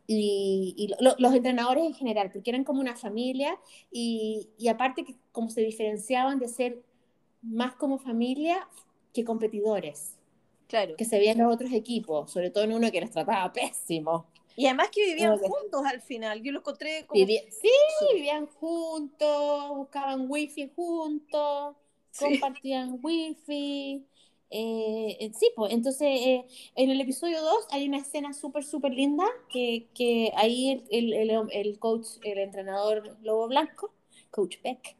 y, 0.07 0.74
y 0.78 0.88
lo- 1.03 1.16
los 1.18 1.34
entrenadores 1.34 1.86
en 1.86 1.93
general, 1.93 2.32
porque 2.32 2.51
eran 2.51 2.63
como 2.63 2.82
una 2.82 2.95
familia 2.95 3.57
y, 3.91 4.49
y 4.57 4.68
aparte 4.70 5.03
que 5.05 5.16
como 5.32 5.49
se 5.49 5.61
diferenciaban 5.61 6.39
de 6.39 6.47
ser 6.47 6.84
más 7.41 7.76
como 7.76 7.97
familia 7.99 8.68
que 9.13 9.24
competidores 9.26 10.18
Claro. 10.68 10.95
que 10.97 11.05
se 11.05 11.18
veían 11.20 11.39
los 11.39 11.53
otros 11.53 11.72
equipos, 11.74 12.32
sobre 12.32 12.51
todo 12.51 12.63
en 12.66 12.74
uno 12.74 12.91
que 12.91 13.01
los 13.01 13.11
trataba 13.11 13.51
pésimo. 13.53 14.28
Y 14.56 14.66
además 14.68 14.89
que 14.91 15.06
vivían 15.06 15.38
que- 15.39 15.47
juntos 15.47 15.82
al 15.86 16.01
final, 16.01 16.41
yo 16.41 16.51
lo 16.51 16.60
encontré 16.60 17.06
como... 17.06 17.26
Sí, 17.26 17.36
vivían 18.14 18.47
juntos, 18.47 19.70
buscaban 19.76 20.26
wifi 20.30 20.72
juntos, 20.76 21.76
Sí. 22.12 22.26
compartían 22.26 22.99
wifi. 23.03 24.06
eh, 24.51 25.18
eh, 25.20 25.32
sí, 25.38 25.51
pues 25.56 25.74
entonces 25.74 26.08
eh, 26.08 26.45
en 26.76 26.89
el 26.91 27.01
episodio 27.01 27.41
2 27.41 27.66
hay 27.72 27.88
una 27.89 27.97
escena 27.97 28.32
súper, 28.34 28.64
súper 28.64 28.93
linda 28.93 29.26
que, 29.51 29.88
que 29.93 30.32
ahí 30.36 30.84
el, 30.89 31.12
el, 31.14 31.30
el, 31.30 31.47
el 31.51 31.80
coach, 31.80 32.08
el 32.24 32.38
entrenador 32.38 33.18
Lobo 33.22 33.47
Blanco, 33.47 33.91
coach 34.32 34.58
Beck, 34.64 34.95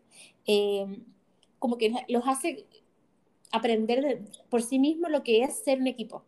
eh, 0.48 0.86
como 1.60 1.78
que 1.78 1.94
los 2.10 2.28
hace 2.28 2.66
aprender 3.52 4.02
de- 4.02 4.22
por 4.50 4.62
sí 4.62 4.80
mismo 4.80 5.08
lo 5.08 5.24
que 5.24 5.44
es 5.44 5.64
ser 5.64 5.80
un 5.80 5.88
equipo. 5.88 6.26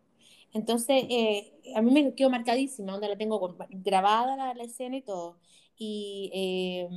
Entonces, 0.52 1.04
eh, 1.10 1.52
a 1.76 1.82
mí 1.82 1.90
me 1.92 2.14
quedó 2.14 2.30
marcadísima, 2.30 2.92
donde 2.92 3.08
la 3.08 3.16
tengo 3.18 3.56
grabada 3.70 4.36
la, 4.36 4.54
la 4.54 4.64
escena 4.64 4.96
y 4.96 5.02
todo. 5.02 5.38
Y 5.76 6.30
eh, 6.34 6.88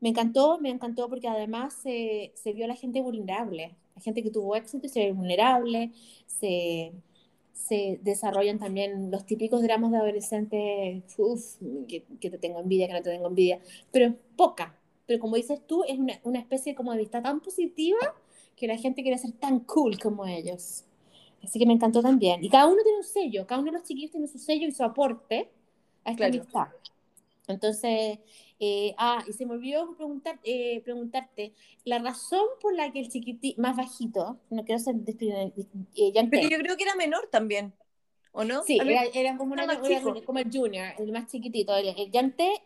me 0.00 0.10
encantó, 0.10 0.58
me 0.60 0.70
encantó 0.70 1.08
porque 1.08 1.28
además 1.28 1.74
se, 1.82 2.32
se 2.36 2.52
vio 2.52 2.64
a 2.66 2.68
la 2.68 2.76
gente 2.76 3.00
vulnerable, 3.00 3.76
la 3.94 4.00
gente 4.02 4.22
que 4.22 4.30
tuvo 4.30 4.56
éxito 4.56 4.88
se 4.88 5.00
ve 5.06 5.12
vulnerable, 5.12 5.92
se, 6.26 6.92
se 7.52 7.98
desarrollan 8.02 8.58
también 8.58 9.10
los 9.10 9.24
típicos 9.26 9.62
dramas 9.62 9.90
de 9.92 9.98
adolescentes, 9.98 11.04
uff, 11.18 11.56
que, 11.88 12.04
que 12.20 12.30
te 12.30 12.38
tengo 12.38 12.60
envidia, 12.60 12.86
que 12.88 12.92
no 12.94 13.02
te 13.02 13.10
tengo 13.10 13.28
envidia, 13.28 13.60
pero 13.92 14.06
es 14.06 14.14
poca. 14.36 14.78
Pero 15.06 15.20
como 15.20 15.36
dices 15.36 15.60
tú, 15.66 15.84
es 15.86 15.98
una, 15.98 16.14
una 16.24 16.38
especie 16.40 16.74
como 16.74 16.92
de 16.92 16.98
vista 16.98 17.22
tan 17.22 17.40
positiva 17.40 17.98
que 18.56 18.66
la 18.66 18.76
gente 18.78 19.02
quiere 19.02 19.18
ser 19.18 19.32
tan 19.32 19.60
cool 19.60 19.98
como 19.98 20.26
ellos. 20.26 20.84
Así 21.44 21.58
que 21.58 21.66
me 21.66 21.74
encantó 21.74 22.02
también. 22.02 22.42
Y 22.44 22.48
cada 22.48 22.66
uno 22.66 22.82
tiene 22.82 22.98
un 22.98 23.04
sello, 23.04 23.46
cada 23.46 23.60
uno 23.60 23.70
de 23.70 23.78
los 23.78 23.86
chiquillos 23.86 24.10
tiene 24.10 24.26
su 24.28 24.38
sello 24.38 24.66
y 24.66 24.72
su 24.72 24.82
aporte 24.82 25.50
a 26.04 26.10
esta 26.10 26.26
Claro. 26.26 26.34
amistad. 26.34 26.68
Entonces, 27.46 28.18
eh, 28.58 28.94
ah, 28.96 29.22
y 29.28 29.32
se 29.32 29.44
me 29.44 29.52
olvidó 29.52 29.94
preguntar, 29.96 30.38
eh, 30.44 30.80
preguntarte, 30.82 31.52
la 31.84 31.98
razón 31.98 32.44
por 32.60 32.74
la 32.74 32.90
que 32.90 33.00
el 33.00 33.10
chiquitito, 33.10 33.60
más 33.60 33.76
bajito, 33.76 34.38
no 34.50 34.64
quiero 34.64 34.78
ser 34.78 34.94
eh, 35.06 35.52
Pero 36.30 36.48
yo 36.48 36.58
creo 36.58 36.76
que 36.76 36.84
era 36.84 36.94
menor 36.96 37.28
también, 37.30 37.74
¿o 38.32 38.44
no? 38.44 38.62
Sí, 38.62 38.78
era, 38.82 39.04
era 39.04 39.36
como, 39.36 39.52
una, 39.52 39.64
era 39.64 39.76
como 40.24 40.38
el 40.38 40.50
junior, 40.50 40.94
el 40.98 41.12
más 41.12 41.30
chiquitito. 41.30 41.76
El, 41.76 41.88
el 41.88 42.10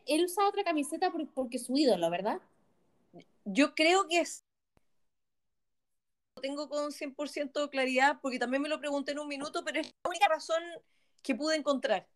él 0.06 0.24
usaba 0.24 0.48
otra 0.48 0.62
camiseta 0.62 1.10
por- 1.10 1.26
porque 1.28 1.56
es 1.56 1.64
su 1.66 1.76
ídolo, 1.76 2.08
¿verdad? 2.10 2.40
Yo 3.44 3.74
creo 3.74 4.06
que 4.08 4.20
es... 4.20 4.44
Tengo 6.40 6.68
con 6.68 6.92
100% 6.92 7.70
claridad, 7.70 8.18
porque 8.22 8.38
también 8.38 8.62
me 8.62 8.68
lo 8.68 8.78
pregunté 8.78 9.12
en 9.12 9.18
un 9.18 9.28
minuto, 9.28 9.62
pero 9.64 9.80
es 9.80 9.86
la 9.86 10.10
única 10.10 10.28
razón 10.28 10.62
que 11.22 11.34
pude 11.34 11.56
encontrar. 11.56 12.06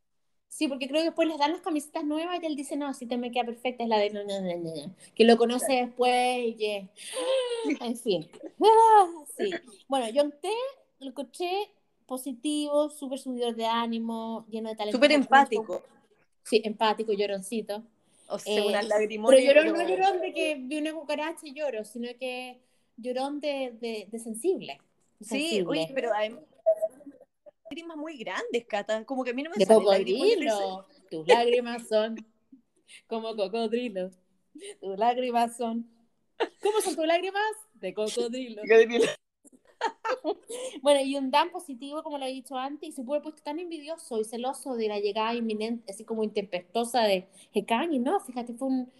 Sí, 0.49 0.69
porque 0.69 0.87
creo 0.87 1.01
que 1.01 1.07
después 1.07 1.27
les 1.27 1.39
dan 1.39 1.53
las 1.53 1.63
camisetas 1.63 2.05
nuevas 2.05 2.39
y 2.43 2.47
él 2.47 2.57
dice, 2.57 2.77
no, 2.77 2.93
si 2.93 3.07
te 3.07 3.17
me 3.17 3.31
queda 3.31 3.45
perfecta, 3.45 3.85
es 3.85 3.89
la 3.89 3.97
de... 3.97 4.11
no, 4.11 4.23
no, 4.25 4.41
no, 4.41 4.57
no, 4.59 4.87
no", 4.87 4.95
Que 5.15 5.25
lo 5.25 5.39
conoce 5.39 5.73
después 5.73 6.39
y 6.45 6.55
que... 6.57 6.89
En 7.81 7.97
fin. 7.97 8.29
Sí. 9.39 9.51
Bueno, 9.89 10.09
Young 10.11 10.33
Tae 10.43 10.53
lo 10.99 11.09
escuché 11.09 11.49
positivo, 12.07 12.91
súper 12.91 13.19
subidor 13.19 13.57
de 13.57 13.65
ánimo, 13.65 14.45
lleno 14.51 14.69
de 14.69 14.77
talento. 14.77 14.99
Súper 14.99 15.13
empático. 15.13 15.83
Sí, 16.43 16.61
empático, 16.65 17.13
lloroncito. 17.13 17.83
O 18.29 18.39
sea, 18.39 18.83
Eh, 18.83 18.83
lagrimones. 18.87 19.41
Pero 19.41 19.63
llorón, 19.63 19.79
no 19.79 19.89
llorón 19.89 20.21
de 20.21 20.35
que 20.35 20.57
vi 20.57 20.79
una 20.79 20.93
cucaracha 20.93 21.47
y 21.47 21.55
lloro, 21.55 21.85
sino 21.85 22.09
que 22.19 22.61
llorón 23.03 23.41
de, 23.41 23.77
de, 23.81 24.09
de 24.11 24.19
sensible. 24.19 24.79
Sí, 25.21 25.27
sensible. 25.27 25.69
oye, 25.69 25.93
pero 25.95 26.13
además 26.15 26.43
lágrimas 27.73 27.97
muy 27.97 28.19
grandes, 28.19 28.67
Cata. 28.67 29.05
Como 29.05 29.25
que 29.25 29.31
a 29.31 29.35
mí 29.35 29.43
no 29.43 29.51
me 29.51 29.57
de 29.57 29.65
de 29.65 29.75
cocodrilo. 29.75 30.87
Tus 31.11 31.27
lágrimas 31.27 31.89
son 31.89 32.17
como 33.07 33.35
cocodrilo. 33.35 34.11
Tus 34.81 34.99
lágrimas 34.99 35.57
son. 35.57 35.89
¿Cómo 36.63 36.81
son 36.81 36.97
tus 36.97 37.07
lágrimas? 37.07 37.43
De 37.75 37.95
cocodrilo. 37.95 38.63
Bueno, 40.81 41.01
y 41.01 41.17
un 41.17 41.33
Dan 41.33 41.51
positivo, 41.51 42.05
como 42.05 42.17
lo 42.17 42.25
he 42.25 42.33
dicho 42.33 42.57
antes, 42.57 42.89
y 42.89 42.93
se 42.93 43.03
puede 43.03 43.21
puesto 43.21 43.43
tan 43.43 43.59
envidioso 43.59 44.21
y 44.21 44.25
celoso 44.25 44.77
de 44.77 44.87
la 44.87 45.01
llegada 45.01 45.35
inminente, 45.35 45.91
así 45.91 46.05
como 46.05 46.23
intempestuosa 46.23 47.03
de 47.03 47.27
Hekang, 47.53 47.93
y 47.93 47.99
no, 47.99 48.21
fíjate, 48.21 48.55
fue 48.55 48.69
un. 48.69 48.93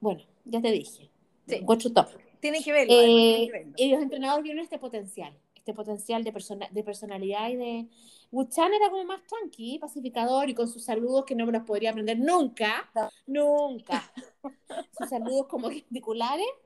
Bueno, 0.00 0.20
ya 0.44 0.60
te 0.60 0.70
dije. 0.70 1.08
Sí. 1.46 1.54
Encuentro 1.54 1.90
top. 1.90 2.08
Tienen 2.40 2.62
que 2.62 2.72
verlo. 2.72 2.94
Eh, 2.94 3.48
verlo. 3.52 3.72
y 3.76 3.90
los 3.90 4.02
entrenadores 4.02 4.42
vieron 4.44 4.62
este 4.62 4.78
potencial, 4.78 5.36
este 5.54 5.74
potencial 5.74 6.24
de, 6.24 6.32
persona, 6.32 6.68
de 6.70 6.82
personalidad 6.84 7.48
y 7.50 7.56
de... 7.56 7.86
Wuchan 8.30 8.72
era 8.74 8.90
como 8.90 9.04
más 9.04 9.22
tranqui, 9.26 9.78
pacificador 9.78 10.50
y 10.50 10.54
con 10.54 10.68
sus 10.68 10.84
saludos 10.84 11.24
que 11.24 11.34
no 11.34 11.46
me 11.46 11.52
los 11.52 11.62
podría 11.64 11.90
aprender 11.90 12.18
nunca, 12.18 12.90
nunca. 13.26 14.12
sus 14.98 15.08
saludos 15.08 15.46
como 15.46 15.70
gesticulares. 15.70 16.46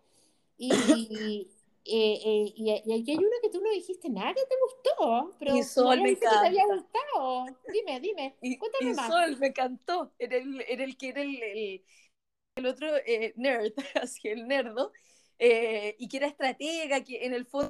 Y, 0.58 1.50
eh, 1.84 2.20
eh, 2.24 2.52
y, 2.54 2.70
y 2.84 3.00
aquí 3.00 3.10
hay 3.10 3.16
uno 3.18 3.28
que 3.42 3.48
tú 3.50 3.60
no 3.60 3.70
dijiste 3.70 4.08
nada 4.08 4.32
que 4.32 4.42
te 4.42 4.54
gustó, 4.62 5.34
pero 5.40 5.56
Y 5.56 5.64
Sol 5.64 6.00
me 6.00 6.10
dijiste 6.10 6.28
que 6.28 6.40
te 6.40 6.46
había 6.46 6.62
encanta. 6.62 6.84
gustado. 7.12 7.46
Dime, 7.72 7.98
dime, 8.00 8.36
Y, 8.40 8.56
cuéntame 8.58 8.90
y 8.90 8.94
más. 8.94 9.08
Sol 9.08 9.36
me 9.38 9.48
encantó. 9.48 10.12
Era 10.20 10.36
el, 10.36 10.60
era 10.68 10.84
el 10.84 10.96
que 10.96 11.08
era 11.08 11.22
el, 11.22 11.42
el, 11.42 11.84
el 12.54 12.66
otro 12.66 12.88
eh, 13.06 13.32
nerd, 13.36 13.72
así 14.00 14.28
el 14.28 14.46
nerdo, 14.46 14.92
eh, 15.44 15.96
y 15.98 16.08
que 16.08 16.16
era 16.18 16.26
estratega, 16.28 17.02
que 17.02 17.24
en 17.26 17.34
el 17.34 17.46
fondo 17.46 17.68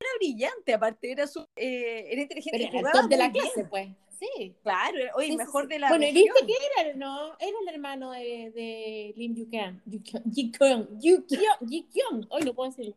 era 0.00 0.10
brillante, 0.18 0.72
aparte, 0.72 1.12
era, 1.12 1.26
su, 1.26 1.40
eh, 1.56 2.06
era 2.10 2.22
inteligente. 2.22 2.58
Pero 2.58 2.78
era 2.78 2.88
el 2.88 2.92
top 2.92 3.10
de 3.10 3.16
la 3.18 3.28
bien. 3.28 3.44
clase, 3.44 3.64
pues. 3.66 3.88
Sí. 4.18 4.54
Claro, 4.62 4.98
oye, 5.14 5.28
Sí, 5.28 5.36
mejor 5.36 5.62
sí. 5.64 5.68
de 5.68 5.78
la 5.78 5.88
Bueno, 5.88 6.04
¿y 6.06 6.12
región. 6.12 6.34
viste 6.34 6.46
que 6.46 6.80
era, 6.80 6.94
no? 6.96 7.36
Era 7.38 7.58
el 7.62 7.68
hermano 7.68 8.10
de, 8.12 8.50
de 8.54 9.14
Lim 9.16 9.34
Yukyang. 9.34 9.82
Yukyong. 9.86 10.98
Yukyong. 11.00 12.26
Hoy 12.30 12.42
no 12.42 12.54
puedo 12.54 12.70
decirlo. 12.70 12.96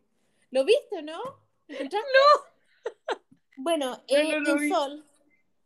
¿Lo 0.50 0.64
viste 0.64 0.98
o 0.98 1.02
no? 1.02 1.18
No. 1.68 1.74
Bueno, 3.56 3.90
No, 4.10 4.16
eh, 4.16 4.40
no 4.40 4.56
el. 4.58 4.68
Sol 4.70 5.04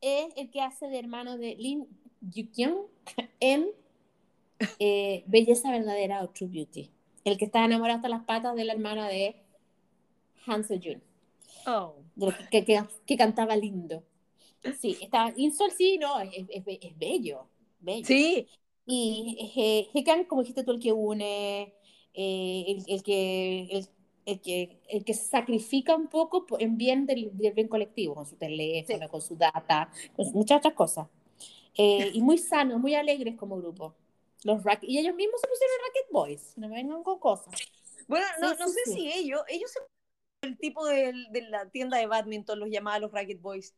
es 0.01 0.33
el 0.37 0.51
que 0.51 0.61
hace 0.61 0.87
de 0.87 0.99
hermano 0.99 1.39
de 1.39 1.57
Lim 1.57 1.87
Yukyong 2.21 2.87
en 3.41 3.71
eh, 4.79 5.25
Belleza 5.27 5.71
Verdadera 5.73 6.23
o 6.23 6.31
True 6.31 6.49
Beauty. 6.51 6.91
El 7.29 7.39
que 7.39 7.45
está 7.47 7.65
enamorado 7.65 7.97
hasta 7.99 8.09
las 8.09 8.25
patas 8.25 8.55
de 8.57 8.65
la 8.65 8.73
hermana 8.75 9.09
de 9.09 9.37
Han 10.47 10.65
Seo-jun 10.65 11.03
Oh. 11.67 11.95
que, 12.51 12.65
que, 12.65 12.83
que 13.07 13.17
cantaba 13.17 13.55
lindo. 13.57 14.03
Sí, 14.81 14.97
está 15.01 15.33
Insol 15.37 15.71
sí, 15.71 15.99
no, 15.99 16.19
es, 16.21 16.31
es, 16.49 16.63
es 16.67 16.99
bello, 16.99 17.47
bello. 17.81 18.07
Sí, 18.07 18.47
Y 18.87 19.53
eh, 19.57 19.89
Hekan, 19.95 20.25
como 20.25 20.43
dijiste 20.43 20.65
tú, 20.65 20.73
el 20.73 20.81
que 20.81 20.93
une, 20.93 21.75
eh, 22.15 22.65
el, 22.69 22.85
el 22.87 23.03
que, 23.03 23.63
el, 23.71 23.87
el 24.25 24.41
que, 24.41 24.81
el 24.89 25.05
que 25.05 25.15
sacrifica 25.15 25.95
un 25.95 26.09
poco 26.09 26.47
en 26.59 26.77
bien 26.79 27.07
del, 27.07 27.37
del 27.37 27.53
bien 27.53 27.69
colectivo, 27.69 28.15
con 28.15 28.27
su 28.27 28.37
teléfono, 28.37 29.07
Sí. 29.07 29.11
con 29.11 29.21
su 29.21 29.37
data, 29.37 29.91
con 30.17 30.33
muchas 30.33 30.59
otras 30.59 30.75
cosas. 30.75 31.07
Eh, 31.77 32.11
y 32.15 32.23
muy 32.23 32.39
sanos, 32.39 32.81
muy 32.81 32.95
alegres 32.95 33.37
como 33.37 33.59
grupo. 33.59 33.95
Los 34.45 34.63
rack- 34.63 34.85
y 34.85 34.99
ellos 34.99 35.15
mismos 35.15 35.41
se 35.41 35.49
pusieron 35.49 35.77
Racket 35.87 36.13
Boys, 36.13 36.53
no 36.57 36.69
me 36.69 36.77
vengan 36.77 37.03
con 37.03 37.19
cosas. 37.19 37.55
Bueno, 38.07 38.27
no, 38.41 38.51
Sí, 38.51 38.57
no 38.61 38.69
sí, 38.69 38.75
sé 38.75 38.81
sí. 38.85 38.93
si 38.93 39.13
ellos, 39.13 39.41
ellos 39.49 39.71
se- 39.71 39.81
el 40.47 40.57
tipo 40.59 40.87
del- 40.87 41.31
de, 41.33 41.43
la 41.43 41.69
tienda 41.71 41.99
de 41.99 42.07
badminton 42.07 42.61
los 42.61 42.69
llamaba 42.71 42.99
los 43.01 43.11
Racket 43.13 43.41
Boys. 43.41 43.75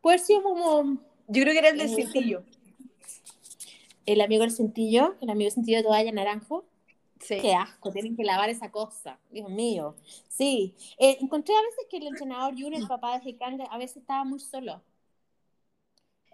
Puede 0.00 0.18
ser 0.18 0.42
como... 0.42 0.98
Yo 1.28 1.42
creo 1.42 1.52
que 1.52 1.58
era 1.58 1.68
el 1.68 1.78
del 1.78 1.90
Eh, 1.92 1.94
cintillo. 1.96 2.44
El 4.06 4.20
amigo 4.20 4.42
del 4.42 4.52
cintillo, 4.52 5.16
el 5.20 5.30
amigo 5.30 5.46
del 5.48 5.52
cintillo 5.54 5.78
de 5.78 5.84
toalla 5.84 6.12
naranjo. 6.12 6.64
Sí. 7.20 7.38
Qué 7.40 7.54
asco, 7.54 7.90
tienen 7.90 8.16
que 8.16 8.22
lavar 8.24 8.48
esa 8.50 8.70
cosa. 8.70 9.18
Dios 9.30 9.48
mío. 9.50 9.96
Sí. 10.28 10.74
Eh, 10.98 11.18
encontré 11.20 11.54
a 11.56 11.62
veces 11.62 11.86
que 11.90 11.96
el 11.96 12.06
entrenador 12.06 12.54
Jun, 12.58 12.74
el 12.74 12.86
papá 12.86 13.18
de 13.18 13.28
Hikanga, 13.30 13.64
a 13.64 13.78
veces 13.78 13.98
estaba 13.98 14.22
muy 14.24 14.38
solo. 14.38 14.82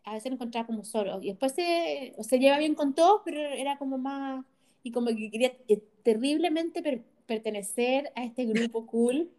A 0.04 0.14
veces 0.14 0.30
lo 0.30 0.34
encontraba 0.36 0.66
como 0.66 0.84
solo. 0.84 1.20
Y 1.22 1.28
después 1.28 1.52
se, 1.54 2.14
se 2.22 2.38
lleva 2.38 2.58
bien 2.58 2.74
con 2.74 2.94
todos, 2.94 3.22
pero 3.24 3.40
era 3.40 3.78
como 3.78 3.98
más. 3.98 4.44
Y 4.82 4.90
como 4.92 5.08
que 5.08 5.30
quería 5.30 5.52
terriblemente 6.02 6.82
per- 6.82 7.02
pertenecer 7.26 8.12
a 8.16 8.24
este 8.24 8.44
grupo 8.46 8.86
cool. 8.86 9.30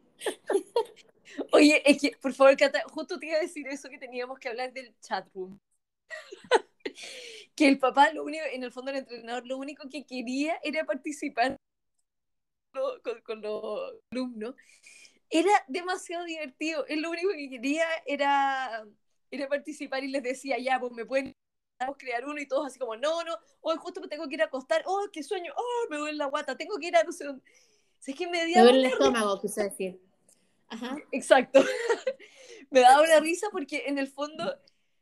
Oye, 1.52 1.82
es 1.90 2.02
que, 2.02 2.12
por 2.22 2.34
favor, 2.34 2.56
Cata, 2.58 2.84
justo 2.90 3.20
te 3.20 3.28
iba 3.28 3.38
a 3.38 3.42
decir 3.42 3.68
eso 3.68 3.90
que 3.90 3.98
teníamos 3.98 4.40
que 4.40 4.50
hablar 4.50 4.74
del 4.74 4.94
chat 5.02 5.28
room. 5.34 5.60
que 7.56 7.68
el 7.68 7.80
papá, 7.80 8.12
lo 8.14 8.24
único, 8.24 8.44
en 8.52 8.64
el 8.64 8.72
fondo 8.72 8.92
el 8.92 8.98
entrenador, 8.98 9.46
lo 9.46 9.58
único 9.58 9.90
que 9.90 10.06
quería 10.06 10.56
era 10.64 10.86
participar 10.86 11.58
con- 13.04 13.22
con 13.22 13.42
los 13.42 13.94
alumnos. 14.12 14.56
Era 15.30 15.52
demasiado 15.68 16.26
divertido. 16.26 16.86
Él 16.88 17.02
lo 17.02 17.12
único 17.12 17.30
que 17.32 17.50
quería 17.50 17.86
era, 18.06 18.86
era 19.34 19.48
participar 19.48 20.04
y 20.04 20.10
les 20.10 20.24
decía, 20.24 20.58
ya, 20.60 20.80
pues 20.80 20.92
me 20.94 21.06
pueden 21.06 21.36
crear 21.98 22.26
uno 22.26 22.40
y 22.40 22.48
todos 22.48 22.68
así 22.68 22.80
como, 22.80 22.96
no, 22.96 23.24
no, 23.24 23.36
hoy 23.62 23.76
justo 23.78 24.00
me 24.00 24.08
tengo 24.08 24.28
que 24.28 24.36
ir 24.36 24.42
a 24.42 24.46
acostar, 24.46 24.84
oh, 24.86 25.08
qué 25.12 25.24
sueño, 25.24 25.52
oh, 25.56 25.90
me 25.90 25.98
duele 25.98 26.18
la 26.18 26.28
guata, 26.28 26.56
tengo 26.56 26.78
que 26.78 26.88
ir 26.88 26.96
a 26.96 27.04
no 27.04 27.12
sé 27.12 27.26
dónde. 27.26 27.44
Sea, 28.00 28.14
es 28.14 28.18
que 28.18 28.28
me 28.28 28.46
Me 28.46 28.62
duele 28.62 28.80
el 28.80 28.86
estómago, 28.86 29.42
quise 29.42 29.64
decir. 29.64 30.00
Ajá. 30.68 30.98
Exacto. 31.12 31.64
Me 32.70 32.80
daba 32.80 33.04
una 33.04 33.20
risa 33.20 33.48
porque 33.52 33.84
en 33.86 34.00
el 34.00 34.08
fondo 34.08 34.44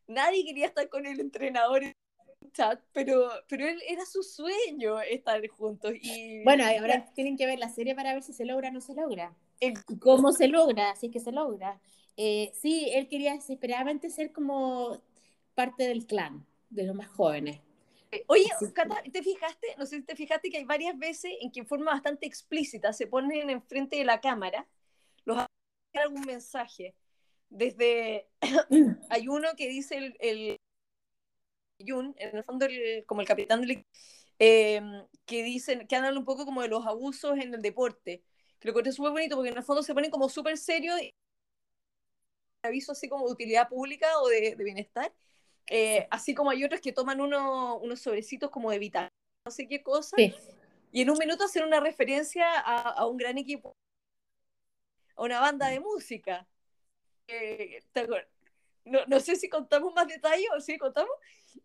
nadie 0.07 0.43
quería 0.43 0.65
estar 0.65 0.89
con 0.89 1.05
el 1.05 1.19
entrenador 1.19 1.83
en 1.83 1.95
el 2.41 2.51
chat, 2.51 2.81
pero, 2.91 3.29
pero 3.47 3.65
él 3.65 3.81
era 3.87 4.05
su 4.05 4.23
sueño 4.23 4.99
estar 4.99 5.45
juntos. 5.47 5.93
Y 6.01 6.43
Bueno, 6.43 6.65
ahora 6.65 7.05
tienen 7.13 7.37
que 7.37 7.45
ver 7.45 7.59
la 7.59 7.69
serie 7.69 7.95
para 7.95 8.13
ver 8.13 8.23
si 8.23 8.33
se 8.33 8.43
logra 8.43 8.69
o 8.69 8.71
no 8.71 8.81
se 8.81 8.93
logra. 8.93 9.33
El- 9.61 9.75
cómo 9.99 10.33
se 10.33 10.49
logra, 10.49 10.95
si 10.97 11.05
es 11.07 11.13
que 11.13 11.19
se 11.21 11.31
logra. 11.31 11.79
Eh, 12.17 12.51
sí, 12.53 12.89
él 12.93 13.07
quería 13.07 13.33
desesperadamente 13.33 14.09
ser 14.09 14.31
como 14.31 15.01
parte 15.55 15.87
del 15.87 16.05
clan, 16.05 16.45
de 16.69 16.83
los 16.83 16.95
más 16.95 17.07
jóvenes. 17.07 17.61
Oye, 18.27 18.45
Así- 18.53 18.73
Cata, 18.73 19.01
¿te 19.11 19.23
fijaste? 19.23 19.67
No 19.77 19.85
sé 19.85 19.97
si 19.97 20.03
te 20.03 20.15
fijaste 20.15 20.49
que 20.49 20.57
hay 20.57 20.65
varias 20.65 20.97
veces 20.97 21.31
en 21.41 21.51
que 21.51 21.61
en 21.61 21.67
forma 21.67 21.91
bastante 21.91 22.25
explícita 22.25 22.91
se 22.93 23.07
ponen 23.07 23.49
enfrente 23.49 23.95
de 23.95 24.03
la 24.05 24.19
cámara 24.19 24.67
los 25.23 25.37
algún 25.93 26.21
mensaje. 26.21 26.95
Desde 27.49 28.27
hay 29.09 29.27
uno 29.27 29.49
que 29.57 29.67
dice 29.67 29.97
el, 29.97 30.15
el 30.19 30.57
Jun, 31.85 32.13
en 32.17 32.35
el 32.37 32.43
fondo 32.43 32.65
el- 32.65 33.05
como 33.05 33.21
el 33.21 33.27
capitán 33.27 33.61
del 33.61 33.85
eh, 34.39 34.81
que 35.25 35.43
dicen, 35.43 35.87
que 35.87 35.95
hablan 35.95 36.17
un 36.17 36.25
poco 36.25 36.45
como 36.45 36.61
de 36.61 36.67
los 36.67 36.85
abusos 36.85 37.37
en 37.37 37.53
el 37.53 37.61
deporte. 37.61 38.23
Que 38.59 38.67
lo 38.67 38.71
encontré 38.71 38.91
súper 38.91 39.11
bonito 39.11 39.35
porque 39.35 39.49
en 39.51 39.57
el 39.57 39.63
fondo 39.63 39.83
se 39.83 39.93
ponen 39.93 40.11
como 40.11 40.29
súper 40.29 40.57
serios 40.57 40.99
y 41.01 41.13
aviso 42.63 42.91
así 42.91 43.07
como 43.09 43.25
de 43.27 43.33
utilidad 43.33 43.67
pública 43.69 44.07
o 44.19 44.27
de, 44.27 44.55
de 44.55 44.63
bienestar. 44.63 45.13
Eh, 45.67 46.07
así 46.11 46.33
como 46.33 46.49
hay 46.49 46.63
otros 46.63 46.81
que 46.81 46.91
toman 46.91 47.21
uno, 47.21 47.77
unos 47.77 48.01
sobrecitos 48.01 48.49
como 48.49 48.71
de 48.71 48.79
vital, 48.79 49.09
no 49.45 49.51
sé 49.51 49.67
qué 49.67 49.81
cosa, 49.81 50.15
Sí. 50.17 50.33
y 50.91 51.01
en 51.01 51.09
un 51.09 51.17
minuto 51.17 51.45
hacen 51.45 51.63
una 51.63 51.79
referencia 51.79 52.45
a, 52.59 52.89
a 52.89 53.05
un 53.07 53.17
gran 53.17 53.37
equipo, 53.37 53.73
a 55.15 55.23
una 55.23 55.39
banda 55.39 55.67
de 55.69 55.79
música. 55.79 56.47
Eh, 57.27 57.79
no, 58.83 59.05
no 59.05 59.19
sé 59.19 59.35
si 59.35 59.47
contamos 59.47 59.93
más 59.93 60.07
detalles 60.07 60.49
o 60.55 60.59
si 60.59 60.77
contamos, 60.77 61.13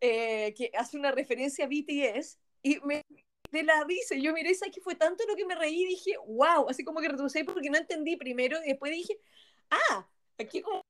eh, 0.01 0.55
que 0.57 0.70
hace 0.74 0.97
una 0.97 1.11
referencia 1.11 1.64
a 1.64 1.68
BTS 1.68 2.38
y 2.62 2.78
me 2.80 3.03
de 3.51 3.62
la 3.62 3.82
risa. 3.84 4.14
Yo 4.16 4.32
miré, 4.32 4.55
¿sabes 4.55 4.74
que 4.74 4.80
fue 4.80 4.94
tanto 4.94 5.24
lo 5.26 5.34
que 5.34 5.47
me 5.47 5.55
reí? 5.55 5.82
Y 5.82 5.86
dije, 5.86 6.12
wow, 6.26 6.68
así 6.68 6.84
como 6.84 7.01
que 7.01 7.09
retrocedí 7.09 7.44
porque 7.44 7.70
no 7.70 7.78
entendí 7.78 8.16
primero 8.16 8.62
y 8.62 8.68
después 8.68 8.92
dije, 8.92 9.18
ah, 9.70 10.07
aquí 10.39 10.61
como. 10.62 10.82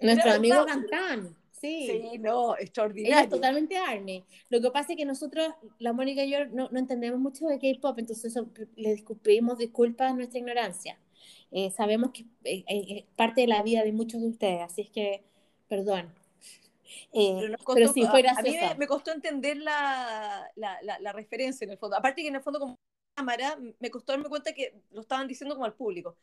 Nuestro 0.00 0.24
Claro, 0.24 0.38
amigo 0.38 0.54
claro. 0.64 0.66
Cantán. 0.66 1.36
Sí. 1.52 1.86
Sí, 2.12 2.18
no, 2.18 2.54
Ella 2.54 2.56
es 2.58 2.64
extraordinario. 2.64 3.28
totalmente 3.30 3.76
Army. 3.76 4.24
Lo 4.48 4.60
que 4.60 4.70
pasa 4.72 4.92
es 4.92 4.96
que 4.98 5.04
nosotros, 5.04 5.54
la 5.78 5.92
Mónica 5.92 6.24
y 6.24 6.30
yo, 6.32 6.44
no, 6.46 6.68
no 6.70 6.78
entendemos 6.80 7.20
mucho 7.20 7.46
de 7.46 7.58
K-pop, 7.60 8.00
entonces 8.00 8.24
eso, 8.32 8.50
le 8.74 8.94
disculpimos 8.94 9.58
disculpas 9.58 10.10
a 10.10 10.14
nuestra 10.14 10.40
ignorancia. 10.40 10.98
Eh, 11.52 11.70
sabemos 11.70 12.10
que 12.10 12.22
eh, 12.42 12.64
eh, 12.66 12.84
es 12.98 13.04
parte 13.14 13.42
de 13.42 13.46
la 13.46 13.62
vida 13.62 13.84
de 13.84 13.92
muchos 13.92 14.20
de 14.20 14.26
ustedes, 14.28 14.60
así 14.62 14.82
es 14.82 14.90
que, 14.90 15.22
perdón. 15.68 16.12
Eh, 17.12 17.36
Pero, 17.40 17.56
costó- 17.58 17.74
pero 17.74 17.92
sí, 17.92 18.06
fue 18.06 18.26
a- 18.26 18.42
mí 18.42 18.50
me, 18.60 18.74
me 18.74 18.86
costó 18.88 19.12
entender 19.12 19.56
la, 19.58 20.50
la, 20.56 20.82
la, 20.82 20.98
la 20.98 21.12
referencia 21.12 21.64
en 21.64 21.70
el 21.70 21.78
fondo. 21.78 21.96
Aparte 21.96 22.22
que 22.22 22.28
en 22.28 22.34
el 22.36 22.42
fondo 22.42 22.58
como 22.58 22.76
cámara, 23.14 23.56
me 23.78 23.90
costó 23.90 24.12
darme 24.12 24.28
cuenta 24.28 24.52
que 24.52 24.74
lo 24.90 25.02
estaban 25.02 25.28
diciendo 25.28 25.54
como 25.54 25.64
al 25.64 25.74
público. 25.74 26.16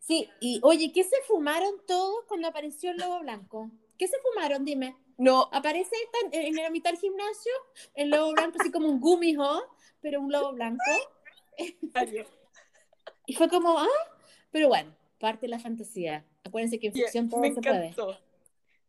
Sí, 0.00 0.28
y 0.40 0.60
oye, 0.62 0.92
¿qué 0.92 1.04
se 1.04 1.16
fumaron 1.26 1.74
todos 1.86 2.24
cuando 2.26 2.48
apareció 2.48 2.90
el 2.90 2.96
lobo 2.98 3.20
blanco? 3.20 3.70
¿Qué 3.98 4.06
se 4.08 4.16
fumaron? 4.20 4.64
Dime. 4.64 4.96
No, 5.18 5.48
Aparece 5.52 5.94
esta- 6.04 6.36
en, 6.38 6.46
en 6.46 6.62
la 6.62 6.70
mitad 6.70 6.90
del 6.90 7.00
gimnasio 7.00 7.52
el 7.94 8.10
lobo 8.10 8.32
blanco, 8.32 8.58
así 8.60 8.70
como 8.70 8.88
un 8.88 9.00
gumijo, 9.00 9.62
pero 10.00 10.20
un 10.20 10.30
lobo 10.30 10.52
blanco. 10.52 10.82
Y 13.26 13.34
fue 13.34 13.48
como, 13.48 13.78
ah, 13.78 13.86
pero 14.50 14.68
bueno, 14.68 14.94
parte 15.18 15.42
de 15.46 15.48
la 15.50 15.58
fantasía. 15.58 16.24
Acuérdense 16.44 16.78
que 16.78 16.88
en 16.88 16.92
ficción 16.94 17.28
todo 17.28 17.40
me 17.40 17.52
se 17.54 17.60
puede. 17.60 17.94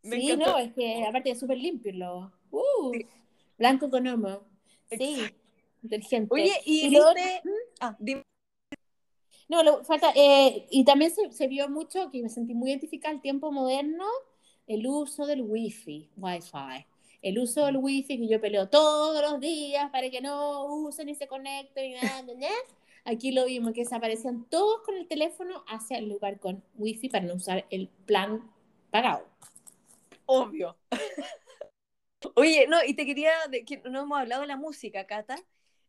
Me 0.03 0.17
Sí, 0.21 0.31
encantó. 0.31 0.51
no, 0.51 0.57
es 0.59 0.73
que 0.73 1.03
aparte 1.05 1.31
es 1.31 1.39
súper 1.39 1.57
limpio 1.57 1.91
el 1.91 1.99
lobo. 1.99 2.31
Uh, 2.51 2.93
Sí. 2.93 3.05
Blanco 3.57 3.89
con 3.89 4.07
homo. 4.07 4.41
Sí, 4.89 5.25
inteligente. 5.83 6.33
Oye, 6.33 6.53
y, 6.65 6.85
Y 6.87 6.89
lo 6.91 7.13
viste... 7.13 7.41
Ah, 7.81 7.95
dime. 7.99 8.23
No, 9.49 9.63
lo, 9.63 9.83
falta, 9.83 10.11
eh, 10.15 10.67
y 10.69 10.85
también 10.85 11.11
se, 11.31 11.47
vio 11.47 11.67
mucho, 11.69 12.11
que 12.11 12.21
me 12.21 12.29
sentí 12.29 12.53
muy 12.53 12.69
identificada 12.69 13.15
al 13.15 13.21
tiempo 13.21 13.51
moderno, 13.51 14.05
el 14.67 14.85
uso 14.85 15.25
del 15.25 15.41
wifi, 15.41 16.07
wifi. 16.17 16.85
El 17.23 17.39
uso 17.39 17.65
del 17.65 17.77
wifi 17.77 18.17
que 18.19 18.27
yo 18.27 18.39
peleo 18.39 18.69
todos 18.69 19.21
los 19.21 19.39
días 19.41 19.89
para 19.91 20.09
que 20.09 20.21
no 20.21 20.65
usen 20.65 21.07
ni 21.07 21.15
se 21.15 21.27
conecten. 21.27 21.91
y 21.91 21.93
nada. 21.95 22.23
Aquí 23.05 23.31
lo 23.31 23.45
vimos, 23.45 23.73
que 23.73 23.81
desaparecían 23.81 24.45
todos 24.49 24.81
con 24.83 24.95
el 24.95 25.07
teléfono 25.07 25.63
hacia 25.67 25.97
el 25.97 26.07
lugar 26.07 26.39
con 26.39 26.63
wifi 26.75 27.09
para 27.09 27.25
no 27.25 27.33
usar 27.33 27.65
el 27.71 27.89
plan 28.05 28.51
pagado. 28.91 29.25
Obvio. 30.27 30.77
Oye, 32.35 32.67
no, 32.67 32.77
y 32.85 32.93
te 32.93 33.05
quería, 33.05 33.31
de, 33.49 33.65
que 33.65 33.77
no 33.89 34.01
hemos 34.01 34.19
hablado 34.19 34.41
de 34.41 34.47
la 34.47 34.57
música, 34.57 35.07
Cata. 35.07 35.37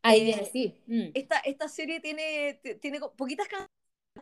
Ahí 0.03 0.23
viene, 0.23 0.45
sí. 0.45 0.75
mm. 0.87 1.11
Esta, 1.13 1.39
esta 1.39 1.67
serie 1.67 1.99
tiene, 1.99 2.59
tiene 2.81 2.99
poquitas 3.15 3.47
canciones, 3.47 3.69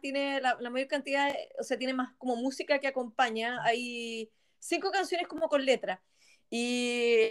tiene 0.01 0.41
la, 0.41 0.57
la 0.59 0.69
mayor 0.69 0.88
cantidad, 0.88 1.34
o 1.59 1.63
sea, 1.63 1.77
tiene 1.77 1.93
más 1.93 2.13
como 2.17 2.36
música 2.36 2.80
que 2.80 2.88
acompaña. 2.88 3.63
Hay 3.63 4.30
cinco 4.59 4.91
canciones 4.91 5.27
como 5.27 5.47
con 5.47 5.65
letra. 5.65 6.01
Y 6.49 7.30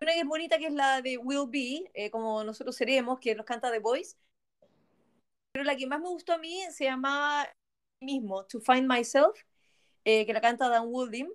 una 0.00 0.12
que 0.12 0.20
es 0.20 0.26
bonita, 0.26 0.58
que 0.58 0.66
es 0.66 0.72
la 0.74 1.00
de 1.00 1.16
Will 1.18 1.48
Be, 1.48 1.90
eh, 1.94 2.10
como 2.10 2.44
nosotros 2.44 2.76
seremos, 2.76 3.18
que 3.20 3.34
nos 3.34 3.46
canta 3.46 3.70
The 3.70 3.78
Voice. 3.78 4.16
Pero 5.52 5.64
la 5.64 5.76
que 5.76 5.86
más 5.86 6.00
me 6.00 6.08
gustó 6.08 6.32
a 6.32 6.38
mí 6.38 6.60
se 6.70 6.84
llama 6.84 7.46
mismo, 8.00 8.44
To 8.46 8.60
Find 8.60 8.88
Myself, 8.88 9.38
eh, 10.04 10.26
que 10.26 10.32
la 10.32 10.40
canta 10.40 10.68
Dan 10.68 10.88
Woolding. 10.88 11.28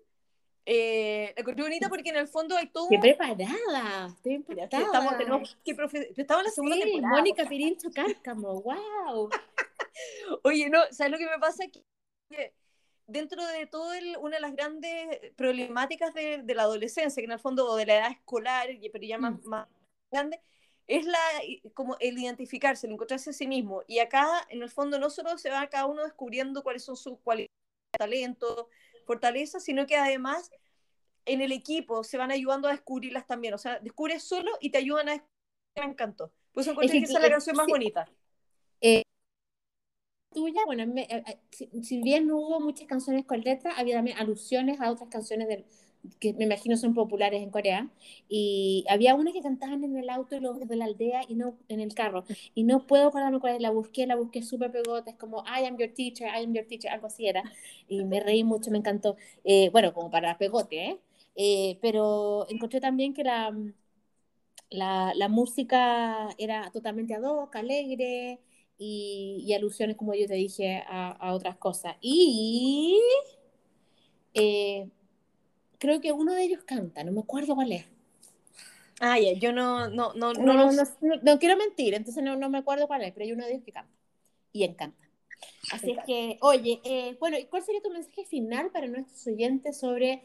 Eh, 0.69 1.31
la 1.33 1.39
encontré 1.41 1.63
bonita 1.63 1.87
porque 1.87 2.09
en 2.09 2.17
el 2.17 2.27
fondo 2.27 2.57
hay 2.57 2.67
todo 2.67 2.89
¡Qué 2.89 2.99
preparada! 2.99 4.07
Estoy 4.07 4.33
impactada. 4.33 4.83
estamos, 4.83 5.17
tenemos 5.17 5.57
que 5.63 5.73
profe- 5.77 6.09
estamos 6.17 6.41
en 6.41 6.45
la 6.45 6.51
segunda 6.51 6.75
Sí, 6.75 6.81
temporada. 6.83 7.15
Mónica 7.15 7.45
Pirincho 7.47 7.89
Cárcamo, 7.89 8.61
wow. 8.61 9.29
Oye, 10.43 10.69
no, 10.69 10.79
¿sabes 10.91 11.11
lo 11.13 11.17
que 11.17 11.25
me 11.25 11.39
pasa? 11.39 11.63
Que 12.29 12.53
dentro 13.07 13.45
de 13.47 13.65
todo 13.67 13.93
el- 13.93 14.17
una 14.17 14.35
de 14.35 14.41
las 14.41 14.53
grandes 14.53 15.31
problemáticas 15.37 16.13
de, 16.13 16.39
de 16.43 16.53
la 16.55 16.63
adolescencia, 16.63 17.21
que 17.21 17.25
en 17.25 17.31
el 17.31 17.39
fondo, 17.39 17.77
de 17.77 17.85
la 17.85 17.95
edad 17.99 18.11
escolar, 18.11 18.67
pero 18.91 19.05
ya 19.05 19.17
más, 19.17 19.35
Mm. 19.45 19.47
más 19.47 19.67
grande, 20.11 20.41
es 20.85 21.05
la 21.05 21.17
como 21.73 21.95
el 22.01 22.17
identificarse, 22.19 22.87
el 22.87 22.93
encontrarse 22.93 23.29
a 23.29 23.33
sí 23.33 23.47
mismo. 23.47 23.83
Y 23.87 23.99
acá, 23.99 24.45
en 24.49 24.61
el 24.61 24.69
fondo, 24.69 24.99
no 24.99 25.09
solo 25.09 25.37
se 25.37 25.49
va 25.49 25.67
cada 25.67 25.85
uno 25.85 26.03
descubriendo 26.03 26.61
cuáles 26.61 26.83
son 26.83 26.97
sus 26.97 27.17
cualidades, 27.19 27.51
talentos, 27.97 28.65
fortalezas, 29.07 29.63
sino 29.63 29.87
que 29.87 29.95
además 29.95 30.51
en 31.25 31.41
el 31.41 31.51
equipo 31.51 32.03
se 32.03 32.17
van 32.17 32.31
ayudando 32.31 32.67
a 32.67 32.71
descubrirlas 32.71 33.25
también. 33.25 33.53
O 33.55 33.57
sea, 33.57 33.79
descubres 33.79 34.23
solo 34.23 34.51
y 34.61 34.69
te 34.69 34.77
ayudan 34.77 35.09
a 35.09 35.11
descubrir. 35.13 35.37
Me 35.77 35.85
encantó. 35.85 36.31
Por 36.51 36.61
eso 36.61 36.71
encontré 36.71 36.93
que 36.93 36.99
que, 36.99 37.05
esa 37.05 37.17
es 37.17 37.23
la 37.23 37.29
canción 37.29 37.55
más 37.55 37.65
sí. 37.65 37.71
bonita. 37.71 38.09
tuya, 40.33 40.61
bueno, 40.65 40.85
me- 40.87 41.03
eh, 41.03 41.23
eh, 41.27 41.39
si, 41.51 41.69
si 41.83 42.01
bien 42.01 42.27
no 42.27 42.37
hubo 42.37 42.59
muchas 42.59 42.87
canciones 42.87 43.25
con 43.25 43.41
letra, 43.41 43.73
había 43.77 43.95
también 43.95 44.17
alusiones 44.17 44.79
a 44.81 44.91
otras 44.91 45.09
canciones 45.09 45.47
del, 45.47 45.65
que 46.19 46.33
me 46.33 46.45
imagino 46.45 46.77
son 46.77 46.93
populares 46.93 47.41
en 47.41 47.49
Corea, 47.49 47.89
y 48.29 48.85
había 48.89 49.15
una 49.15 49.31
que 49.31 49.41
cantaban 49.41 49.83
en 49.83 49.97
el 49.97 50.09
auto 50.09 50.35
y 50.35 50.39
los 50.39 50.59
de 50.67 50.75
la 50.75 50.85
aldea 50.85 51.21
y 51.27 51.35
no 51.35 51.57
en 51.69 51.79
el 51.79 51.93
carro, 51.93 52.23
y 52.55 52.63
no 52.63 52.87
puedo 52.87 53.07
acordarme 53.07 53.39
cuál 53.39 53.55
es, 53.55 53.61
la 53.61 53.71
busqué, 53.71 54.07
la 54.07 54.15
busqué 54.15 54.41
súper 54.43 54.71
pegote, 54.71 55.11
es 55.11 55.15
como 55.17 55.43
I 55.45 55.65
am 55.65 55.77
your 55.77 55.91
teacher, 55.93 56.27
I 56.27 56.43
am 56.43 56.53
your 56.53 56.65
teacher, 56.65 56.91
algo 56.91 57.07
así 57.07 57.27
era, 57.27 57.43
y 57.87 58.05
me 58.05 58.19
reí 58.19 58.43
mucho, 58.43 58.71
me 58.71 58.77
encantó, 58.77 59.15
eh, 59.43 59.69
bueno, 59.71 59.93
como 59.93 60.09
para 60.11 60.37
pegote, 60.37 60.85
¿eh? 60.89 60.99
¿eh? 61.35 61.77
pero 61.81 62.47
encontré 62.49 62.79
también 62.81 63.13
que 63.13 63.23
la, 63.23 63.55
la, 64.69 65.13
la, 65.15 65.27
música 65.29 66.29
era 66.37 66.69
totalmente 66.71 67.13
ad 67.15 67.23
hoc, 67.23 67.55
alegre, 67.55 68.39
y, 68.77 69.43
y 69.45 69.53
alusiones, 69.53 69.95
como 69.97 70.13
yo 70.13 70.27
te 70.27 70.35
dije, 70.35 70.83
a, 70.87 71.11
a 71.11 71.33
otras 71.33 71.57
cosas. 71.57 71.95
Y... 72.01 72.99
Eh, 74.33 74.87
creo 75.77 76.01
que 76.01 76.11
uno 76.11 76.33
de 76.33 76.43
ellos 76.43 76.63
canta, 76.63 77.03
no 77.03 77.11
me 77.11 77.21
acuerdo 77.21 77.55
cuál 77.55 77.71
es. 77.71 77.85
Ah, 78.99 79.19
ya, 79.19 79.33
yo 79.33 79.51
no, 79.53 79.89
no, 79.89 80.13
no, 80.13 80.33
no, 80.33 80.71
no, 80.71 80.83
no, 81.21 81.39
quiero 81.39 81.55
mentir, 81.55 81.93
entonces 81.93 82.23
no, 82.23 82.35
no 82.35 82.49
me 82.49 82.57
acuerdo 82.57 82.87
cuál 82.87 83.03
es, 83.03 83.11
pero 83.13 83.25
hay 83.25 83.31
uno 83.31 83.45
de 83.45 83.51
ellos 83.51 83.63
que 83.63 83.71
canta 83.71 83.93
y 84.51 84.63
encanta. 84.63 85.07
Así 85.71 85.91
es 85.91 85.99
que, 86.05 86.37
oye, 86.41 86.81
eh, 86.83 87.15
bueno, 87.19 87.37
¿cuál 87.49 87.63
sería 87.63 87.81
tu 87.81 87.91
mensaje 87.91 88.25
final 88.25 88.71
para 88.71 88.87
nuestros 88.87 89.27
oyentes 89.27 89.77
sobre 89.77 90.23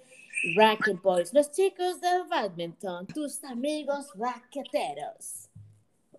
Racket 0.57 1.03
Boys, 1.03 1.35
los 1.35 1.53
chicos 1.53 2.01
del 2.01 2.25
badminton, 2.25 3.07
tus 3.09 3.45
amigos 3.45 4.11
raqueteros? 4.15 5.51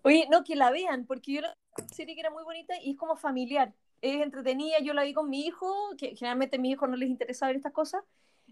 Oye, 0.04 0.28
no, 0.30 0.44
que 0.44 0.56
la 0.56 0.70
vean, 0.70 1.06
porque 1.06 1.34
yo 1.34 1.42
la 1.42 1.56
serie 1.92 2.14
que 2.14 2.22
era 2.22 2.30
muy 2.30 2.44
bonita 2.44 2.76
y 2.82 2.92
es 2.92 2.98
como 2.98 3.16
familiar, 3.16 3.74
es 4.02 4.22
entretenida, 4.22 4.80
yo 4.80 4.94
la 4.94 5.04
vi 5.04 5.14
con 5.14 5.30
mi 5.30 5.46
hijo, 5.46 5.74
que 5.98 6.16
generalmente 6.16 6.58
a 6.58 6.60
mi 6.60 6.72
hijo 6.72 6.86
no 6.86 6.98
les 6.98 7.10
interesa 7.10 7.48
ver 7.48 7.56
estas 7.56 7.72
cosas, 7.72 8.04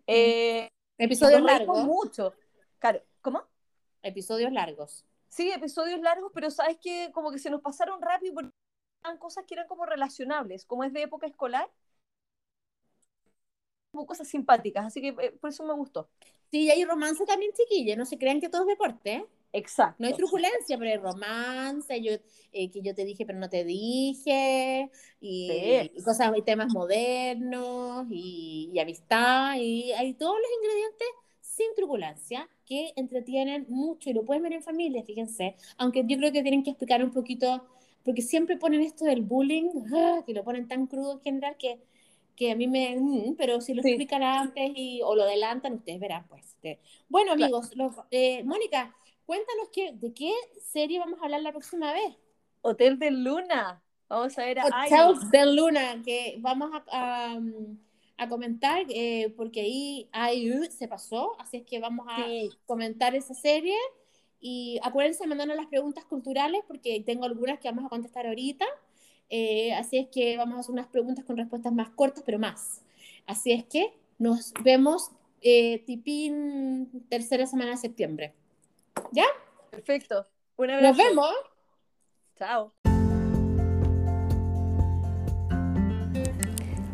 eh, 0.07 0.69
episodios 0.97 1.41
largos. 1.41 1.83
mucho. 1.83 2.33
Claro, 2.79 3.01
¿cómo? 3.21 3.43
Episodios 4.01 4.51
largos. 4.51 5.05
Sí, 5.29 5.51
episodios 5.51 6.01
largos, 6.01 6.31
pero 6.33 6.51
sabes 6.51 6.77
que 6.77 7.11
como 7.13 7.31
que 7.31 7.39
se 7.39 7.49
nos 7.49 7.61
pasaron 7.61 8.01
rápido 8.01 8.33
porque 8.33 8.51
eran 9.03 9.17
cosas 9.17 9.45
que 9.47 9.53
eran 9.53 9.67
como 9.67 9.85
relacionables, 9.85 10.65
como 10.65 10.83
es 10.83 10.93
de 10.93 11.03
época 11.03 11.27
escolar, 11.27 11.69
como 13.91 14.05
cosas 14.05 14.27
simpáticas, 14.27 14.85
así 14.85 15.01
que 15.01 15.09
eh, 15.09 15.31
por 15.39 15.49
eso 15.49 15.63
me 15.65 15.73
gustó. 15.73 16.09
Sí, 16.51 16.63
y 16.65 16.71
hay 16.71 16.83
romance 16.85 17.25
también, 17.25 17.51
chiquilla, 17.53 17.95
no 17.95 18.05
se 18.05 18.17
crean 18.17 18.41
que 18.41 18.49
todo 18.49 18.63
es 18.63 18.67
deporte, 18.67 19.13
¿eh? 19.13 19.25
Exacto. 19.53 19.97
No 19.99 20.07
hay 20.07 20.13
truculencia, 20.13 20.77
pero 20.77 20.89
hay 20.89 20.97
romance, 20.97 22.01
yo, 22.01 22.13
eh, 22.53 22.71
que 22.71 22.81
yo 22.81 22.95
te 22.95 23.03
dije 23.03 23.25
pero 23.25 23.37
no 23.37 23.49
te 23.49 23.65
dije, 23.65 24.89
y, 25.19 26.01
cosas, 26.03 26.31
y 26.37 26.41
temas 26.41 26.71
modernos, 26.73 28.07
y, 28.09 28.77
amistad, 28.79 29.55
y 29.57 29.91
hay 29.91 30.13
todos 30.13 30.37
los 30.37 30.49
ingredientes 30.61 31.07
sin 31.41 31.67
truculencia 31.75 32.49
que 32.65 32.93
entretienen 32.95 33.65
mucho 33.67 34.09
y 34.09 34.13
lo 34.13 34.23
pueden 34.23 34.43
ver 34.43 34.53
en 34.53 34.63
familia, 34.63 35.03
fíjense, 35.03 35.55
aunque 35.77 36.03
yo 36.07 36.17
creo 36.17 36.31
que 36.31 36.41
tienen 36.41 36.63
que 36.63 36.71
explicar 36.71 37.03
un 37.03 37.11
poquito, 37.11 37.67
porque 38.03 38.21
siempre 38.21 38.57
ponen 38.57 38.81
esto 38.81 39.03
del 39.05 39.21
bullying, 39.21 39.69
¡ah! 39.93 40.23
que 40.25 40.33
lo 40.33 40.43
ponen 40.43 40.67
tan 40.67 40.87
crudo 40.87 41.13
en 41.13 41.21
general 41.21 41.57
que, 41.57 41.79
que 42.35 42.51
a 42.51 42.55
mí 42.55 42.67
me... 42.67 42.95
Mm, 42.97 43.35
pero 43.37 43.59
si 43.59 43.73
lo 43.73 43.81
explican 43.81 44.23
antes 44.23 44.71
y, 44.75 45.01
o 45.03 45.13
lo 45.13 45.23
adelantan, 45.23 45.73
ustedes 45.73 45.99
verán, 45.99 46.25
pues. 46.27 46.51
Este. 46.61 46.79
Bueno, 47.09 47.31
amigos, 47.31 47.71
eh, 48.11 48.43
Mónica, 48.43 48.95
cuéntanos 49.31 49.69
qué, 49.71 49.93
de 49.93 50.13
qué 50.13 50.33
serie 50.61 50.99
vamos 50.99 51.21
a 51.21 51.23
hablar 51.23 51.41
la 51.41 51.51
próxima 51.51 51.93
vez. 51.93 52.17
Hotel 52.59 52.99
de 52.99 53.11
Luna. 53.11 53.81
Vamos 54.09 54.37
a 54.37 54.43
ver 54.43 54.59
a 54.59 54.65
Hotel 54.65 55.29
de 55.31 55.45
Luna, 55.45 56.01
que 56.03 56.35
vamos 56.39 56.69
a, 56.91 57.39
a, 58.17 58.27
comentar, 58.27 58.83
eh, 58.89 59.33
porque 59.37 59.61
ahí 59.61 60.09
IU 60.35 60.65
se 60.69 60.89
pasó, 60.89 61.39
así 61.39 61.55
es 61.55 61.63
que 61.63 61.79
vamos 61.79 62.07
a 62.09 62.25
comentar 62.65 63.15
esa 63.15 63.33
serie. 63.33 63.77
Y 64.41 64.81
acuérdense 64.83 65.23
de 65.23 65.29
mandarnos 65.29 65.55
las 65.55 65.67
preguntas 65.67 66.03
culturales, 66.03 66.61
porque 66.67 67.01
tengo 67.05 67.23
algunas 67.23 67.57
que 67.59 67.69
vamos 67.69 67.85
a 67.85 67.89
contestar 67.89 68.27
ahorita. 68.27 68.65
Eh, 69.29 69.71
así 69.75 69.97
es 69.97 70.09
que 70.09 70.35
vamos 70.35 70.57
a 70.57 70.59
hacer 70.59 70.73
unas 70.73 70.87
preguntas 70.87 71.23
con 71.23 71.37
respuestas 71.37 71.71
más 71.71 71.89
cortas, 71.91 72.21
pero 72.25 72.37
más. 72.37 72.81
Así 73.25 73.53
es 73.53 73.63
que 73.63 73.93
nos 74.19 74.51
vemos 74.61 75.09
eh, 75.41 75.79
tipín 75.85 77.05
tercera 77.07 77.47
semana 77.47 77.71
de 77.71 77.77
septiembre. 77.77 78.33
¿Ya? 79.11 79.25
Perfecto. 79.69 80.27
Nos 80.57 80.97
vemos. 80.97 81.33
Chao. 82.37 82.73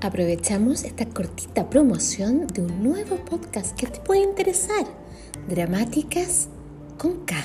Aprovechamos 0.01 0.83
esta 0.83 1.05
cortita 1.05 1.69
promoción 1.69 2.47
de 2.47 2.61
un 2.61 2.83
nuevo 2.83 3.17
podcast 3.17 3.77
que 3.77 3.87
te 3.87 3.99
puede 3.99 4.21
interesar. 4.21 4.85
Dramáticas 5.49 6.49
con 6.97 7.25
K. 7.25 7.35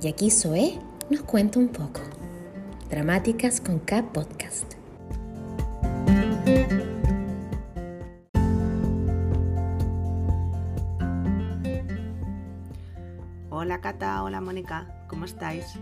Y 0.00 0.08
aquí 0.08 0.30
Zoe 0.30 0.78
nos 1.10 1.22
cuenta 1.22 1.58
un 1.58 1.68
poco. 1.68 2.00
Dramáticas 2.88 3.60
con 3.60 3.80
K 3.80 4.12
Podcast. 4.12 4.83
Cata, 13.84 14.22
hola 14.22 14.40
Mónica, 14.40 15.04
¿cómo 15.08 15.26
estáis? 15.26 15.78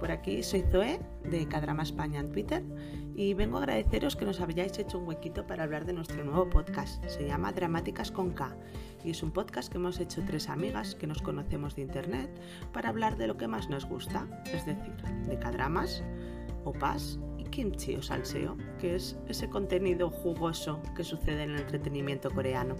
Por 0.00 0.10
aquí 0.10 0.42
soy 0.42 0.62
Zoe 0.62 0.98
de 1.22 1.46
Cadrama 1.46 1.84
España 1.84 2.18
en 2.18 2.32
Twitter 2.32 2.64
y 3.14 3.34
vengo 3.34 3.58
a 3.58 3.60
agradeceros 3.60 4.16
que 4.16 4.24
nos 4.24 4.40
hayáis 4.40 4.76
hecho 4.80 4.98
un 4.98 5.06
huequito 5.06 5.46
para 5.46 5.62
hablar 5.62 5.84
de 5.84 5.92
nuestro 5.92 6.24
nuevo 6.24 6.50
podcast. 6.50 7.04
Se 7.06 7.24
llama 7.24 7.52
Dramáticas 7.52 8.10
con 8.10 8.32
K 8.32 8.56
y 9.04 9.12
es 9.12 9.22
un 9.22 9.30
podcast 9.30 9.70
que 9.70 9.78
hemos 9.78 10.00
hecho 10.00 10.24
tres 10.26 10.48
amigas 10.48 10.96
que 10.96 11.06
nos 11.06 11.22
conocemos 11.22 11.76
de 11.76 11.82
internet 11.82 12.28
para 12.72 12.88
hablar 12.88 13.16
de 13.16 13.28
lo 13.28 13.36
que 13.36 13.46
más 13.46 13.70
nos 13.70 13.84
gusta, 13.84 14.26
es 14.46 14.66
decir, 14.66 14.96
de 15.28 15.38
cadramas, 15.38 16.02
opas 16.64 17.20
y 17.38 17.44
kimchi 17.44 17.94
o 17.94 18.02
salseo, 18.02 18.56
que 18.80 18.96
es 18.96 19.16
ese 19.28 19.48
contenido 19.48 20.10
jugoso 20.10 20.82
que 20.96 21.04
sucede 21.04 21.44
en 21.44 21.50
el 21.50 21.60
entretenimiento 21.60 22.28
coreano. 22.32 22.74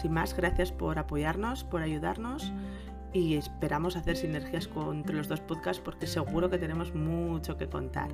Sin 0.00 0.12
más, 0.12 0.34
gracias 0.34 0.72
por 0.72 0.98
apoyarnos, 0.98 1.64
por 1.64 1.82
ayudarnos 1.82 2.50
y 3.14 3.36
esperamos 3.36 3.96
hacer 3.96 4.16
sinergias 4.16 4.68
entre 4.92 5.14
los 5.14 5.28
dos 5.28 5.40
podcasts 5.40 5.80
porque 5.82 6.06
seguro 6.06 6.50
que 6.50 6.58
tenemos 6.58 6.94
mucho 6.94 7.56
que 7.56 7.68
contar. 7.68 8.12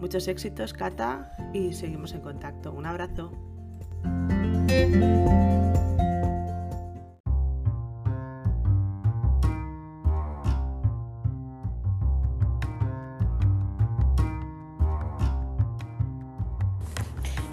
Muchos 0.00 0.26
éxitos, 0.26 0.72
Cata, 0.72 1.36
y 1.52 1.74
seguimos 1.74 2.14
en 2.14 2.22
contacto. 2.22 2.72
Un 2.72 2.86
abrazo. 2.86 3.30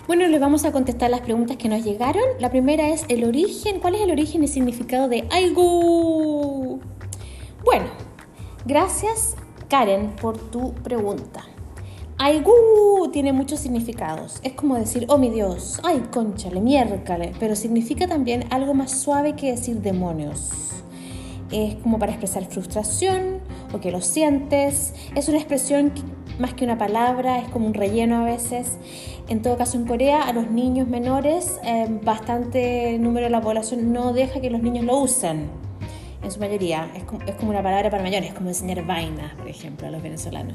Bueno, 0.07 0.25
les 0.27 0.39
vamos 0.39 0.63
a 0.63 0.71
contestar 0.71 1.11
las 1.11 1.19
preguntas 1.19 1.57
que 1.57 1.67
nos 1.67 1.83
llegaron. 1.83 2.23
La 2.39 2.49
primera 2.49 2.87
es 2.87 3.03
el 3.09 3.25
origen. 3.25 3.81
¿Cuál 3.81 3.95
es 3.95 4.01
el 4.03 4.11
origen 4.11 4.41
y 4.41 4.47
significado 4.47 5.09
de 5.09 5.27
Aigu? 5.29 6.79
Bueno, 7.65 7.87
gracias 8.65 9.35
Karen 9.67 10.15
por 10.15 10.37
tu 10.37 10.73
pregunta. 10.75 11.43
Aigu 12.19 13.09
tiene 13.11 13.33
muchos 13.33 13.59
significados. 13.59 14.39
Es 14.43 14.53
como 14.53 14.75
decir, 14.75 15.07
oh 15.09 15.17
mi 15.17 15.29
Dios, 15.29 15.81
ay 15.83 16.01
conchale, 16.09 16.61
miércale, 16.61 17.33
pero 17.37 17.57
significa 17.57 18.07
también 18.07 18.45
algo 18.49 18.73
más 18.73 18.91
suave 18.91 19.35
que 19.35 19.51
decir 19.51 19.81
demonios. 19.81 20.51
Es 21.51 21.75
como 21.75 21.99
para 21.99 22.13
expresar 22.13 22.45
frustración 22.45 23.41
o 23.73 23.81
que 23.81 23.91
lo 23.91 23.99
sientes. 23.99 24.93
Es 25.15 25.27
una 25.27 25.37
expresión 25.37 25.91
más 26.39 26.53
que 26.53 26.63
una 26.63 26.77
palabra, 26.77 27.39
es 27.39 27.49
como 27.49 27.67
un 27.67 27.73
relleno 27.73 28.21
a 28.21 28.23
veces. 28.23 28.77
En 29.27 29.41
todo 29.41 29.57
caso, 29.57 29.77
en 29.77 29.85
Corea, 29.85 30.23
a 30.23 30.31
los 30.31 30.49
niños 30.49 30.87
menores, 30.87 31.59
eh, 31.63 31.87
bastante 32.01 32.97
número 32.97 33.25
de 33.25 33.29
la 33.29 33.41
población 33.41 33.91
no 33.91 34.13
deja 34.13 34.39
que 34.39 34.49
los 34.49 34.61
niños 34.61 34.85
lo 34.85 34.97
usen. 34.97 35.49
En 36.23 36.31
su 36.31 36.39
mayoría, 36.39 36.89
es 36.95 37.03
como, 37.03 37.21
es 37.25 37.35
una 37.41 37.61
palabra 37.61 37.89
para 37.89 38.01
mayores, 38.03 38.33
como 38.33 38.49
enseñar 38.49 38.85
vainas, 38.85 39.33
por 39.35 39.49
ejemplo, 39.49 39.87
a 39.87 39.91
los 39.91 40.01
venezolanos. 40.01 40.53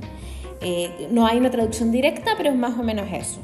Eh, 0.63 1.09
no 1.11 1.27
hay 1.27 1.37
una 1.37 1.51
traducción 1.51 1.93
directa, 1.93 2.33
pero 2.37 2.51
es 2.51 2.57
más 2.57 2.79
o 2.79 2.83
menos 2.83 3.07
eso. 3.13 3.41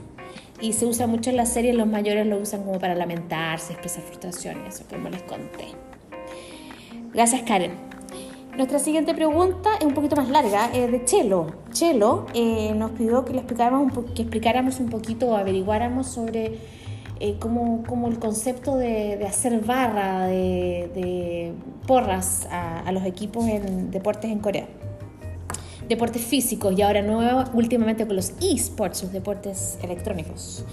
Y 0.61 0.73
se 0.73 0.87
usa 0.87 1.07
mucho 1.07 1.29
en 1.29 1.37
las 1.37 1.53
series, 1.53 1.75
los 1.75 1.87
mayores 1.87 2.27
lo 2.27 2.39
usan 2.39 2.65
como 2.65 2.79
para 2.79 2.95
lamentarse, 2.95 3.75
expresar 3.75 4.03
frustración, 4.05 4.67
eso 4.67 4.85
como 4.89 5.11
les 5.11 5.23
conté. 5.23 5.67
Gracias, 7.13 7.43
Karen. 7.43 7.88
Nuestra 8.59 8.81
siguiente 8.81 9.15
pregunta 9.15 9.71
es 9.79 9.87
un 9.87 9.95
poquito 9.95 10.17
más 10.17 10.31
larga, 10.31 10.69
es 10.75 10.91
de 10.91 11.05
Chelo. 11.05 11.47
Chelo 11.71 12.27
eh, 12.35 12.73
nos 12.75 12.91
pidió 12.91 13.25
que 13.25 13.31
le 13.33 13.39
explicáramos 13.39 13.97
un, 13.97 14.05
que 14.07 14.23
explicáramos 14.23 14.81
un 14.81 14.91
poquito 14.91 15.37
averiguáramos 15.37 16.09
sobre 16.09 16.59
eh, 17.21 17.37
cómo, 17.39 17.85
cómo, 17.87 18.09
el 18.09 18.19
concepto 18.19 18.77
de, 18.77 19.25
hacer 19.25 19.61
barra, 19.61 20.27
de, 20.27 20.91
de 20.93 21.53
porras 21.87 22.49
a, 22.51 22.81
a, 22.81 22.91
los 22.91 23.05
equipos 23.05 23.47
en 23.47 23.93
deportes 23.93 24.29
en 24.29 24.41
Corea. 24.41 24.67
Deportes 25.89 26.23
físicos 26.23 26.77
y 26.77 26.83
ahora 26.83 27.01
nuevo 27.01 27.45
últimamente 27.53 28.09
con 28.09 28.17
los 28.17 28.33
esports, 28.41 29.05
los 29.05 29.13
deportes 29.13 29.79
electrónicos. 29.85 30.65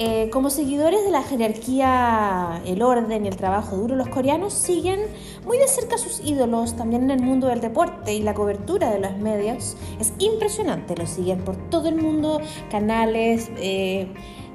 Eh, 0.00 0.30
como 0.30 0.48
seguidores 0.48 1.02
de 1.04 1.10
la 1.10 1.24
jerarquía, 1.24 2.62
el 2.64 2.82
orden 2.82 3.24
y 3.24 3.28
el 3.28 3.36
trabajo 3.36 3.76
duro, 3.76 3.96
los 3.96 4.08
coreanos 4.08 4.52
siguen 4.52 5.00
muy 5.44 5.58
de 5.58 5.66
cerca 5.66 5.96
a 5.96 5.98
sus 5.98 6.20
ídolos 6.24 6.76
también 6.76 7.02
en 7.04 7.10
el 7.10 7.20
mundo 7.20 7.48
del 7.48 7.60
deporte 7.60 8.14
y 8.14 8.22
la 8.22 8.32
cobertura 8.32 8.90
de 8.90 9.00
los 9.00 9.16
medios 9.16 9.76
es 9.98 10.12
impresionante. 10.20 10.94
Los 10.96 11.10
siguen 11.10 11.40
por 11.40 11.56
todo 11.68 11.88
el 11.88 11.96
mundo, 11.96 12.40
canales, 12.70 13.50
eh, 13.56 14.06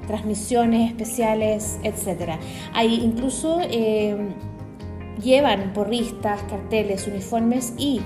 transmisiones 0.06 0.92
especiales, 0.92 1.78
etc. 1.82 2.38
Hay 2.72 2.94
incluso 2.94 3.58
eh, 3.60 4.16
llevan 5.22 5.74
porristas, 5.74 6.42
carteles, 6.44 7.06
uniformes 7.06 7.74
y 7.76 8.00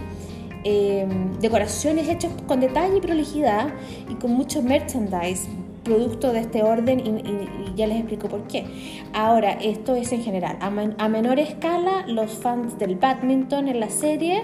decoraciones 1.41 2.09
hechas 2.09 2.31
con 2.47 2.61
detalle 2.61 2.99
y 2.99 3.01
prolijidad 3.01 3.69
y 4.11 4.17
con 4.17 4.33
mucho 4.33 4.61
merchandise 4.61 5.49
producto 5.89 6.33
de 6.33 6.41
este 6.41 6.63
orden 6.63 7.01
y, 7.01 7.75
ya 7.75 7.87
les 7.87 7.99
explico 7.99 8.29
por 8.29 8.43
qué. 8.47 8.67
Ahora, 9.15 9.53
esto 9.53 9.95
es 9.95 10.13
en 10.13 10.23
general. 10.23 10.59
A, 10.61 11.09
menor 11.09 11.39
escala, 11.39 12.05
los 12.07 12.33
fans 12.33 12.79
del 12.79 12.97
badminton 12.97 13.69
en 13.69 13.81
la 13.81 13.89
serie 13.89 14.43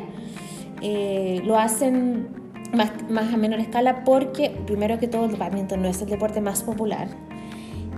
eh, 0.80 1.42
lo 1.45 1.59
hacen 1.59 2.28
más, 2.72 2.90
más 3.11 3.32
a 3.34 3.36
menor 3.36 3.61
escala 3.61 4.05
porque, 4.05 4.51
primero 4.66 4.99
que 4.99 5.09
todo, 5.09 5.26
el 5.26 5.36
badminton 5.36 5.82
no 5.82 5.88
es 5.88 6.01
el 6.01 6.09
deporte 6.09 6.40
más 6.40 6.62
popular 6.62 7.09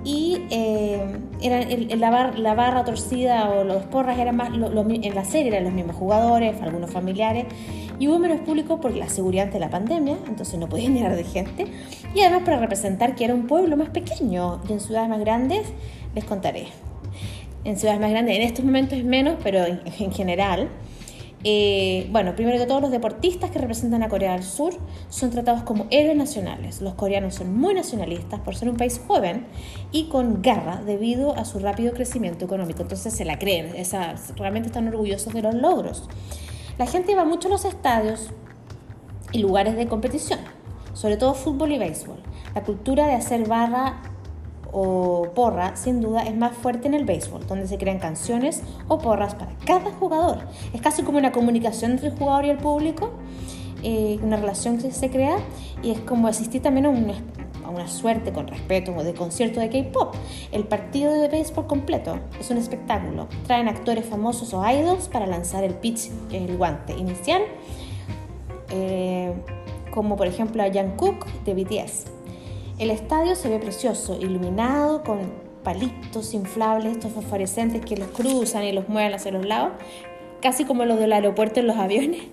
y 0.06 0.46
eh, 0.50 1.04
la, 1.96 2.54
barra 2.54 2.84
torcida 2.84 3.50
o 3.50 3.64
los 3.64 3.82
porras 3.86 4.16
eran 4.18 4.36
más, 4.36 4.50
en 4.54 5.14
la 5.14 5.24
serie 5.24 5.48
eran 5.48 5.64
los 5.64 5.72
mismos 5.72 5.96
jugadores, 5.96 6.62
algunos 6.62 6.90
familiares, 6.92 7.46
y 7.98 8.08
hubo 8.08 8.18
menos 8.18 8.40
público 8.40 8.80
por 8.80 8.94
la 8.94 9.08
seguridad 9.08 9.48
de 9.48 9.58
la 9.58 9.70
pandemia, 9.70 10.16
entonces 10.26 10.58
no 10.58 10.68
podían 10.68 10.94
llenar 10.94 11.16
de 11.16 11.24
gente, 11.24 11.66
y 12.14 12.20
además 12.20 12.42
para 12.44 12.58
representar 12.58 13.14
que 13.14 13.24
era 13.24 13.34
un 13.34 13.46
pueblo 13.46 13.76
más 13.76 13.90
pequeño, 13.90 14.60
y 14.68 14.72
en 14.72 14.80
ciudades 14.80 15.08
más 15.08 15.20
grandes 15.20 15.66
les 16.14 16.24
contaré. 16.24 16.68
En 17.64 17.76
ciudades 17.76 18.00
más 18.00 18.10
grandes 18.10 18.36
en 18.36 18.42
estos 18.42 18.64
momentos 18.64 18.98
es 18.98 19.04
menos, 19.04 19.36
pero 19.42 19.64
en 19.64 20.12
general 20.12 20.70
eh, 21.48 22.08
bueno, 22.10 22.34
primero 22.34 22.58
que 22.58 22.66
todos 22.66 22.82
los 22.82 22.90
deportistas 22.90 23.52
que 23.52 23.60
representan 23.60 24.02
a 24.02 24.08
Corea 24.08 24.32
del 24.32 24.42
Sur 24.42 24.74
son 25.08 25.30
tratados 25.30 25.62
como 25.62 25.86
héroes 25.90 26.16
nacionales. 26.16 26.80
Los 26.80 26.94
coreanos 26.94 27.36
son 27.36 27.56
muy 27.56 27.72
nacionalistas 27.72 28.40
por 28.40 28.56
ser 28.56 28.68
un 28.68 28.76
país 28.76 29.00
joven 29.06 29.46
y 29.92 30.08
con 30.08 30.42
garra 30.42 30.82
debido 30.84 31.36
a 31.36 31.44
su 31.44 31.60
rápido 31.60 31.92
crecimiento 31.92 32.44
económico. 32.44 32.82
Entonces 32.82 33.14
se 33.14 33.24
la 33.24 33.38
creen, 33.38 33.74
realmente 34.36 34.68
están 34.70 34.88
orgullosos 34.88 35.32
de 35.32 35.42
los 35.42 35.54
logros. 35.54 36.08
La 36.78 36.86
gente 36.86 37.14
va 37.14 37.24
mucho 37.24 37.48
a 37.48 37.50
los 37.50 37.64
estadios 37.64 38.28
y 39.32 39.38
lugares 39.38 39.76
de 39.76 39.88
competición, 39.88 40.40
sobre 40.92 41.16
todo 41.16 41.32
fútbol 41.32 41.72
y 41.72 41.78
béisbol. 41.78 42.18
La 42.54 42.64
cultura 42.64 43.06
de 43.06 43.14
hacer 43.14 43.48
barra 43.48 44.02
o 44.72 45.28
porra, 45.34 45.74
sin 45.74 46.02
duda, 46.02 46.24
es 46.24 46.36
más 46.36 46.52
fuerte 46.52 46.86
en 46.86 46.92
el 46.92 47.06
béisbol, 47.06 47.46
donde 47.46 47.66
se 47.66 47.78
crean 47.78 47.98
canciones 47.98 48.62
o 48.88 48.98
porras 48.98 49.34
para 49.34 49.52
cada 49.64 49.90
jugador. 49.92 50.40
Es 50.74 50.82
casi 50.82 51.02
como 51.02 51.16
una 51.16 51.32
comunicación 51.32 51.92
entre 51.92 52.08
el 52.08 52.18
jugador 52.18 52.44
y 52.44 52.50
el 52.50 52.58
público, 52.58 53.10
eh, 53.82 54.18
una 54.22 54.36
relación 54.36 54.76
que 54.76 54.90
se 54.90 55.10
crea 55.10 55.38
y 55.82 55.92
es 55.92 56.00
como 56.00 56.28
asistir 56.28 56.60
también 56.60 56.84
a 56.84 56.90
una, 56.90 57.14
a 57.66 57.70
una 57.70 57.88
suerte 57.88 58.32
con 58.32 58.46
respeto 58.46 58.92
de 59.02 59.12
concierto 59.14 59.60
de 59.60 59.68
K-pop. 59.68 60.14
El 60.52 60.64
partido 60.64 61.12
de 61.12 61.28
béisbol 61.28 61.66
completo 61.66 62.20
es 62.38 62.50
un 62.50 62.58
espectáculo. 62.58 63.26
Traen 63.46 63.68
actores 63.68 64.06
famosos 64.06 64.54
o 64.54 64.68
idols 64.68 65.08
para 65.08 65.26
lanzar 65.26 65.64
el 65.64 65.74
pitch, 65.74 66.10
el 66.32 66.56
guante 66.56 66.94
inicial, 66.94 67.42
eh, 68.70 69.34
como 69.90 70.16
por 70.16 70.26
ejemplo 70.26 70.62
a 70.62 70.70
Jungkook 70.72 71.26
de 71.44 71.54
BTS. 71.54 72.04
El 72.78 72.90
estadio 72.90 73.34
se 73.34 73.48
ve 73.48 73.58
precioso, 73.58 74.18
iluminado 74.20 75.02
con 75.02 75.46
palitos 75.64 76.34
inflables, 76.34 76.92
estos 76.92 77.12
fosforescentes 77.12 77.84
que 77.84 77.96
los 77.96 78.08
cruzan 78.08 78.62
y 78.64 78.72
los 78.72 78.88
mueven 78.88 79.14
hacia 79.14 79.32
los 79.32 79.44
lados, 79.44 79.72
casi 80.40 80.64
como 80.64 80.84
los 80.84 80.98
del 81.00 81.12
aeropuerto 81.12 81.60
en 81.60 81.66
los 81.66 81.76
aviones. 81.76 82.22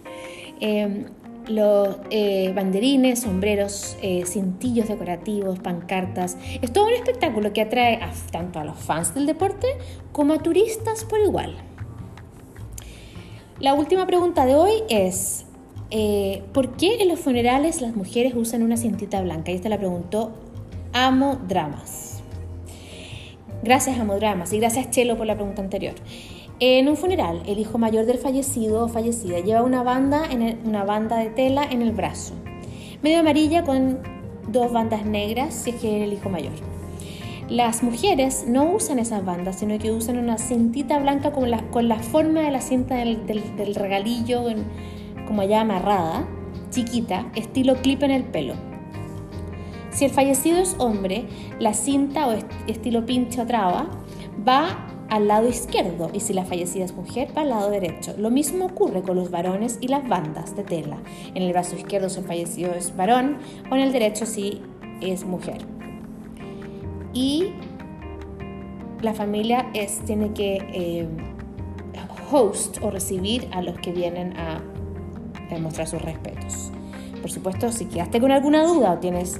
Em, 0.59 1.07
los 1.47 1.97
eh, 2.09 2.51
banderines, 2.55 3.21
sombreros, 3.21 3.97
eh, 4.01 4.23
cintillos 4.25 4.87
decorativos, 4.87 5.59
pancartas. 5.59 6.37
Es 6.61 6.71
todo 6.71 6.87
un 6.87 6.93
espectáculo 6.93 7.53
que 7.53 7.61
atrae 7.61 7.99
tanto 8.31 8.59
a 8.59 8.63
los 8.63 8.77
fans 8.77 9.13
del 9.13 9.25
deporte 9.25 9.67
como 10.11 10.33
a 10.33 10.39
turistas 10.39 11.05
por 11.05 11.19
igual. 11.19 11.55
La 13.59 13.73
última 13.73 14.05
pregunta 14.05 14.45
de 14.45 14.55
hoy 14.55 14.71
es, 14.89 15.45
eh, 15.89 16.43
¿por 16.53 16.75
qué 16.75 17.01
en 17.01 17.07
los 17.07 17.19
funerales 17.19 17.81
las 17.81 17.95
mujeres 17.95 18.33
usan 18.35 18.63
una 18.63 18.77
cintita 18.77 19.21
blanca? 19.21 19.51
Y 19.51 19.55
esta 19.55 19.69
la 19.69 19.77
preguntó 19.77 20.31
Amo 20.91 21.39
Dramas. 21.47 22.21
Gracias 23.63 23.97
Amo 23.97 24.15
Dramas 24.17 24.51
y 24.51 24.59
gracias 24.59 24.89
Chelo 24.89 25.17
por 25.17 25.27
la 25.27 25.35
pregunta 25.35 25.61
anterior. 25.61 25.93
En 26.65 26.87
un 26.87 26.95
funeral, 26.95 27.43
el 27.45 27.59
hijo 27.59 27.77
mayor 27.77 28.05
del 28.05 28.17
fallecido 28.17 28.85
o 28.85 28.87
fallecida 28.87 29.41
lleva 29.41 29.63
una 29.63 29.83
banda, 29.83 30.23
en 30.31 30.59
una 30.65 30.85
banda 30.85 31.17
de 31.17 31.29
tela 31.29 31.65
en 31.69 31.81
el 31.81 31.91
brazo, 31.91 32.35
medio 33.01 33.19
amarilla 33.19 33.65
con 33.65 33.99
dos 34.47 34.71
bandas 34.71 35.05
negras 35.05 35.53
si 35.53 35.71
es 35.71 35.75
que 35.75 35.97
es 35.97 36.03
el 36.03 36.13
hijo 36.13 36.29
mayor. 36.29 36.53
Las 37.49 37.83
mujeres 37.83 38.45
no 38.47 38.71
usan 38.71 38.99
esas 38.99 39.25
bandas, 39.25 39.59
sino 39.59 39.77
que 39.77 39.91
usan 39.91 40.17
una 40.17 40.37
cintita 40.37 40.99
blanca 40.99 41.33
con 41.33 41.51
la, 41.51 41.69
con 41.69 41.89
la 41.89 41.99
forma 41.99 42.39
de 42.39 42.51
la 42.51 42.61
cinta 42.61 42.95
del, 42.95 43.27
del 43.27 43.75
regalillo 43.75 44.45
como 45.27 45.41
allá 45.41 45.59
amarrada, 45.59 46.25
chiquita, 46.69 47.29
estilo 47.35 47.75
clip 47.81 48.03
en 48.03 48.11
el 48.11 48.23
pelo. 48.23 48.53
Si 49.91 50.05
el 50.05 50.11
fallecido 50.11 50.59
es 50.59 50.77
hombre, 50.79 51.25
la 51.59 51.73
cinta 51.73 52.25
o 52.25 52.35
estilo 52.67 53.05
pinche 53.05 53.41
o 53.41 53.45
traba 53.45 53.89
va 54.47 54.92
al 55.09 55.27
lado 55.27 55.47
izquierdo 55.47 56.09
y 56.13 56.19
si 56.19 56.33
la 56.33 56.45
fallecida 56.45 56.85
es 56.85 56.93
mujer 56.93 57.29
al 57.35 57.49
lado 57.49 57.69
derecho. 57.69 58.13
Lo 58.17 58.29
mismo 58.29 58.65
ocurre 58.65 59.01
con 59.01 59.15
los 59.15 59.29
varones 59.31 59.77
y 59.81 59.87
las 59.87 60.07
bandas 60.07 60.55
de 60.55 60.63
tela. 60.63 60.97
En 61.35 61.43
el 61.43 61.51
brazo 61.51 61.75
izquierdo 61.75 62.09
si 62.09 62.19
el 62.19 62.25
fallecido 62.25 62.73
es 62.73 62.95
varón 62.95 63.37
o 63.71 63.75
en 63.75 63.81
el 63.81 63.91
derecho 63.91 64.25
si 64.25 64.61
es 65.01 65.25
mujer. 65.25 65.65
Y 67.13 67.51
la 69.01 69.13
familia 69.13 69.69
es, 69.73 69.99
tiene 69.99 70.33
que 70.33 70.57
eh, 70.73 71.07
host 72.31 72.77
o 72.81 72.89
recibir 72.89 73.47
a 73.51 73.61
los 73.61 73.77
que 73.79 73.91
vienen 73.91 74.35
a 74.37 74.61
mostrar 75.59 75.87
sus 75.87 76.01
respetos. 76.01 76.71
Por 77.21 77.31
supuesto, 77.31 77.71
si 77.71 77.85
quedaste 77.85 78.19
con 78.19 78.31
alguna 78.31 78.65
duda 78.65 78.91
o 78.91 78.97
tienes 78.97 79.39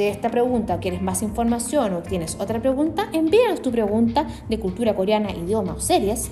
de 0.00 0.08
esta 0.08 0.30
pregunta 0.30 0.80
quieres 0.80 1.02
más 1.02 1.20
información 1.20 1.92
o 1.92 1.98
tienes 2.00 2.38
otra 2.40 2.58
pregunta, 2.58 3.10
envíanos 3.12 3.60
tu 3.60 3.70
pregunta 3.70 4.26
de 4.48 4.58
cultura 4.58 4.96
coreana, 4.96 5.30
idioma 5.30 5.74
o 5.74 5.80
series 5.80 6.30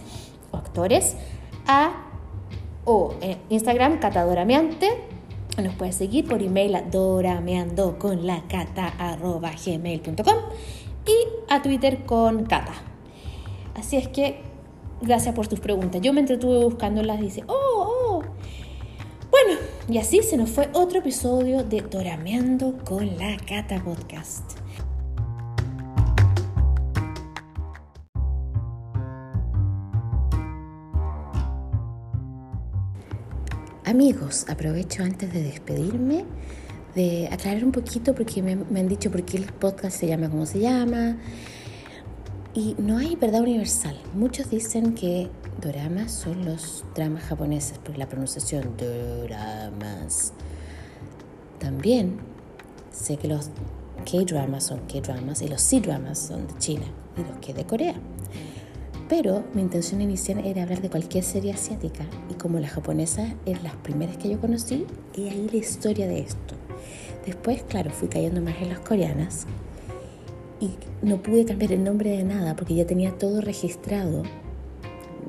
o 0.51 0.57
actores 0.57 1.17
a 1.67 2.07
o 2.87 3.13
Instagram 3.51 3.99
catadorameante 3.99 4.89
nos 5.63 5.75
puedes 5.75 5.97
seguir 5.97 6.27
por 6.27 6.41
email 6.41 6.77
a 6.77 6.83
dorameando 6.83 7.99
con 7.99 8.27
la 8.27 8.43
cata 8.49 8.91
gmail.com 9.19 10.37
y 11.05 11.53
a 11.53 11.61
Twitter 11.61 12.07
con 12.07 12.47
cata. 12.47 12.73
Así 13.75 13.97
es 13.99 14.09
que 14.09 14.41
gracias 15.03 15.35
por 15.35 15.47
tus 15.47 15.61
preguntas. 15.61 16.01
Yo 16.01 16.15
me 16.15 16.21
entretuve 16.21 16.65
buscándolas 16.65 17.19
y 17.19 17.25
dice, 17.25 17.45
oh, 17.49 17.53
oh, 17.53 18.23
bueno, 19.31 19.61
y 19.91 19.97
así 19.97 20.23
se 20.23 20.37
nos 20.37 20.51
fue 20.51 20.69
otro 20.75 20.99
episodio 20.99 21.65
de 21.65 21.81
Dorameando 21.81 22.77
con 22.85 23.17
la 23.17 23.39
Cata 23.39 23.83
Podcast. 23.83 24.59
Amigos, 33.87 34.45
aprovecho 34.51 35.03
antes 35.03 35.33
de 35.33 35.43
despedirme 35.43 36.27
de 36.95 37.29
aclarar 37.33 37.65
un 37.65 37.73
poquito 37.73 38.15
porque 38.15 38.43
me, 38.43 38.57
me, 38.57 38.81
han 38.81 38.89
dicho 38.89 39.11
por 39.11 39.23
qué 39.25 39.39
el 39.39 39.45
podcast 39.45 39.99
se 39.99 40.07
llama 40.07 40.29
como 40.29 40.45
se 40.45 40.61
llama. 40.61 41.17
Y 42.53 42.75
no 42.79 42.99
hay 42.99 43.17
verdad 43.17 43.41
universal. 43.41 43.99
Muchos 44.15 44.51
dicen 44.51 44.95
que 44.95 45.31
Doramas 45.61 46.13
son 46.13 46.45
los 46.45 46.85
dramas 46.95 47.25
japoneses, 47.25 47.79
por 47.79 47.99
la 47.99 48.09
pronunciación 48.09 48.77
doramas. 48.77 50.33
También 51.59 52.19
sé 52.93 53.17
que 53.17 53.27
los 53.27 53.51
K-dramas 54.09 54.65
son 54.65 54.79
K-dramas 54.87 55.43
y 55.43 55.49
los 55.49 55.61
C-dramas 55.61 56.17
son 56.21 56.47
de 56.47 56.57
China 56.59 56.85
y 57.17 57.23
los 57.23 57.45
K 57.45 57.53
de 57.55 57.65
Corea. 57.65 57.95
Pero 59.09 59.43
mi 59.53 59.63
intención 59.63 60.01
inicial 60.01 60.47
era 60.47 60.63
hablar 60.63 60.81
de 60.81 60.91
cualquier 60.91 61.25
serie 61.25 61.53
asiática 61.53 62.05
y 62.31 62.35
como 62.35 62.61
la 62.61 62.69
japonesa 62.69 63.35
es 63.45 63.61
las 63.65 63.75
primeras 63.75 64.17
que 64.17 64.29
yo 64.31 64.41
conocí, 64.41 64.87
y 65.17 65.29
ahí 65.29 65.49
la 65.51 65.57
historia 65.57 66.07
de 66.07 66.21
esto. 66.21 66.55
Después, 67.27 67.65
claro, 67.65 67.91
fui 67.91 68.07
cayendo 68.07 68.41
más 68.41 68.55
en 68.63 68.69
las 68.69 68.79
coreanas 68.79 69.47
y 70.61 70.71
no 71.03 71.21
pude 71.21 71.45
cambiar 71.45 71.73
el 71.73 71.83
nombre 71.83 72.11
de 72.11 72.23
nada 72.23 72.55
porque 72.55 72.77
ya 72.77 72.87
tenía 72.87 73.19
todo 73.19 73.41
registrado 73.41 74.23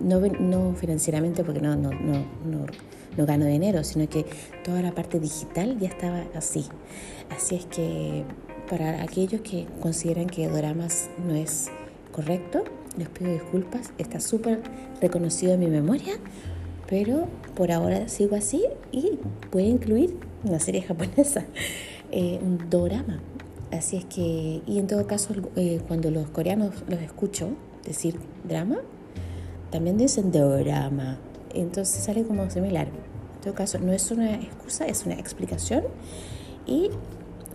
no, 0.01 0.19
no 0.19 0.75
financieramente 0.75 1.43
porque 1.43 1.61
no, 1.61 1.75
no, 1.75 1.91
no, 1.91 2.25
no, 2.45 3.25
gano 3.25 3.45
dinero, 3.45 3.83
sino 3.83 4.07
que 4.07 4.25
toda 4.63 4.81
la 4.81 4.93
parte 4.93 5.19
digital 5.19 5.77
ya 5.79 5.89
estaba 5.89 6.23
así. 6.35 6.65
Así 7.29 7.55
es 7.55 7.65
que 7.65 8.23
para 8.69 9.03
aquellos 9.03 9.41
que 9.41 9.67
consideran 9.81 10.27
que 10.27 10.47
Doramas 10.47 11.09
no 11.27 11.35
es 11.35 11.69
correcto, 12.11 12.63
les 12.97 13.09
pido 13.09 13.31
disculpas, 13.31 13.91
está 13.97 14.19
súper 14.19 14.61
reconocido 15.01 15.53
en 15.53 15.59
mi 15.59 15.67
memoria, 15.67 16.13
pero 16.87 17.27
por 17.55 17.71
ahora 17.71 18.07
sigo 18.07 18.35
así 18.35 18.63
y 18.91 19.19
voy 19.51 19.65
a 19.65 19.69
incluir 19.69 20.15
una 20.43 20.59
serie 20.59 20.81
japonesa, 20.81 21.45
eh, 22.11 22.39
un 22.41 22.69
dorama. 22.69 23.19
Así 23.71 23.97
es 23.97 24.05
que, 24.05 24.61
y 24.65 24.79
en 24.79 24.87
todo 24.87 25.05
caso, 25.05 25.33
eh, 25.55 25.79
cuando 25.87 26.09
los 26.09 26.29
coreanos 26.29 26.73
los 26.87 26.99
escucho 27.01 27.49
decir 27.85 28.15
drama, 28.43 28.77
también 29.71 29.97
dicen 29.97 30.31
dorama. 30.31 31.17
Entonces 31.53 32.03
sale 32.03 32.23
como 32.23 32.49
similar. 32.49 32.87
En 32.87 33.41
todo 33.41 33.53
caso, 33.53 33.79
no 33.79 33.91
es 33.93 34.11
una 34.11 34.35
excusa, 34.35 34.85
es 34.85 35.05
una 35.05 35.15
explicación. 35.15 35.83
Y 36.65 36.89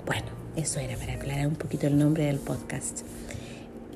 bueno, 0.06 0.26
eso 0.56 0.80
era 0.80 0.96
para 0.96 1.14
aclarar 1.14 1.46
un 1.46 1.56
poquito 1.56 1.86
el 1.86 1.98
nombre 1.98 2.24
del 2.26 2.38
podcast. 2.38 3.02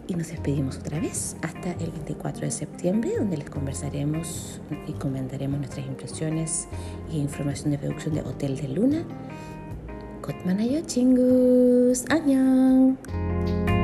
Y 0.06 0.14
nos 0.14 0.28
despedimos 0.28 0.78
otra 0.78 1.00
vez 1.00 1.36
hasta 1.42 1.72
el 1.72 1.90
24 1.90 2.42
de 2.42 2.50
septiembre, 2.50 3.12
donde 3.18 3.36
les 3.36 3.50
conversaremos 3.50 4.60
y 4.86 4.92
comentaremos 4.92 5.58
nuestras 5.58 5.86
impresiones 5.86 6.66
y 7.12 7.18
información 7.18 7.72
de 7.72 7.78
producción 7.78 8.14
de 8.14 8.22
Hotel 8.22 8.56
de 8.56 8.68
Luna. 8.68 9.04
Kotmanayo 10.22 10.80
chingus. 10.86 12.04
Annyeong. 12.10 13.77